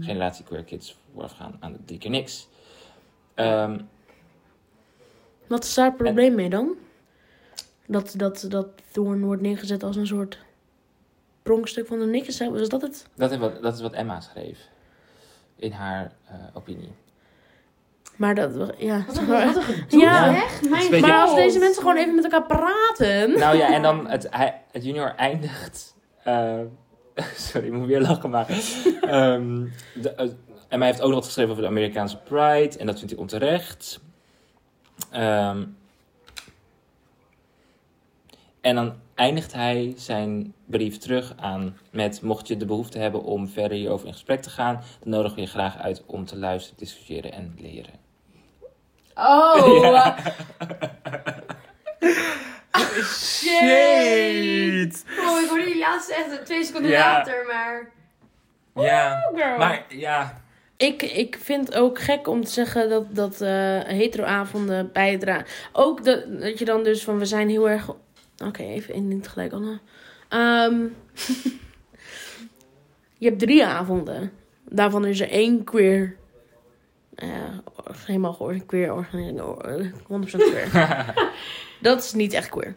generatie 0.00 0.44
queer 0.44 0.64
kids 0.64 0.96
voorafgaan 1.12 1.56
aan 1.60 1.72
de 1.72 1.84
drie 1.84 1.98
keer 1.98 2.10
niks. 2.10 2.48
Ehm, 3.34 3.80
Wat 5.46 5.64
is 5.64 5.74
daar 5.74 5.86
het 5.86 5.96
probleem 5.96 6.34
mee 6.34 6.50
dan? 6.50 6.74
Dat, 7.86 8.14
dat, 8.16 8.46
dat 8.48 8.66
Thorn 8.92 9.24
wordt 9.24 9.42
neergezet 9.42 9.82
als 9.82 9.96
een 9.96 10.06
soort 10.06 10.38
pronkstuk 11.42 11.86
van 11.86 11.98
de 11.98 12.06
niks. 12.06 12.40
Is 12.40 12.68
dat 12.68 12.82
het? 12.82 13.08
dat, 13.14 13.30
is 13.30 13.38
wat, 13.38 13.62
dat 13.62 13.74
is 13.74 13.80
wat 13.80 13.92
Emma 13.92 14.20
schreef 14.20 14.68
in 15.56 15.72
haar 15.72 16.12
eh, 16.24 16.34
opinie. 16.54 16.92
Maar 18.16 18.34
dat, 18.34 18.72
ja. 18.78 19.04
Wat 19.06 19.16
een, 19.16 19.26
wat 19.54 19.62
Ja. 19.88 20.34
echt? 20.36 20.68
Mijn 20.70 21.00
maar 21.00 21.20
als 21.22 21.34
deze 21.34 21.58
mensen 21.58 21.82
gewoon 21.82 21.96
even 21.96 22.14
met 22.14 22.24
elkaar 22.24 22.46
praten. 22.46 23.38
Nou 23.38 23.56
ja, 23.56 23.72
en 23.74 23.82
dan 23.82 24.06
het, 24.10 24.26
hij, 24.30 24.60
het 24.70 24.84
junior 24.84 25.14
eindigt. 25.16 25.94
eh, 26.24 26.58
sorry, 27.36 27.66
ik 27.66 27.72
moet 27.72 27.86
weer 27.86 28.00
lachen, 28.00 28.30
maar. 28.30 28.46
ehm, 29.00 29.66
de, 29.94 30.10
eh, 30.16 30.28
en 30.68 30.78
hij 30.78 30.86
heeft 30.88 31.00
ook 31.00 31.06
nog 31.06 31.14
wat 31.16 31.24
geschreven 31.24 31.50
over 31.50 31.62
de 31.62 31.68
Amerikaanse 31.68 32.16
Pride. 32.16 32.78
En 32.78 32.86
dat 32.86 32.96
vindt 32.98 33.10
hij 33.10 33.20
onterecht. 33.20 34.00
Ehm, 35.10 35.64
en 38.60 38.74
dan 38.74 38.94
eindigt 39.14 39.52
hij 39.52 39.92
zijn 39.96 40.54
brief 40.66 40.98
terug 40.98 41.34
aan 41.36 41.76
met... 41.90 42.22
Mocht 42.22 42.48
je 42.48 42.56
de 42.56 42.64
behoefte 42.66 42.98
hebben 42.98 43.22
om 43.22 43.48
verder 43.48 43.76
hierover 43.78 44.06
in 44.06 44.12
gesprek 44.12 44.42
te 44.42 44.50
gaan... 44.50 44.80
dan 45.00 45.08
nodigen 45.08 45.34
we 45.36 45.40
je 45.42 45.46
graag 45.48 45.76
uit 45.78 46.02
om 46.06 46.24
te 46.24 46.36
luisteren, 46.38 46.78
discussiëren 46.78 47.32
en 47.32 47.54
leren. 47.58 47.94
Oh, 49.14 49.82
Ja. 49.92 50.16
Shade. 53.04 54.92
oh, 55.20 55.40
ik 55.40 55.48
hoorde 55.48 55.64
die 55.64 55.78
laatste 55.78 56.14
echt 56.14 56.44
twee 56.46 56.64
seconden 56.64 56.90
Ja. 56.90 57.12
later, 57.12 57.44
maar... 57.46 57.90
Ja, 58.84 59.30
girl. 59.34 59.56
maar 59.58 59.84
ja... 59.88 60.40
Ik, 60.76 61.02
ik 61.02 61.38
vind 61.40 61.66
het 61.66 61.76
ook 61.76 61.98
gek 62.00 62.28
om 62.28 62.44
te 62.44 62.50
zeggen 62.50 62.88
dat, 62.88 63.14
dat 63.14 63.40
eh 63.40 63.80
hetero-avonden 63.82 64.92
bijdragen. 64.92 65.46
Ook 65.72 66.04
dat, 66.04 66.40
dat 66.40 66.58
je 66.58 66.64
dan 66.64 66.82
dus 66.82 67.04
van 67.04 67.18
we 67.18 67.24
zijn 67.24 67.48
heel 67.48 67.70
erg. 67.70 67.88
Oké, 68.44 68.62
even 68.62 68.94
één 68.94 69.08
ding 69.08 69.22
tegelijk, 69.22 69.52
Anna. 69.52 69.80
Ehm, 70.28 70.78
je 73.18 73.26
hebt 73.28 73.38
drie 73.38 73.66
avonden. 73.66 74.32
Daarvan 74.68 75.06
is 75.06 75.20
er 75.20 75.30
één 75.30 75.64
queer. 75.64 76.16
Eh, 77.14 77.28
helemaal 78.06 78.32
geor- 78.32 78.62
queer 78.66 78.92
organisatie. 78.94 79.90
100% 80.06 80.24
queer. 80.50 81.14
dat 81.80 82.02
is 82.02 82.12
niet 82.12 82.32
echt 82.32 82.48
queer. 82.48 82.74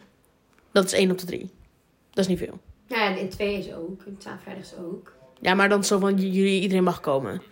Dat 0.72 0.84
is 0.84 0.92
één 0.92 1.10
op 1.10 1.18
de 1.18 1.26
drie. 1.26 1.50
Dat 2.10 2.24
is 2.24 2.26
niet 2.30 2.38
veel. 2.38 2.58
Ja, 2.86 3.06
en 3.10 3.18
in 3.18 3.28
twee 3.28 3.58
is 3.58 3.72
ook. 3.74 4.02
In 4.06 4.16
vrijdag 4.42 4.62
is 4.64 4.74
ook. 4.84 5.14
Ja, 5.40 5.54
maar 5.54 5.68
dan 5.68 5.84
zo 5.84 5.98
van 5.98 6.16
j- 6.18 6.26
jullie, 6.34 6.60
iedereen 6.60 6.84
mag 6.84 7.00
komen. 7.00 7.42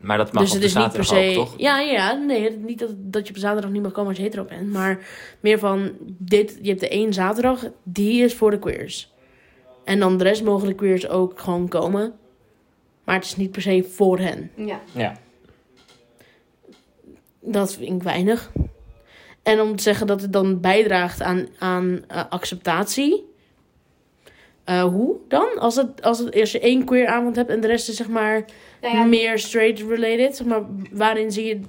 Maar 0.00 0.16
dat 0.18 0.32
mag 0.32 0.42
dus 0.42 0.52
op 0.54 0.60
het 0.62 0.72
de 0.72 0.78
is 0.78 0.84
niet 0.84 0.92
per 0.92 1.04
zaterdag 1.04 1.32
se. 1.34 1.40
ook, 1.40 1.46
toch? 1.46 1.58
Ja, 1.60 1.78
ja, 1.80 2.12
nee, 2.12 2.50
niet 2.56 2.78
dat, 2.78 2.90
dat 2.96 3.26
je 3.28 3.32
op 3.34 3.38
zaterdag 3.38 3.70
niet 3.70 3.82
mag 3.82 3.92
komen 3.92 4.08
als 4.08 4.16
je 4.18 4.22
hetero 4.22 4.44
bent. 4.44 4.72
Maar 4.72 4.98
meer 5.40 5.58
van 5.58 5.92
dit, 6.18 6.58
je 6.62 6.68
hebt 6.68 6.80
de 6.80 6.88
één 6.88 7.12
zaterdag, 7.12 7.64
die 7.82 8.22
is 8.24 8.34
voor 8.34 8.50
de 8.50 8.58
queers. 8.58 9.12
En 9.84 9.98
dan 9.98 10.16
de 10.18 10.24
rest 10.24 10.44
mogen 10.44 10.68
de 10.68 10.74
queers 10.74 11.08
ook 11.08 11.40
gewoon 11.40 11.68
komen. 11.68 12.14
Maar 13.04 13.14
het 13.14 13.24
is 13.24 13.36
niet 13.36 13.50
per 13.50 13.62
se 13.62 13.84
voor 13.90 14.18
hen. 14.18 14.50
Ja. 14.56 14.80
Ja. 14.92 15.16
Dat 17.52 17.74
vind 17.74 17.94
ik 17.94 18.02
weinig. 18.02 18.52
En 19.42 19.60
om 19.60 19.76
te 19.76 19.82
zeggen 19.82 20.06
dat 20.06 20.20
het 20.20 20.32
dan 20.32 20.60
bijdraagt 20.60 21.22
aan, 21.22 21.46
aan 21.58 22.04
eh, 22.08 22.22
acceptatie. 22.28 23.26
Eh, 24.64 24.82
hoe 24.82 25.16
dan? 25.28 25.58
Als, 25.58 25.76
het, 25.76 26.02
als, 26.02 26.18
het, 26.18 26.40
als 26.40 26.52
je 26.52 26.60
één 26.60 26.84
queer 26.84 27.06
avond 27.06 27.36
hebt 27.36 27.50
en 27.50 27.60
de 27.60 27.66
rest 27.66 27.88
is 27.88 27.96
zeg 27.96 28.08
maar 28.08 28.44
Nou 28.80 28.96
ja, 28.96 29.04
meer 29.04 29.38
straight 29.38 29.80
related. 29.88 30.36
Zeg 30.36 30.46
maar, 30.46 30.62
waarin 30.92 31.32
zie 31.32 31.44
je... 31.46 31.60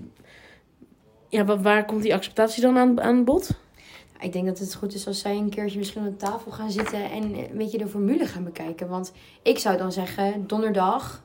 Ja, 1.30 1.46
wa- 1.46 1.60
waar 1.60 1.86
komt 1.86 2.02
die 2.02 2.14
acceptatie 2.14 2.62
dan 2.62 2.78
aan, 2.78 3.02
aan 3.02 3.24
bod? 3.24 3.50
Ik 4.20 4.34
denk 4.34 4.46
dat 4.46 4.60
het 4.60 4.76
goed 4.76 4.94
is 4.94 5.08
als 5.08 5.20
zij 5.20 5.36
een 5.36 5.50
keertje 5.50 5.78
misschien 5.78 6.04
de 6.04 6.16
tafel 6.16 6.52
gaan 6.52 6.72
zitten 6.72 7.12
en 7.12 7.24
een 7.24 7.48
beetje 7.58 7.78
de 7.78 7.88
formule 7.88 8.26
gaan 8.26 8.44
bekijken. 8.44 8.88
Want 8.88 9.12
ik 9.44 9.58
zou 9.60 9.78
dan 9.78 9.92
zeggen, 9.92 10.44
donderdag, 10.48 11.24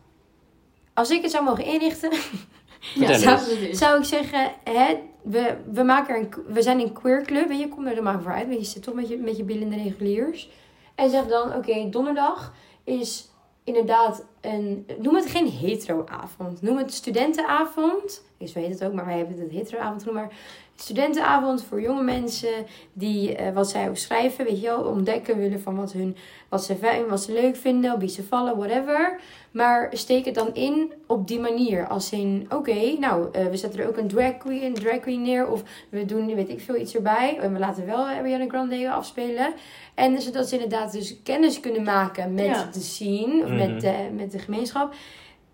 als 0.92 1.10
ik 1.10 1.22
het 1.22 1.30
zou 1.30 1.44
mogen 1.44 1.64
inrichten, 1.64 2.10
Vertel 2.84 3.18
zou, 3.18 3.74
zou 3.74 3.98
ik 3.98 4.04
zeggen, 4.04 4.52
hè, 4.64 4.96
we, 5.22 5.56
we, 5.72 5.82
maken 5.82 6.16
een, 6.16 6.34
we 6.46 6.62
zijn 6.62 6.80
een 6.80 6.92
queer 6.92 7.22
club 7.22 7.48
en 7.48 7.58
je 7.58 7.68
komt 7.68 7.86
er 7.86 8.02
maar 8.02 8.22
voor 8.22 8.32
uit. 8.32 8.46
Want 8.46 8.58
je 8.58 8.66
zit 8.66 8.82
toch 8.82 8.94
met 8.94 9.08
je, 9.08 9.16
met 9.16 9.36
je 9.36 9.44
billen 9.44 9.62
in 9.62 9.70
de 9.70 9.82
reguliers. 9.82 10.50
En 10.94 11.10
zeg 11.10 11.26
dan, 11.26 11.54
oké, 11.54 11.88
donderdag 11.90 12.54
is 12.84 13.28
inderdaad 13.64 14.24
een, 14.40 14.86
noem 14.98 15.14
het 15.14 15.26
geen 15.26 15.48
hetero-avond. 15.48 16.62
Noem 16.62 16.76
het 16.76 16.92
studentenavond. 16.92 18.24
Ik 18.38 18.54
weet 18.54 18.68
het 18.68 18.84
ook, 18.84 18.92
maar 18.92 19.06
wij 19.06 19.16
hebben 19.16 19.38
het 19.38 19.50
hetero-avond 19.50 20.02
genoemd. 20.02 20.20
Maar 20.20 20.36
studentenavond 20.76 21.64
voor 21.64 21.80
jonge 21.80 22.02
mensen 22.02 22.66
die 22.92 23.34
eh, 23.36 23.54
wat 23.54 23.70
zij 23.70 23.88
ook 23.88 23.96
schrijven, 23.96 24.44
weet 24.44 24.60
je 24.60 24.66
wel, 24.66 24.82
ontdekken 24.82 25.38
willen 25.38 25.60
van 25.60 25.76
wat, 25.76 25.92
hun, 25.92 26.16
wat, 26.48 26.64
ze, 26.64 26.76
fijn- 26.76 27.06
wat 27.08 27.22
ze 27.22 27.32
leuk 27.32 27.56
vinden, 27.56 27.92
op 27.92 28.00
wie 28.00 28.08
ze 28.08 28.22
vallen, 28.22 28.56
whatever. 28.56 29.20
Maar 29.50 29.88
steek 29.92 30.24
het 30.24 30.34
dan 30.34 30.54
in 30.54 30.92
op 31.06 31.28
die 31.28 31.40
manier. 31.40 31.86
Als 31.88 32.12
in, 32.12 32.46
oké, 32.50 32.96
nou, 32.98 33.28
eh, 33.32 33.46
we 33.46 33.56
zetten 33.56 33.80
er 33.80 33.88
ook 33.88 33.96
een 33.96 34.08
drag 34.08 34.36
queen, 34.36 34.62
een 34.62 34.74
drag 34.74 35.00
queen 35.00 35.22
neer. 35.22 35.48
Of 35.48 35.62
we 35.88 36.04
doen, 36.04 36.34
weet 36.34 36.48
ik 36.48 36.60
veel, 36.60 36.76
iets 36.76 36.94
erbij. 36.94 37.38
En 37.40 37.52
we 37.52 37.58
laten 37.58 37.86
wel 37.86 38.06
Ariana 38.06 38.48
Grande 38.48 38.90
afspelen. 38.90 39.52
En 39.94 40.22
zodat 40.22 40.48
ze 40.48 40.54
inderdaad 40.54 40.92
dus 40.92 41.16
kennis 41.22 41.60
kunnen 41.60 41.82
maken 41.82 42.34
met 42.34 42.44
Ja. 42.44 42.68
de 42.72 42.80
scene. 42.80 43.42
Of 43.42 43.48
Mhm. 43.48 43.56
met, 43.56 43.80
de, 43.80 43.94
met 44.16 44.32
de 44.32 44.38
gemeenschap. 44.38 44.94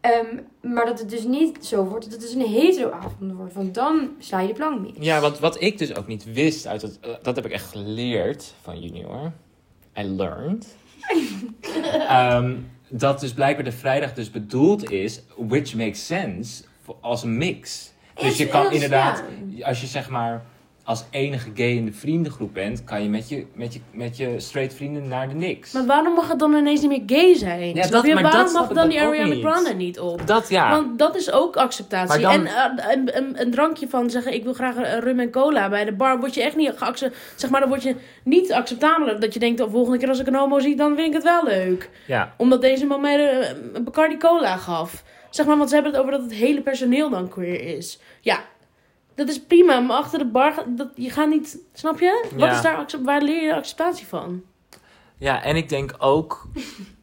Ehm, 0.01 0.37
maar 0.73 0.85
dat 0.85 0.99
het 0.99 1.11
dus 1.11 1.25
niet 1.25 1.67
zo 1.67 1.85
wordt 1.85 2.05
dat 2.05 2.13
het 2.13 2.23
dus 2.23 2.35
een 2.35 2.53
hetero-avond 2.53 3.33
wordt. 3.33 3.55
Want 3.55 3.75
dan 3.75 4.11
sla 4.19 4.41
je 4.41 4.49
de 4.49 4.55
plank 4.55 4.81
mis. 4.81 4.93
Ja, 4.99 5.21
want 5.21 5.39
wat 5.39 5.63
ik 5.63 5.79
dus 5.79 5.97
ook 5.97 6.07
niet 6.07 6.33
wist, 6.33 6.67
uit 6.67 6.83
het, 6.83 6.99
eh, 7.01 7.11
dat 7.23 7.37
heb 7.37 7.45
ik 7.45 7.53
echt 7.53 7.67
geleerd 7.67 8.55
van 8.63 8.81
junior. 8.81 9.33
I 9.99 10.03
learned. 10.03 10.67
Ehm, 12.09 12.57
dat 12.89 13.21
dus 13.21 13.33
blijkbaar 13.33 13.65
de 13.65 13.73
vrijdag 13.73 14.15
dus 14.15 14.31
bedoeld 14.31 14.91
is, 14.91 15.23
which 15.37 15.75
makes 15.75 16.07
sense, 16.07 16.65
als 17.01 17.23
een 17.23 17.37
mix. 17.37 17.93
Dus 18.15 18.37
je 18.37 18.49
kan 18.49 18.73
inderdaad, 18.73 19.23
als 19.63 19.81
je 19.81 19.87
zeg 19.87 20.09
maar 20.09 20.45
als 20.91 21.05
enige 21.11 21.51
gay 21.55 21.71
in 21.71 21.85
de 21.85 21.93
vriendengroep 21.93 22.55
bent, 22.55 22.85
kan 22.85 23.03
je 23.03 23.09
met 23.09 23.29
je, 23.29 23.47
met 23.55 23.73
je, 23.75 23.81
met 23.93 24.17
je 24.17 24.41
straight 24.41 24.75
vrienden 24.75 25.09
naar 25.09 25.29
de 25.29 25.35
niks. 25.35 25.73
Maar 25.73 25.87
waarom 25.87 26.15
mag 26.15 26.29
het 26.29 26.39
dan 26.39 26.55
ineens 26.55 26.81
niet 26.81 26.91
meer 26.91 27.03
gay 27.21 27.35
zijn? 27.37 27.75
Ja, 27.75 27.87
dat- 27.87 28.07
je? 28.07 28.15
maar 28.15 28.23
waarom 28.23 28.43
dat 28.43 28.53
mag 28.53 28.69
dan 28.69 28.89
die 28.89 29.01
Ariana. 29.01 29.35
Grande 29.51 29.75
niet 29.75 30.01
op? 30.01 30.27
Dat 30.27 30.49
ja. 30.49 30.71
Want 30.71 30.99
dat 30.99 31.17
is 31.17 31.33
ook 31.33 31.57
acceptatie. 31.57 32.21
Dan- 32.21 32.33
En 32.33 32.47
eh, 32.47 32.93
een, 32.95 33.17
een, 33.17 33.41
een 33.41 33.51
drankje 33.51 33.89
van 33.89 34.11
zeggen, 34.11 34.35
ik 34.35 34.45
wil 34.45 34.53
graag 34.53 34.77
een 34.77 35.01
rum 35.01 35.21
en 35.21 35.31
cola 35.31 35.69
bij 35.69 35.85
de 35.85 35.93
bar, 35.93 36.19
word 36.19 36.35
je 36.35 36.43
echt 36.43 36.57
niet 36.57 36.73
geaccepteerd. 36.77 37.23
Zeg 37.37 37.51
maar, 37.51 37.61
dan 37.61 37.69
word 37.69 37.83
je 37.83 37.95
niet 38.25 38.53
acceptabel. 38.53 39.21
Dat 39.21 39.35
je 39.35 39.41
denkt, 39.41 39.59
de 39.59 39.71
volgende 39.71 39.99
keer 39.99 40.09
als 40.09 40.19
ik 40.21 40.27
een 40.27 40.35
homo 40.35 40.59
zie, 40.59 40.77
dan 40.77 40.95
vind 40.95 41.07
ik 41.09 41.15
het 41.15 41.23
wel 41.23 41.45
leuk. 41.45 41.91
ja. 42.07 42.35
Omdat 42.37 42.61
deze 42.61 42.87
man 42.87 43.01
mij 43.01 43.17
de, 43.17 43.57
een 43.73 43.85
Bacardi 43.85 44.17
cola 44.17 44.57
gaf. 44.57 45.03
Zeg 45.31 45.47
maar, 45.47 45.57
want 45.57 45.69
ze 45.69 45.75
hebben 45.75 45.93
het 45.93 46.01
over 46.01 46.13
dat 46.15 46.23
het 46.23 46.33
hele 46.33 46.61
personeel 46.61 47.11
dan 47.11 47.29
queer 47.29 47.77
is. 47.77 47.99
Ja, 48.21 48.41
dat 49.27 49.29
is 49.29 49.43
prima, 49.43 49.81
maar 49.81 49.97
achter 49.97 50.19
de 50.19 50.25
bar, 50.27 50.65
dat, 50.69 50.89
je 50.95 51.11
gaat 51.11 51.29
niet, 51.29 51.59
snap 51.73 51.99
je? 52.01 52.29
Wat 52.33 52.41
Ja. 52.41 52.53
is 52.57 52.63
daar, 52.63 52.87
waar 53.05 53.23
leer 53.23 53.43
je 53.43 53.49
de 53.49 53.55
acceptatie 53.55 54.07
van? 54.07 54.43
Ja, 55.17 55.43
en 55.43 55.57
ik 55.57 55.69
denk 55.69 55.95
ook 55.99 56.49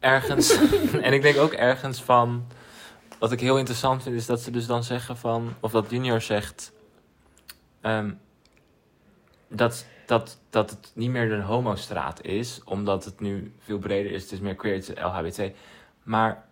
ergens. 0.00 0.58
en 1.06 1.12
ik 1.12 1.22
denk 1.22 1.36
ook 1.38 1.52
ergens 1.52 2.02
van. 2.02 2.46
Wat 3.18 3.32
ik 3.32 3.40
heel 3.40 3.58
interessant 3.58 4.02
vind, 4.02 4.14
is 4.16 4.26
dat 4.26 4.40
ze 4.40 4.50
dus 4.50 4.66
dan 4.66 4.84
zeggen 4.84 5.16
van. 5.16 5.54
Of 5.60 5.70
dat 5.72 5.90
Junior 5.90 6.20
zegt. 6.20 6.72
ehm, 7.80 8.10
dat, 9.48 9.86
dat, 10.06 10.38
dat 10.50 10.70
het 10.70 10.90
niet 10.94 11.10
meer 11.10 11.32
een 11.32 11.42
homostraat 11.42 12.22
is, 12.24 12.60
omdat 12.64 13.04
het 13.04 13.20
nu 13.20 13.52
veel 13.58 13.78
breder 13.78 14.12
is. 14.12 14.22
Het 14.22 14.32
is 14.32 14.40
meer 14.40 14.54
queer, 14.54 14.74
het 14.74 14.88
is 14.88 15.02
LHBT. 15.02 15.50
Maar 16.02 16.47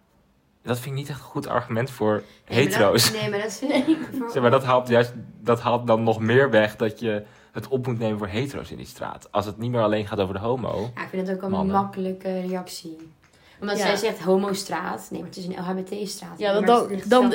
dat 0.66 0.76
vind 0.78 0.94
ik 0.94 1.00
niet 1.00 1.08
echt 1.08 1.18
een 1.18 1.24
goed 1.24 1.46
argument 1.46 1.90
voor 1.90 2.22
hetero's. 2.44 3.12
Nee, 3.12 3.30
maar 3.30 3.38
dat 3.42 3.52
vind 3.52 3.72
ik... 3.88 3.98
voor- 4.18 4.30
Zeg 4.30 4.42
maar 4.42 4.50
dat 4.50 4.64
haalt, 4.64 4.88
juist, 4.88 5.12
dat 5.40 5.60
haalt 5.60 5.86
dan 5.86 6.02
nog 6.02 6.20
meer 6.20 6.50
weg 6.50 6.76
dat 6.76 7.00
je 7.00 7.22
het 7.52 7.68
op 7.68 7.86
moet 7.86 7.98
nemen 7.98 8.18
voor 8.18 8.26
hetero's 8.28 8.70
in 8.70 8.76
die 8.76 8.86
straat. 8.86 9.28
Als 9.30 9.46
het 9.46 9.58
niet 9.58 9.70
meer 9.70 9.80
alleen 9.82 10.06
gaat 10.06 10.18
over 10.20 10.34
de 10.34 10.40
homo. 10.40 10.90
Ja, 10.94 11.02
ik 11.02 11.08
vind 11.08 11.28
het 11.28 11.36
ook 11.36 11.42
een 11.42 11.50
Mannen. 11.50 11.74
makkelijke 11.74 12.40
reactie. 12.40 12.96
Omdat 13.60 13.78
Ja. 13.78 13.84
zij 13.86 13.96
zegt 13.96 14.20
homostraat. 14.20 15.08
Nee, 15.10 15.20
maar 15.20 15.28
het 15.28 15.38
is 15.38 15.46
een 15.46 15.54
LHBT-straat. 15.58 16.38
Ja, 16.38 16.52
maar 16.52 16.64
dan- 16.64 16.80
het 16.80 16.90
ligt 16.90 17.10
dan-. 17.10 17.32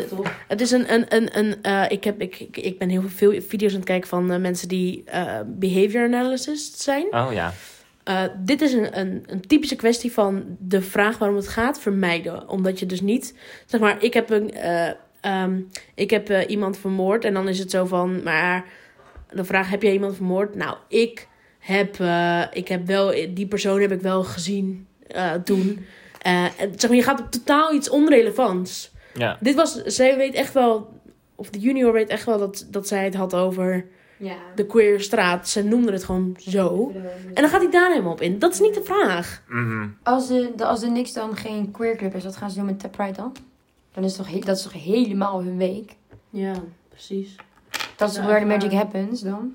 Het 0.47 0.61
is 0.61 0.71
een. 0.71 0.93
een, 0.93 1.15
een, 1.15 1.37
een 1.37 1.61
eh, 1.63 1.83
ik, 1.91 2.03
heb, 2.03 2.21
ik, 2.21 2.39
ik, 2.39 2.57
ik 2.57 2.79
ben 2.79 2.89
heel 2.89 3.03
veel 3.07 3.41
video's 3.47 3.71
aan 3.71 3.77
het 3.77 3.85
kijken 3.87 4.09
van 4.09 4.31
eh, 4.31 4.39
mensen 4.39 4.67
die 4.67 5.03
eh, 5.03 5.39
behavior 5.45 6.03
analyst 6.05 6.79
zijn. 6.81 7.05
Oh 7.13 7.27
ja. 7.31 7.53
Eh, 8.03 8.23
dit 8.37 8.61
is 8.61 8.73
een, 8.73 8.99
een, 8.99 9.23
een 9.27 9.47
typische 9.47 9.75
kwestie 9.75 10.11
van 10.11 10.43
de 10.59 10.81
vraag 10.81 11.17
waarom 11.17 11.37
het 11.37 11.47
gaat 11.47 11.79
vermijden. 11.79 12.49
Omdat 12.49 12.79
je 12.79 12.85
dus 12.85 13.01
niet. 13.01 13.35
Zeg 13.65 13.79
maar, 13.79 14.03
ik 14.03 14.13
heb, 14.13 14.29
een, 14.29 14.53
eh, 14.53 14.91
ehm, 15.21 15.59
ik 15.95 16.09
heb 16.09 16.29
eh, 16.29 16.49
iemand 16.49 16.77
vermoord 16.77 17.25
en 17.25 17.33
dan 17.33 17.47
is 17.47 17.59
het 17.59 17.71
zo 17.71 17.85
van. 17.85 18.23
Maar 18.23 18.65
de 19.31 19.43
vraag: 19.43 19.69
heb 19.69 19.81
jij 19.81 19.93
iemand 19.93 20.15
vermoord? 20.15 20.55
Nou, 20.55 20.77
ik 20.87 21.27
heb, 21.59 21.97
ik 22.53 22.67
heb 22.67 22.87
wel. 22.87 23.13
Die 23.33 23.47
persoon 23.47 23.81
heb 23.81 23.91
ik 23.91 24.01
wel 24.01 24.23
gezien. 24.23 24.87
Eh, 26.21 26.43
en 26.43 26.73
zeg 26.75 26.89
maar, 26.89 26.99
je 26.99 27.03
gaat 27.03 27.19
op 27.19 27.31
totaal 27.31 27.73
iets 27.73 27.89
onrelevants. 27.89 28.91
Ja. 29.13 29.37
Dit 29.39 29.55
was, 29.55 29.83
zij 29.83 30.17
weet 30.17 30.33
echt 30.33 30.53
wel, 30.53 31.01
of 31.35 31.49
de 31.49 31.59
junior 31.59 31.93
weet 31.93 32.09
echt 32.09 32.25
wel 32.25 32.37
dat, 32.37 32.67
dat 32.69 32.87
zij 32.87 33.03
het 33.03 33.15
had 33.15 33.33
over 33.33 33.85
Ja. 34.21 34.35
de 34.55 34.65
queer 34.65 35.01
straat. 35.01 35.49
Ze 35.49 35.63
noemde 35.63 35.91
het 35.91 36.03
gewoon 36.03 36.35
zo. 36.39 36.91
En 37.33 37.41
dan 37.41 37.49
gaat 37.49 37.61
hij 37.61 37.71
daar 37.71 37.89
helemaal 37.91 38.11
op 38.11 38.21
in. 38.21 38.39
Dat 38.39 38.53
is 38.53 38.59
niet 38.59 38.73
de 38.73 38.83
vraag. 38.83 39.43
Mhm. 39.47 39.87
Als 40.03 40.27
de, 40.27 40.51
de, 40.55 40.65
als 40.65 40.79
de 40.79 40.87
Niks 40.89 41.13
dan 41.13 41.35
geen 41.35 41.71
queer 41.71 41.95
club 41.95 42.15
is, 42.15 42.23
wat 42.23 42.35
gaan 42.37 42.49
ze 42.49 42.55
doen 42.57 42.65
met 42.65 42.79
Tap 42.79 42.91
Pride 42.91 43.11
dan? 43.13 43.35
Dan 43.93 44.03
is 44.03 44.15
toch, 44.15 44.31
he- 44.31 44.39
dat 44.39 44.57
is 44.57 44.63
toch 44.63 44.73
helemaal 44.83 45.43
hun 45.43 45.57
week? 45.57 45.95
Ja, 46.29 46.53
precies. 46.89 47.35
Dat 47.95 48.09
is 48.09 48.15
Ja, 48.15 48.21
toch 48.21 48.31
waar 48.31 48.39
de 48.39 48.45
magic 48.45 48.71
happens 48.71 49.21
dan? 49.21 49.53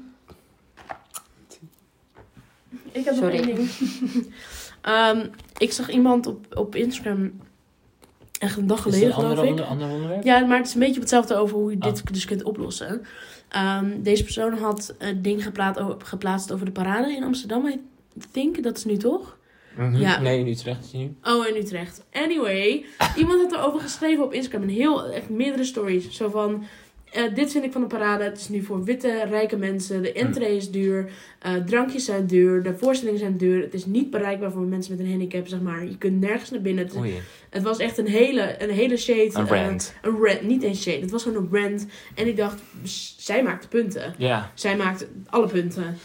Ik 2.92 3.04
heb 3.04 3.14
Sorry. 3.14 3.36
nog 3.36 3.46
één 3.46 3.56
ding. 3.56 3.68
Ehm, 4.80 5.26
ik 5.58 5.72
zag 5.72 5.90
iemand 5.90 6.26
op, 6.26 6.46
op 6.56 6.74
Instagram, 6.74 7.40
echt 8.38 8.56
een 8.56 8.66
dag 8.66 8.82
geleden 8.82 9.12
geloof 9.12 9.42
ik. 9.42 9.60
ander? 9.60 10.24
Ja, 10.24 10.38
maar 10.46 10.56
het 10.58 10.66
is 10.66 10.74
een 10.74 10.80
beetje 10.80 10.94
op 10.94 11.00
hetzelfde 11.00 11.34
over 11.36 11.56
hoe 11.56 11.70
je 11.70 11.78
dit 11.78 12.12
dus 12.12 12.24
kunt 12.24 12.42
oplossen. 12.42 13.02
Ehm, 13.56 14.02
deze 14.02 14.24
persoon 14.24 14.52
had 14.58 14.94
een 14.98 15.22
ding 15.22 15.42
geplaatst, 15.42 15.82
geplaatst 15.98 16.52
over 16.52 16.66
de 16.66 16.72
parade 16.72 17.16
in 17.16 17.22
Amsterdam. 17.22 17.66
I 17.66 17.80
think, 18.30 18.62
dat 18.62 18.76
is 18.76 18.84
nu 18.84 18.96
toch? 18.96 19.38
Mhm. 19.76 19.96
Ja. 19.96 20.20
Nee, 20.20 20.38
in 20.38 20.46
Utrecht 20.46 20.84
is 20.84 20.92
hij 20.92 21.00
nu. 21.00 21.16
Oh, 21.22 21.46
in 21.46 21.56
Utrecht. 21.56 22.04
Anyway, 22.12 22.84
iemand 23.16 23.40
had 23.42 23.52
erover 23.52 23.80
geschreven 23.80 24.24
op 24.24 24.32
Instagram. 24.32 24.62
Een 24.62 24.74
heel, 24.74 25.06
echt 25.06 25.28
meerdere 25.28 25.64
stories. 25.64 26.10
Zo 26.10 26.28
van, 26.28 26.64
eh, 27.16 27.34
dit 27.34 27.52
vind 27.52 27.64
ik 27.64 27.72
van 27.72 27.80
de 27.80 27.86
parade. 27.86 28.24
Het 28.24 28.38
is 28.38 28.48
nu 28.48 28.62
voor 28.62 28.84
witte, 28.84 29.24
rijke 29.28 29.56
mensen. 29.56 30.02
De 30.02 30.12
entree 30.12 30.56
is 30.56 30.70
duur. 30.70 31.10
eh, 31.38 31.54
drankjes 31.54 32.04
zijn 32.04 32.26
duur. 32.26 32.62
De 32.62 32.76
voorstellingen 32.76 33.20
zijn 33.20 33.36
duur. 33.36 33.62
Het 33.62 33.74
is 33.74 33.86
niet 33.86 34.10
bereikbaar 34.10 34.52
voor 34.52 34.62
mensen 34.62 34.96
met 34.96 35.04
een 35.06 35.10
handicap, 35.10 35.46
zeg 35.46 35.60
maar. 35.60 35.84
Je 35.84 35.98
kunt 35.98 36.20
nergens 36.20 36.50
naar 36.50 36.60
binnen. 36.60 36.84
Het, 36.84 36.94
het 37.50 37.62
was 37.62 37.78
echt 37.78 37.98
een 37.98 38.06
hele, 38.06 38.62
een 38.62 38.70
hele 38.70 38.96
shade. 38.96 39.30
een 39.32 39.48
eh, 39.48 39.62
rant. 39.64 39.94
een 40.02 40.18
rant. 40.20 40.42
Niet 40.42 40.62
eens 40.62 40.82
shade. 40.82 41.00
Het 41.00 41.10
was 41.10 41.22
gewoon 41.22 41.48
een 41.52 41.62
rant. 41.62 41.86
En 42.14 42.26
ik 42.26 42.36
dacht, 42.36 42.60
zij 43.16 43.42
maakt 43.42 43.68
punten. 43.68 44.14
Ja. 44.18 44.50
Zij 44.54 44.76
maakt 44.76 45.06
alle 45.26 45.46
punten. 45.46 45.96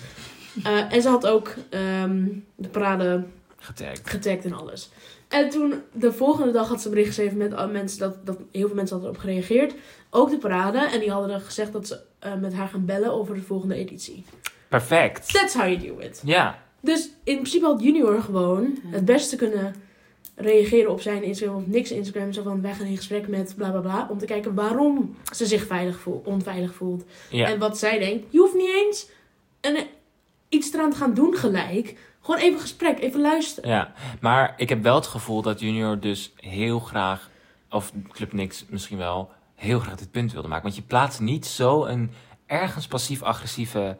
En 0.89 1.01
ze 1.01 1.09
had 1.09 1.28
ook 1.28 1.55
ehm, 1.70 2.26
de 2.55 2.68
parade 2.68 3.24
Getagd. 3.57 4.09
getagd 4.09 4.45
en 4.45 4.53
alles. 4.53 4.89
En 5.28 5.49
toen, 5.49 5.74
de 5.93 6.12
volgende 6.14 6.51
dag 6.51 6.68
had 6.68 6.82
ze 6.82 6.88
een 6.88 6.93
bericht 6.93 7.09
geschreven 7.16 7.38
met 7.38 7.72
mensen 7.72 7.99
dat, 7.99 8.26
dat 8.26 8.38
heel 8.51 8.68
veel 8.68 8.76
mensen 8.76 8.95
hadden 8.95 9.16
op 9.16 9.22
gereageerd. 9.22 9.74
Ook 10.14 10.30
de 10.30 10.38
parade. 10.38 10.80
En 10.80 10.99
die 10.99 11.12
hadden 11.12 11.30
er 11.30 11.41
gezegd 11.41 11.72
dat 11.72 11.88
ze 11.88 11.99
eh, 12.20 12.34
met 12.36 12.53
haar 12.53 12.68
gaan 12.68 12.86
bellen 12.86 13.14
over 13.14 13.36
de 13.36 13.41
volgende 13.41 13.76
editie. 13.76 14.24
Perfect. 14.68 15.34
That's 15.34 15.53
how 15.53 15.68
you 15.68 15.78
do 15.78 15.99
it. 15.99 16.22
Ja. 16.26 16.59
Dus 16.80 17.09
in 17.24 17.36
principe 17.36 17.66
had 17.66 17.82
Junior 17.82 18.22
gewoon 18.22 18.78
het 18.86 19.05
beste 19.05 19.36
kunnen 19.36 19.76
reageren 20.36 20.91
op 20.91 21.01
zijn 21.01 21.24
Instagram 21.24 21.55
of 21.55 21.68
niks 21.68 21.91
Instagram. 21.91 22.34
Zo 22.34 22.43
van 22.43 22.62
wij 22.62 22.74
gaan 22.74 22.86
in 22.86 22.97
gesprek 22.97 23.28
met 23.28 23.53
bla 23.55 23.70
bla 23.70 23.80
bla. 23.80 24.07
Om 24.09 24.18
te 24.18 24.26
kijken 24.26 24.53
waarom 24.53 25.16
ze 25.34 25.45
zich 25.45 25.66
veilig 25.66 25.99
voelt, 25.99 26.28
onveilig 26.28 26.74
voelt. 26.74 27.03
Ja. 27.30 27.47
En 27.47 27.59
wat 27.59 27.78
zij 27.78 27.99
denkt. 27.99 28.26
Je 28.30 28.39
hoeft 28.39 28.53
niet 28.53 28.74
eens 28.76 29.09
een, 29.62 29.88
iets 30.49 30.74
eraan 30.74 30.91
te 30.91 30.97
gaan 30.97 31.14
doen 31.14 31.36
gelijk. 31.36 31.97
Gewoon 32.22 32.39
even 32.39 32.59
gesprek, 32.59 32.99
even 32.99 33.22
luisteren. 33.22 33.70
Ja, 33.70 33.93
maar 34.20 34.53
ik 34.57 34.70
heb 34.70 34.84
wel 34.84 34.95
het 34.95 35.07
gevoel 35.07 35.41
dat 35.41 35.59
Junior 35.59 35.99
dus 35.99 36.34
heel 36.36 36.80
graag, 36.80 37.30
of 37.70 37.91
Club 38.12 38.34
Niks 38.34 38.66
misschien 38.70 38.97
wel, 38.97 39.30
heel 39.62 39.80
graag 39.80 39.95
dit 39.95 40.12
punt 40.12 40.32
wilde 40.32 40.47
maken. 40.47 40.64
Want 40.64 40.76
je 40.76 40.82
plaatst 40.82 41.20
niet 41.20 41.45
zo 41.45 41.86
een 41.86 42.12
ergens 42.45 42.88
passief-agressieve 42.88 43.97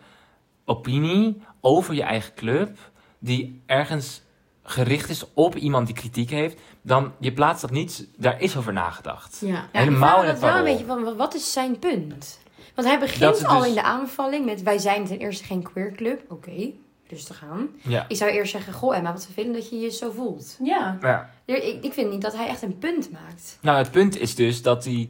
opinie 0.66 1.42
over 1.60 1.94
je 1.94 2.04
eigen 2.04 2.34
club, 2.34 2.78
die 3.20 3.62
ergens 3.66 4.22
gericht 4.64 5.10
is 5.10 5.26
op 5.34 5.56
iemand 5.56 5.86
die 5.86 5.96
kritiek 5.96 6.30
heeft. 6.30 6.60
Dan, 6.82 7.14
je 7.20 7.34
plaatst 7.34 7.62
dat 7.62 7.72
niet, 7.72 8.08
daar 8.18 8.42
is 8.42 8.58
over 8.58 8.74
nagedacht. 8.74 9.38
Ja. 9.42 9.48
Ja, 9.48 9.68
Helemaal 9.72 10.18
ik 10.18 10.26
me 10.26 10.32
dat 10.32 10.40
wel 10.40 10.58
een 10.58 10.64
beetje 10.64 10.86
van, 10.86 11.16
wat 11.16 11.34
is 11.34 11.54
zijn 11.54 11.80
punt? 11.80 12.40
Want 12.76 12.88
hij 12.88 13.00
begint 13.00 13.46
al 13.46 13.60
dus- 13.60 13.68
in 13.68 13.74
de 13.74 13.84
aanvalling 13.84 14.46
met, 14.46 14.64
wij 14.64 14.78
zijn 14.78 15.06
ten 15.06 15.18
eerste 15.18 15.44
geen 15.44 15.64
queerclub. 15.64 16.22
Oké, 16.32 16.72
rustig 17.08 17.44
aan. 17.52 17.70
Ja. 17.82 18.06
Ik 18.08 18.16
zou 18.18 18.32
eerst 18.32 18.52
zeggen, 18.52 18.74
goh 18.74 18.96
Emma, 18.96 19.12
wat 19.14 19.26
vervelend 19.26 19.54
dat 19.54 19.70
je 19.70 19.80
je 19.80 19.90
zo 19.90 20.12
voelt. 20.12 20.58
Ja. 20.64 20.98
ja. 21.02 21.30
Ik, 21.46 21.84
ik 21.84 21.94
vind 21.94 22.12
niet 22.12 22.22
dat 22.22 22.36
hij 22.36 22.48
echt 22.48 22.62
een 22.62 22.78
punt 22.78 23.12
maakt. 23.12 23.58
Nou, 23.62 23.78
het 23.78 23.92
punt 23.92 24.20
is 24.20 24.36
dus 24.36 24.62
dat 24.62 24.86
hij, 24.86 25.10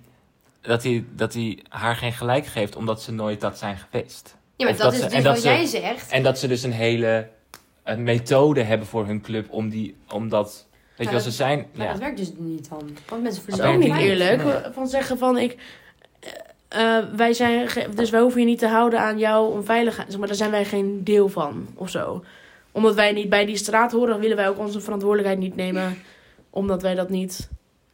dat, 0.62 0.84
hij, 0.84 1.06
dat 1.16 1.34
hij 1.34 1.60
haar 1.70 1.96
geen 1.96 2.14
gelijk 2.14 2.46
geeft 2.46 2.76
omdat 2.76 3.02
ze 3.02 3.12
nooit 3.12 3.42
dat 3.42 3.58
zijn 3.58 3.78
geweest. 3.78 4.36
Ja, 4.56 4.66
maar 4.66 4.74
Of 4.76 4.80
dat, 4.82 4.92
dat 4.92 4.94
is 4.94 5.00
ze- 5.00 5.06
dus 5.06 5.18
en 5.18 5.24
dat 5.24 5.34
wat 5.34 5.42
ze- 5.42 5.48
jij 5.50 5.66
zegt. 5.66 6.12
En 6.12 6.24
dat 6.24 6.40
ze 6.40 6.48
dus 6.48 6.64
een 6.64 6.72
hele 6.72 7.30
een 7.84 8.04
methode 8.04 8.64
hebben 8.64 8.88
voor 8.88 9.06
hun 9.06 9.22
club 9.22 9.52
om 9.52 9.70
die, 9.70 9.96
omdat, 10.12 10.68
weet 10.70 10.98
je 10.98 11.04
wel, 11.04 11.14
dat- 11.14 11.24
ze 11.24 11.32
zijn, 11.32 11.68
Maar 11.76 11.86
ja. 11.86 11.92
dat 11.92 12.02
werkt 12.02 12.18
dus 12.18 12.32
niet 12.38 12.70
dan. 12.70 12.98
Want 13.10 13.24
mensen 13.24 13.42
Dat 13.46 13.54
is 13.56 13.62
Dat 13.64 13.74
ook 13.74 13.80
niet 13.80 13.96
eerlijk. 13.96 14.44
Nee. 14.44 14.54
Van 14.74 14.88
zeggen 14.88 15.18
van 15.18 15.38
ik. 15.38 15.58
eh, 16.20 16.98
eh, 16.98 17.06
wij 17.16 17.34
zijn. 17.34 17.70
Dus 17.96 18.10
wij 18.10 18.22
hoeven 18.22 18.40
je 18.40 18.46
niet 18.48 18.60
te 18.60 18.68
houden 18.68 19.00
aan 19.00 19.20
jouw 19.20 19.46
onveiligheid. 19.46 20.08
Zeg 20.10 20.20
maar, 20.20 20.28
daar 20.28 20.38
zijn 20.38 20.52
wij 20.52 20.66
geen 20.66 21.04
deel 21.04 21.30
van 21.30 21.68
of 21.76 21.90
zo. 21.90 22.24
Omdat 22.72 22.96
wij 22.96 23.12
niet 23.12 23.30
bij 23.30 23.46
die 23.46 23.58
straat 23.58 23.92
horen, 23.92 24.20
willen 24.20 24.38
wij 24.38 24.50
ook 24.50 24.58
onze 24.60 24.82
verantwoordelijkheid 24.82 25.40
niet 25.40 25.56
nemen. 25.56 25.98
Omdat 26.50 26.82
wij 26.82 26.96
dat 26.96 27.10
niet 27.10 27.50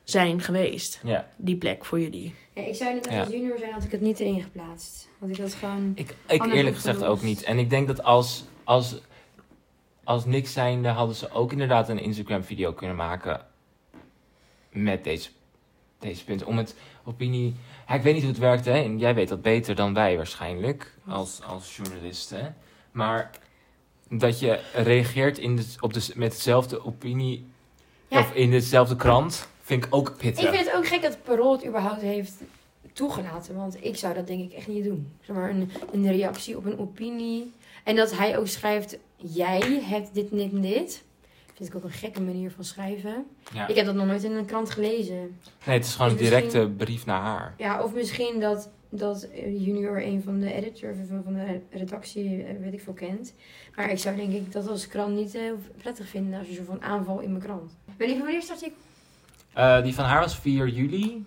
zijn 0.10 0.42
geweest. 0.42 1.00
ja. 1.04 1.28
Die 1.38 1.56
plek 1.56 1.86
voor 1.86 2.00
jullie. 2.00 2.36
Ja, 2.54 2.62
ik 2.62 2.76
zou 2.76 2.94
net 2.94 3.08
Ja. 3.12 3.20
als 3.20 3.30
junior 3.30 3.58
zijn, 3.58 3.72
had 3.74 3.84
ik 3.84 3.92
het 3.92 4.02
niet 4.02 4.20
erin 4.20 4.42
geplaatst. 4.42 5.08
Want 5.18 5.32
ik 5.32 5.38
had 5.44 5.54
gewoon... 5.54 5.92
Ik, 5.96 6.16
ik 6.28 6.46
eerlijk 6.46 6.76
gezegd 6.76 7.04
ook 7.04 7.22
niet. 7.22 7.44
En 7.44 7.58
ik 7.60 7.70
denk 7.70 7.88
dat 7.88 8.04
als, 8.04 8.44
als, 8.64 9.02
als 10.04 10.26
niks 10.26 10.54
zijnde 10.54 10.88
hadden 10.90 11.16
ze 11.16 11.32
ook 11.32 11.52
inderdaad 11.52 11.90
een 11.90 12.00
Instagram 12.00 12.44
video 12.44 12.74
kunnen 12.74 12.96
maken 12.96 13.46
met 14.72 15.04
deze, 15.04 15.30
deze 16.00 16.24
punten. 16.24 16.48
Om 16.48 16.58
het 16.58 16.76
opinie, 17.04 17.56
ja, 17.88 17.94
ik 17.94 18.02
weet 18.02 18.14
niet 18.14 18.24
hoe 18.24 18.32
het 18.32 18.42
werkt 18.42 18.66
hè. 18.66 18.72
En 18.84 19.00
jij 19.00 19.16
weet 19.16 19.30
dat 19.30 19.42
beter 19.42 19.76
dan 19.76 19.94
wij 19.94 20.16
waarschijnlijk, 20.18 20.94
als, 21.08 21.42
als 21.44 21.76
journalisten. 21.76 22.56
Maar 22.92 23.30
dat 24.10 24.40
je 24.40 24.60
reageert 24.74 25.38
in 25.38 25.56
de, 25.56 25.66
op 25.80 25.94
de, 25.94 26.12
met 26.16 26.32
dezelfde 26.32 26.86
opinie 26.86 27.46
Ja. 28.08 28.20
of 28.20 28.34
in 28.34 28.50
dezelfde 28.52 28.96
krant, 28.96 29.48
vind 29.68 29.86
ik 29.86 29.96
ook 29.96 30.18
pittig. 30.18 30.44
Ik 30.44 30.54
vind 30.54 30.66
het 30.66 30.76
ook 30.76 30.88
gek 30.88 31.02
dat 31.02 31.24
Parool 31.24 31.52
het 31.52 31.66
überhaupt 31.66 32.02
heeft 32.02 32.34
toegelaten. 32.94 33.56
Want 33.56 33.86
ik 33.86 33.96
zou 33.96 34.14
dat 34.14 34.28
denk 34.28 34.52
ik 34.52 34.54
echt 34.58 34.68
niet 34.68 34.84
doen. 34.84 35.12
Zeg 35.22 35.36
maar 35.36 35.50
een, 35.50 35.72
een 35.92 36.12
reactie 36.12 36.58
op 36.58 36.66
een 36.66 36.80
opinie. 36.80 37.52
En 37.84 37.96
dat 37.96 38.18
hij 38.18 38.38
ook 38.38 38.48
schrijft, 38.48 38.98
jij 39.16 39.82
hebt 39.82 40.14
dit, 40.14 40.30
dit 40.30 40.52
en 40.52 40.62
dit. 40.62 41.04
Vind 41.54 41.70
ik 41.70 41.76
ook 41.76 41.84
een 41.84 41.92
gekke 41.92 42.22
manier 42.22 42.52
van 42.52 42.64
schrijven. 42.64 43.26
Ja. 43.54 43.68
Ik 43.68 43.76
heb 43.76 43.86
dat 43.86 43.96
nog 43.96 44.06
nooit 44.06 44.24
in 44.24 44.32
een 44.32 44.46
krant 44.46 44.70
gelezen. 44.70 45.40
Nee, 45.66 45.78
het 45.78 45.86
is 45.86 45.96
gewoon 45.96 46.12
een 46.12 46.18
directe 46.18 46.58
misschien- 46.58 46.76
brief 46.76 47.06
naar 47.06 47.22
haar. 47.22 47.54
Ja, 47.58 47.84
of 47.84 47.94
misschien 47.94 48.40
dat, 48.40 48.70
dat 48.90 49.28
junior 49.46 50.04
een 50.04 50.22
van 50.24 50.40
de 50.40 50.54
editors 50.54 50.98
van, 51.10 51.22
van 51.24 51.34
de 51.34 51.60
redactie, 51.70 52.44
eh, 52.44 52.56
weet 52.62 52.74
ik 52.74 52.82
veel, 52.82 52.94
kent. 52.94 53.34
Maar 53.76 53.92
ik 53.92 53.98
zou 53.98 54.16
denk 54.16 54.32
ik 54.34 54.52
dat 54.52 54.68
als 54.68 54.88
krant 54.88 55.16
niet 55.16 55.36
eh, 55.36 55.42
prettig 55.78 56.08
vinden 56.08 56.40
als 56.40 56.48
je 56.48 56.54
zo 56.54 56.64
van 56.64 56.82
aanval 56.82 57.20
in 57.20 57.30
mijn 57.32 57.44
krant. 57.44 57.76
Weet 57.98 58.10
je 58.10 58.18
van 58.18 58.30
is 58.30 58.42
het 58.44 58.52
artikel? 58.52 58.78
Eh, 59.58 59.84
die 59.84 59.96
van 59.96 60.06
haar 60.06 60.20
was 60.20 60.38
4 60.38 60.68
juli. 60.68 61.26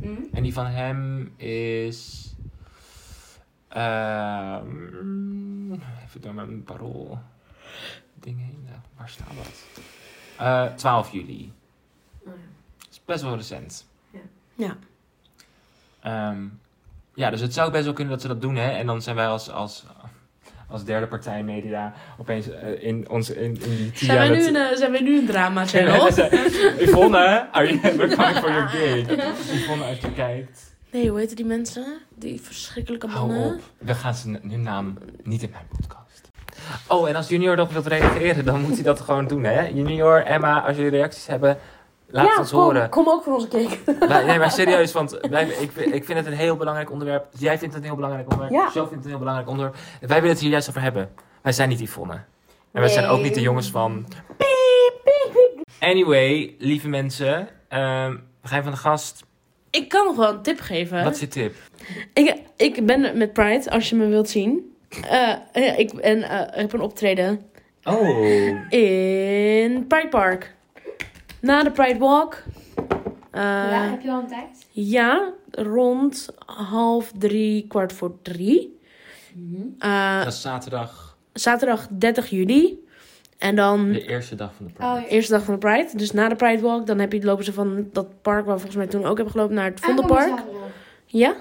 Hm? 0.00 0.14
En 0.32 0.42
die 0.42 0.52
van 0.52 0.66
hem 0.66 1.32
is. 1.36 2.32
ehm, 3.68 5.72
even 5.72 6.20
door 6.20 6.34
mijn 6.34 6.64
parool. 6.64 7.18
Ding 8.14 8.38
heen. 8.38 8.64
Nou, 8.66 8.78
waar 8.96 9.08
staat 9.08 9.26
dat? 9.36 9.64
Eh 10.36 10.74
12 10.74 11.12
juli. 11.12 11.52
Oh 12.20 12.26
ja. 12.26 12.32
Dat 12.78 12.88
is 12.90 13.00
best 13.04 13.22
wel 13.22 13.36
recent. 13.36 13.86
Ja. 14.10 14.20
Ja. 14.54 14.76
Ehm, 16.00 16.46
ja, 17.14 17.30
dus 17.30 17.40
het 17.40 17.54
zou 17.54 17.70
best 17.70 17.84
wel 17.84 17.92
kunnen 17.92 18.12
dat 18.12 18.22
ze 18.22 18.28
dat 18.28 18.40
doen, 18.40 18.56
hè? 18.56 18.70
En 18.70 18.86
dan 18.86 19.02
zijn 19.02 19.16
wij 19.16 19.28
als, 19.28 19.50
als, 19.50 19.84
als 20.74 20.84
derde 20.84 21.06
partij 21.06 21.42
media 21.42 21.92
opeens 22.18 22.50
eh, 22.50 22.82
in, 22.82 23.08
ons, 23.10 23.30
in, 23.30 23.42
in 23.44 23.76
die 23.76 23.90
Zijn 23.94 24.18
wij, 24.18 24.28
nu 24.28 24.46
een, 24.46 24.56
eh, 24.56 24.76
zijn 24.76 24.90
wij 24.90 25.00
nu 25.00 25.18
een 25.18 25.26
drama 25.26 25.66
channel? 25.72 26.08
Yvonne, 26.78 27.48
are 27.52 27.66
you, 27.66 27.96
we're 27.96 28.16
coming 28.16 28.36
for 28.36 28.50
your 28.50 28.68
gig. 28.68 29.06
Yvonne, 29.52 29.84
als 29.84 29.98
je 30.00 30.12
kijkt. 30.12 30.72
Nee, 30.90 31.08
hoe 31.08 31.18
heten 31.18 31.36
die 31.36 31.44
mensen? 31.44 31.84
Die 32.14 32.40
verschrikkelijke 32.40 33.06
Hou 33.08 33.26
mannen. 33.26 33.54
op. 33.54 33.60
We 33.78 33.94
gaan 33.94 34.14
zijn 34.14 34.40
hun 34.48 34.62
naam 34.62 34.98
niet 35.22 35.42
in 35.42 35.50
mijn 35.50 35.64
podcast. 35.80 36.30
Oh, 36.88 37.08
en 37.08 37.14
als 37.16 37.28
Junior 37.28 37.56
nog 37.56 37.72
wilt 37.72 37.86
reageren, 37.86 38.44
dan 38.44 38.60
moet 38.60 38.74
hij 38.74 38.82
dat 38.82 39.00
gewoon 39.00 39.26
doen, 39.26 39.44
hè? 39.44 39.66
Junior, 39.66 40.24
Emma, 40.24 40.60
als 40.66 40.76
jullie 40.76 40.90
reacties 40.90 41.26
hebben, 41.26 41.58
laat 42.22 42.28
het 42.30 42.38
ons 42.38 42.50
kom, 42.50 42.60
horen. 42.60 42.88
kom 42.88 43.08
ook 43.08 43.22
voor 43.22 43.34
onze 43.34 43.48
cake. 43.48 43.78
Wij- 44.08 44.24
nee, 44.24 44.38
maar 44.38 44.50
serieus, 44.60 44.92
want 44.92 45.18
wij, 45.30 45.46
ik, 45.48 45.70
ik 45.76 46.04
vind 46.04 46.18
het 46.18 46.26
een 46.26 46.32
heel 46.32 46.56
belangrijk 46.56 46.90
onderwerp. 46.90 47.26
Jij 47.38 47.58
vindt 47.58 47.74
het 47.74 47.82
een 47.82 47.88
heel 47.88 47.96
belangrijk 47.98 48.32
onderwerp. 48.32 48.52
Ja. 48.52 48.70
Jo 48.74 48.80
vindt 48.86 48.94
het 48.94 49.04
een 49.04 49.10
heel 49.10 49.18
belangrijk 49.18 49.48
onderwerp. 49.48 49.76
Wij 50.00 50.08
willen 50.16 50.28
het 50.30 50.40
hier 50.40 50.50
juist 50.50 50.68
over 50.68 50.80
hebben. 50.82 51.10
Wij 51.42 51.52
zijn 51.52 51.68
niet 51.68 51.80
Yvonne. 51.80 52.14
En 52.72 52.80
wij 52.80 52.88
zijn 52.88 53.06
ook 53.06 53.22
niet 53.22 53.34
de 53.34 53.40
jongens 53.40 53.70
van... 53.70 54.06
Anyway, 55.80 56.54
lieve 56.58 56.88
mensen. 56.88 57.48
ehm, 57.68 58.10
we 58.42 58.48
gaan 58.48 58.62
van 58.62 58.72
de 58.72 58.78
gast. 58.78 59.24
Ik 59.70 59.88
kan 59.88 60.04
nog 60.04 60.16
wel 60.16 60.32
een 60.32 60.42
tip 60.42 60.60
geven. 60.60 61.04
Wat 61.04 61.14
is 61.14 61.20
je 61.20 61.28
tip? 61.28 61.54
Ik, 62.14 62.34
ik 62.56 62.86
ben 62.86 63.18
met 63.18 63.32
Pride, 63.32 63.70
als 63.70 63.88
je 63.90 63.96
me 63.96 64.06
wilt 64.06 64.28
zien. 64.28 64.76
Eh, 65.10 65.32
eh, 65.52 65.78
ik 65.78 65.94
ben, 65.94 66.22
eh, 66.22 66.40
ik 66.40 66.60
heb 66.60 66.72
een 66.72 66.80
optreden 66.80 67.40
Oh. 67.84 68.18
in 68.70 69.86
Pride 69.86 70.08
Park. 70.10 70.54
Na 71.44 71.62
de 71.62 71.70
Pride 71.70 71.98
Walk. 71.98 72.42
Eh, 73.30 73.42
ja, 73.42 73.88
heb 73.90 74.00
je 74.00 74.10
al 74.10 74.20
een 74.20 74.26
tijd? 74.26 74.66
ja, 74.70 75.32
rond 75.50 76.28
half 76.46 77.12
drie, 77.18 77.66
kwart 77.68 77.92
voor 77.92 78.12
drie. 78.22 78.78
Eh, 79.78 80.18
Dat 80.18 80.32
is 80.32 80.40
zaterdag, 80.40 81.16
zaterdag 81.32 81.86
30 81.90 82.30
juli. 82.30 82.82
En 83.38 83.56
dan 83.56 83.92
de 83.92 84.06
eerste 84.06 84.34
dag 84.34 84.54
van 84.56 84.66
de 84.66 84.72
Pride. 84.72 84.90
Oh, 84.90 85.00
ja. 85.00 85.06
eerste 85.06 85.32
dag 85.32 85.44
van 85.44 85.54
de 85.54 85.60
Pride. 85.60 85.88
Dus 85.96 86.10
na 86.12 86.28
de 86.28 86.36
Pride 86.36 86.62
Walk, 86.62 86.86
dan 86.86 86.98
heb 86.98 87.12
je, 87.12 87.24
lopen 87.24 87.44
ze 87.44 87.52
van 87.52 87.88
dat 87.92 88.22
park 88.22 88.44
waar 88.44 88.54
we 88.54 88.60
volgens 88.60 88.76
mij 88.76 88.86
toen 88.86 89.04
ook 89.04 89.16
hebben 89.16 89.34
gelopen 89.34 89.54
naar 89.54 89.70
het 89.70 89.80
Vondelpark. 89.80 90.42
Ja? 91.06 91.34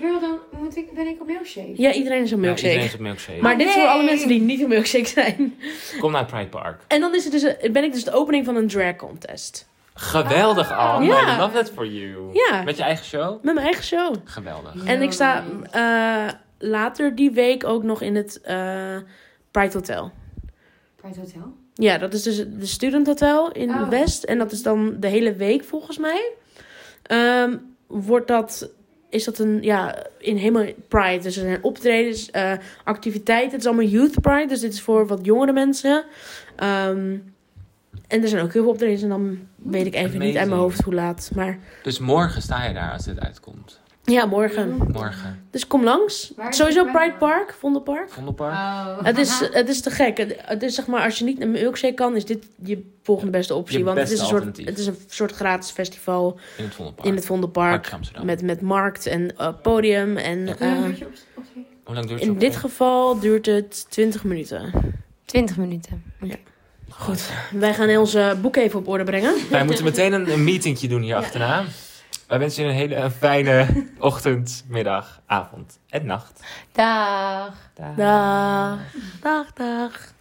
Girl, 0.00 0.20
dan 0.20 0.38
moet 0.60 0.76
ik, 0.76 0.94
ben 0.94 1.06
ik 1.06 1.20
op 1.20 1.26
milkshake. 1.26 1.72
Ja, 1.76 1.92
iedereen 1.92 2.22
is 2.22 2.30
een 2.30 2.36
Ja, 2.40 2.42
milkshake. 2.46 2.68
iedereen 2.68 2.88
is 2.88 2.94
op 2.94 3.00
milkshake. 3.00 3.42
Maar 3.42 3.58
dit 3.58 3.66
is 3.68 3.72
voor 3.74 3.86
alle 3.86 4.04
mensen 4.04 4.28
die 4.28 4.40
niet 4.40 4.60
een 4.60 4.68
milkshake 4.68 5.06
zijn. 5.06 5.58
Kom 6.00 6.12
naar 6.12 6.20
het 6.20 6.30
Pride 6.30 6.48
Park. 6.48 6.80
En 6.86 7.00
dan 7.00 7.14
is 7.14 7.24
het 7.24 7.32
dus, 7.32 7.70
ben 7.72 7.84
ik 7.84 7.92
dus 7.92 8.04
de 8.04 8.12
opening 8.12 8.44
van 8.44 8.56
een 8.56 8.68
drag 8.68 8.96
contest. 8.96 9.68
Geweldig, 9.94 10.72
Al. 10.72 11.02
Ja. 11.02 11.34
I 11.36 11.40
love 11.40 11.54
that 11.54 11.70
for 11.70 11.86
you. 11.86 12.30
Ja. 12.32 12.62
Met 12.62 12.76
je 12.76 12.82
eigen 12.82 13.04
show? 13.04 13.42
Met 13.42 13.54
mijn 13.54 13.66
eigen 13.66 13.84
show. 13.84 14.14
Geweldig. 14.24 14.84
En 14.84 15.02
ik 15.02 15.12
sta 15.12 15.44
eh, 15.70 16.34
later 16.58 17.14
die 17.14 17.30
week 17.30 17.64
ook 17.64 17.82
nog 17.82 18.02
in 18.02 18.14
het 18.16 18.40
eh, 18.40 18.96
Pride 19.50 19.72
Hotel. 19.72 20.10
Pride 20.96 21.18
Hotel? 21.20 21.52
Ja, 21.74 21.98
dat 21.98 22.12
is 22.12 22.22
dus 22.22 22.36
de 22.36 22.66
Student 22.66 23.06
Hotel 23.06 23.52
in 23.52 23.70
Oh. 23.70 23.88
West. 23.88 24.24
En 24.24 24.38
dat 24.38 24.52
is 24.52 24.62
dan 24.62 24.96
de 25.00 25.06
hele 25.08 25.34
week 25.34 25.64
volgens 25.64 25.98
mij. 25.98 26.32
Ehm, 27.02 27.56
wordt 27.86 28.28
dat, 28.28 28.70
is 29.10 29.24
dat 29.24 29.38
een, 29.38 29.62
ja, 29.62 30.06
in 30.18 30.36
helemaal 30.36 30.66
Pride. 30.88 31.22
Dus 31.22 31.36
er 31.36 31.42
zijn 31.42 31.64
optredens, 31.64 32.30
eh, 32.30 32.52
activiteiten. 32.84 33.50
Het 33.50 33.60
is 33.60 33.66
allemaal 33.66 33.84
Youth 33.84 34.20
Pride, 34.20 34.46
dus 34.46 34.60
dit 34.60 34.72
is 34.72 34.80
voor 34.80 35.06
wat 35.06 35.18
jongere 35.22 35.52
mensen. 35.52 36.04
Ehm, 36.56 37.16
en 38.08 38.22
er 38.22 38.28
zijn 38.28 38.42
ook 38.42 38.52
heel 38.52 38.62
veel 38.62 38.70
optredens 38.70 39.02
en 39.02 39.08
dan 39.08 39.38
weet 39.56 39.86
ik 39.86 39.94
even 39.94 40.18
niet 40.20 40.36
uit 40.36 40.48
mijn 40.48 40.60
hoofd 40.60 40.80
hoe 40.82 40.94
laat. 40.94 41.30
Maar 41.34 41.58
Dus 41.82 41.98
morgen 41.98 42.42
sta 42.42 42.64
je 42.64 42.74
daar 42.74 42.92
als 42.92 43.04
dit 43.04 43.20
uitkomt. 43.20 43.79
Ja, 44.04 44.26
morgen. 44.26 44.76
Morgen. 44.92 45.44
Dus 45.50 45.66
kom 45.66 45.84
langs. 45.84 46.32
Sowieso 46.50 46.84
de 46.84 46.90
Pride 46.90 46.98
Pride 46.98 47.16
Park, 47.18 47.54
Vondelpark. 47.58 48.10
Vondelpark. 48.10 48.52
Oh. 48.54 48.98
Het 49.02 49.18
is, 49.18 49.40
het 49.52 49.68
is 49.68 49.80
te 49.80 49.90
gek. 49.90 50.16
Het, 50.18 50.34
het 50.38 50.62
is 50.62 50.74
zeg 50.74 50.86
maar, 50.86 51.02
als 51.04 51.18
je 51.18 51.24
niet 51.24 51.40
een 51.40 51.50
milkshake 51.50 51.94
kan, 51.94 52.16
is 52.16 52.24
dit 52.24 52.44
je 52.64 52.90
volgende 53.02 53.30
beste 53.30 53.54
optie. 53.54 53.78
Je 53.78 53.84
want 53.84 53.98
het 53.98 54.10
is, 54.10 54.18
beste 54.18 54.24
een 54.24 54.30
soort, 54.40 54.46
alternatief. 54.46 54.76
het 54.76 54.78
is 54.78 54.86
een 54.86 55.04
soort 55.08 55.32
gratis 55.32 55.70
festival 55.70 56.38
In 56.58 56.64
het 56.64 56.74
Vondelpark. 56.74 57.08
in 57.08 57.14
het 57.14 57.26
Vondelpark. 57.26 57.90
Met, 58.22 58.42
met 58.42 58.60
markt 58.60 59.06
en 59.06 59.36
eh, 59.36 59.48
podium. 59.62 60.16
En 60.16 60.46
Ja. 60.46 60.54
Hoe 60.58 60.64
lang 60.68 60.92
eh, 60.92 60.98
duurt 60.98 61.26
Hoe 61.84 61.94
lang 61.94 62.06
duurt 62.06 62.20
het? 62.20 62.28
in 62.28 62.38
dit 62.38 62.56
geval 62.56 63.18
duurt 63.18 63.46
het 63.46 63.90
20 63.90 64.24
minuten. 64.24 64.72
20 65.24 65.56
minuten. 65.56 66.02
Goed, 66.88 67.30
wij 67.52 67.74
gaan 67.74 67.96
onze 67.96 68.36
boek 68.40 68.56
even 68.56 68.78
op 68.78 68.88
orde 68.88 69.04
brengen. 69.04 69.34
Wij 69.50 69.64
moeten 69.64 69.84
meteen 69.84 70.12
een, 70.12 70.30
een 70.32 70.44
meetingje 70.44 70.88
doen 70.88 71.02
hier 71.02 71.32
Ja. 71.32 71.64
Wij 72.30 72.38
wensen 72.38 72.62
je 72.64 72.68
een 72.68 72.74
hele 72.74 72.96
een 72.96 73.10
fijne 73.10 73.66
ochtend, 73.98 74.64
middag, 74.68 75.20
avond 75.26 75.78
en 75.88 76.06
nacht. 76.06 76.40
Dag. 76.72 77.54
Dag. 77.74 77.94
Dag. 77.96 78.78
Dag, 79.20 79.52
dag. 79.52 80.12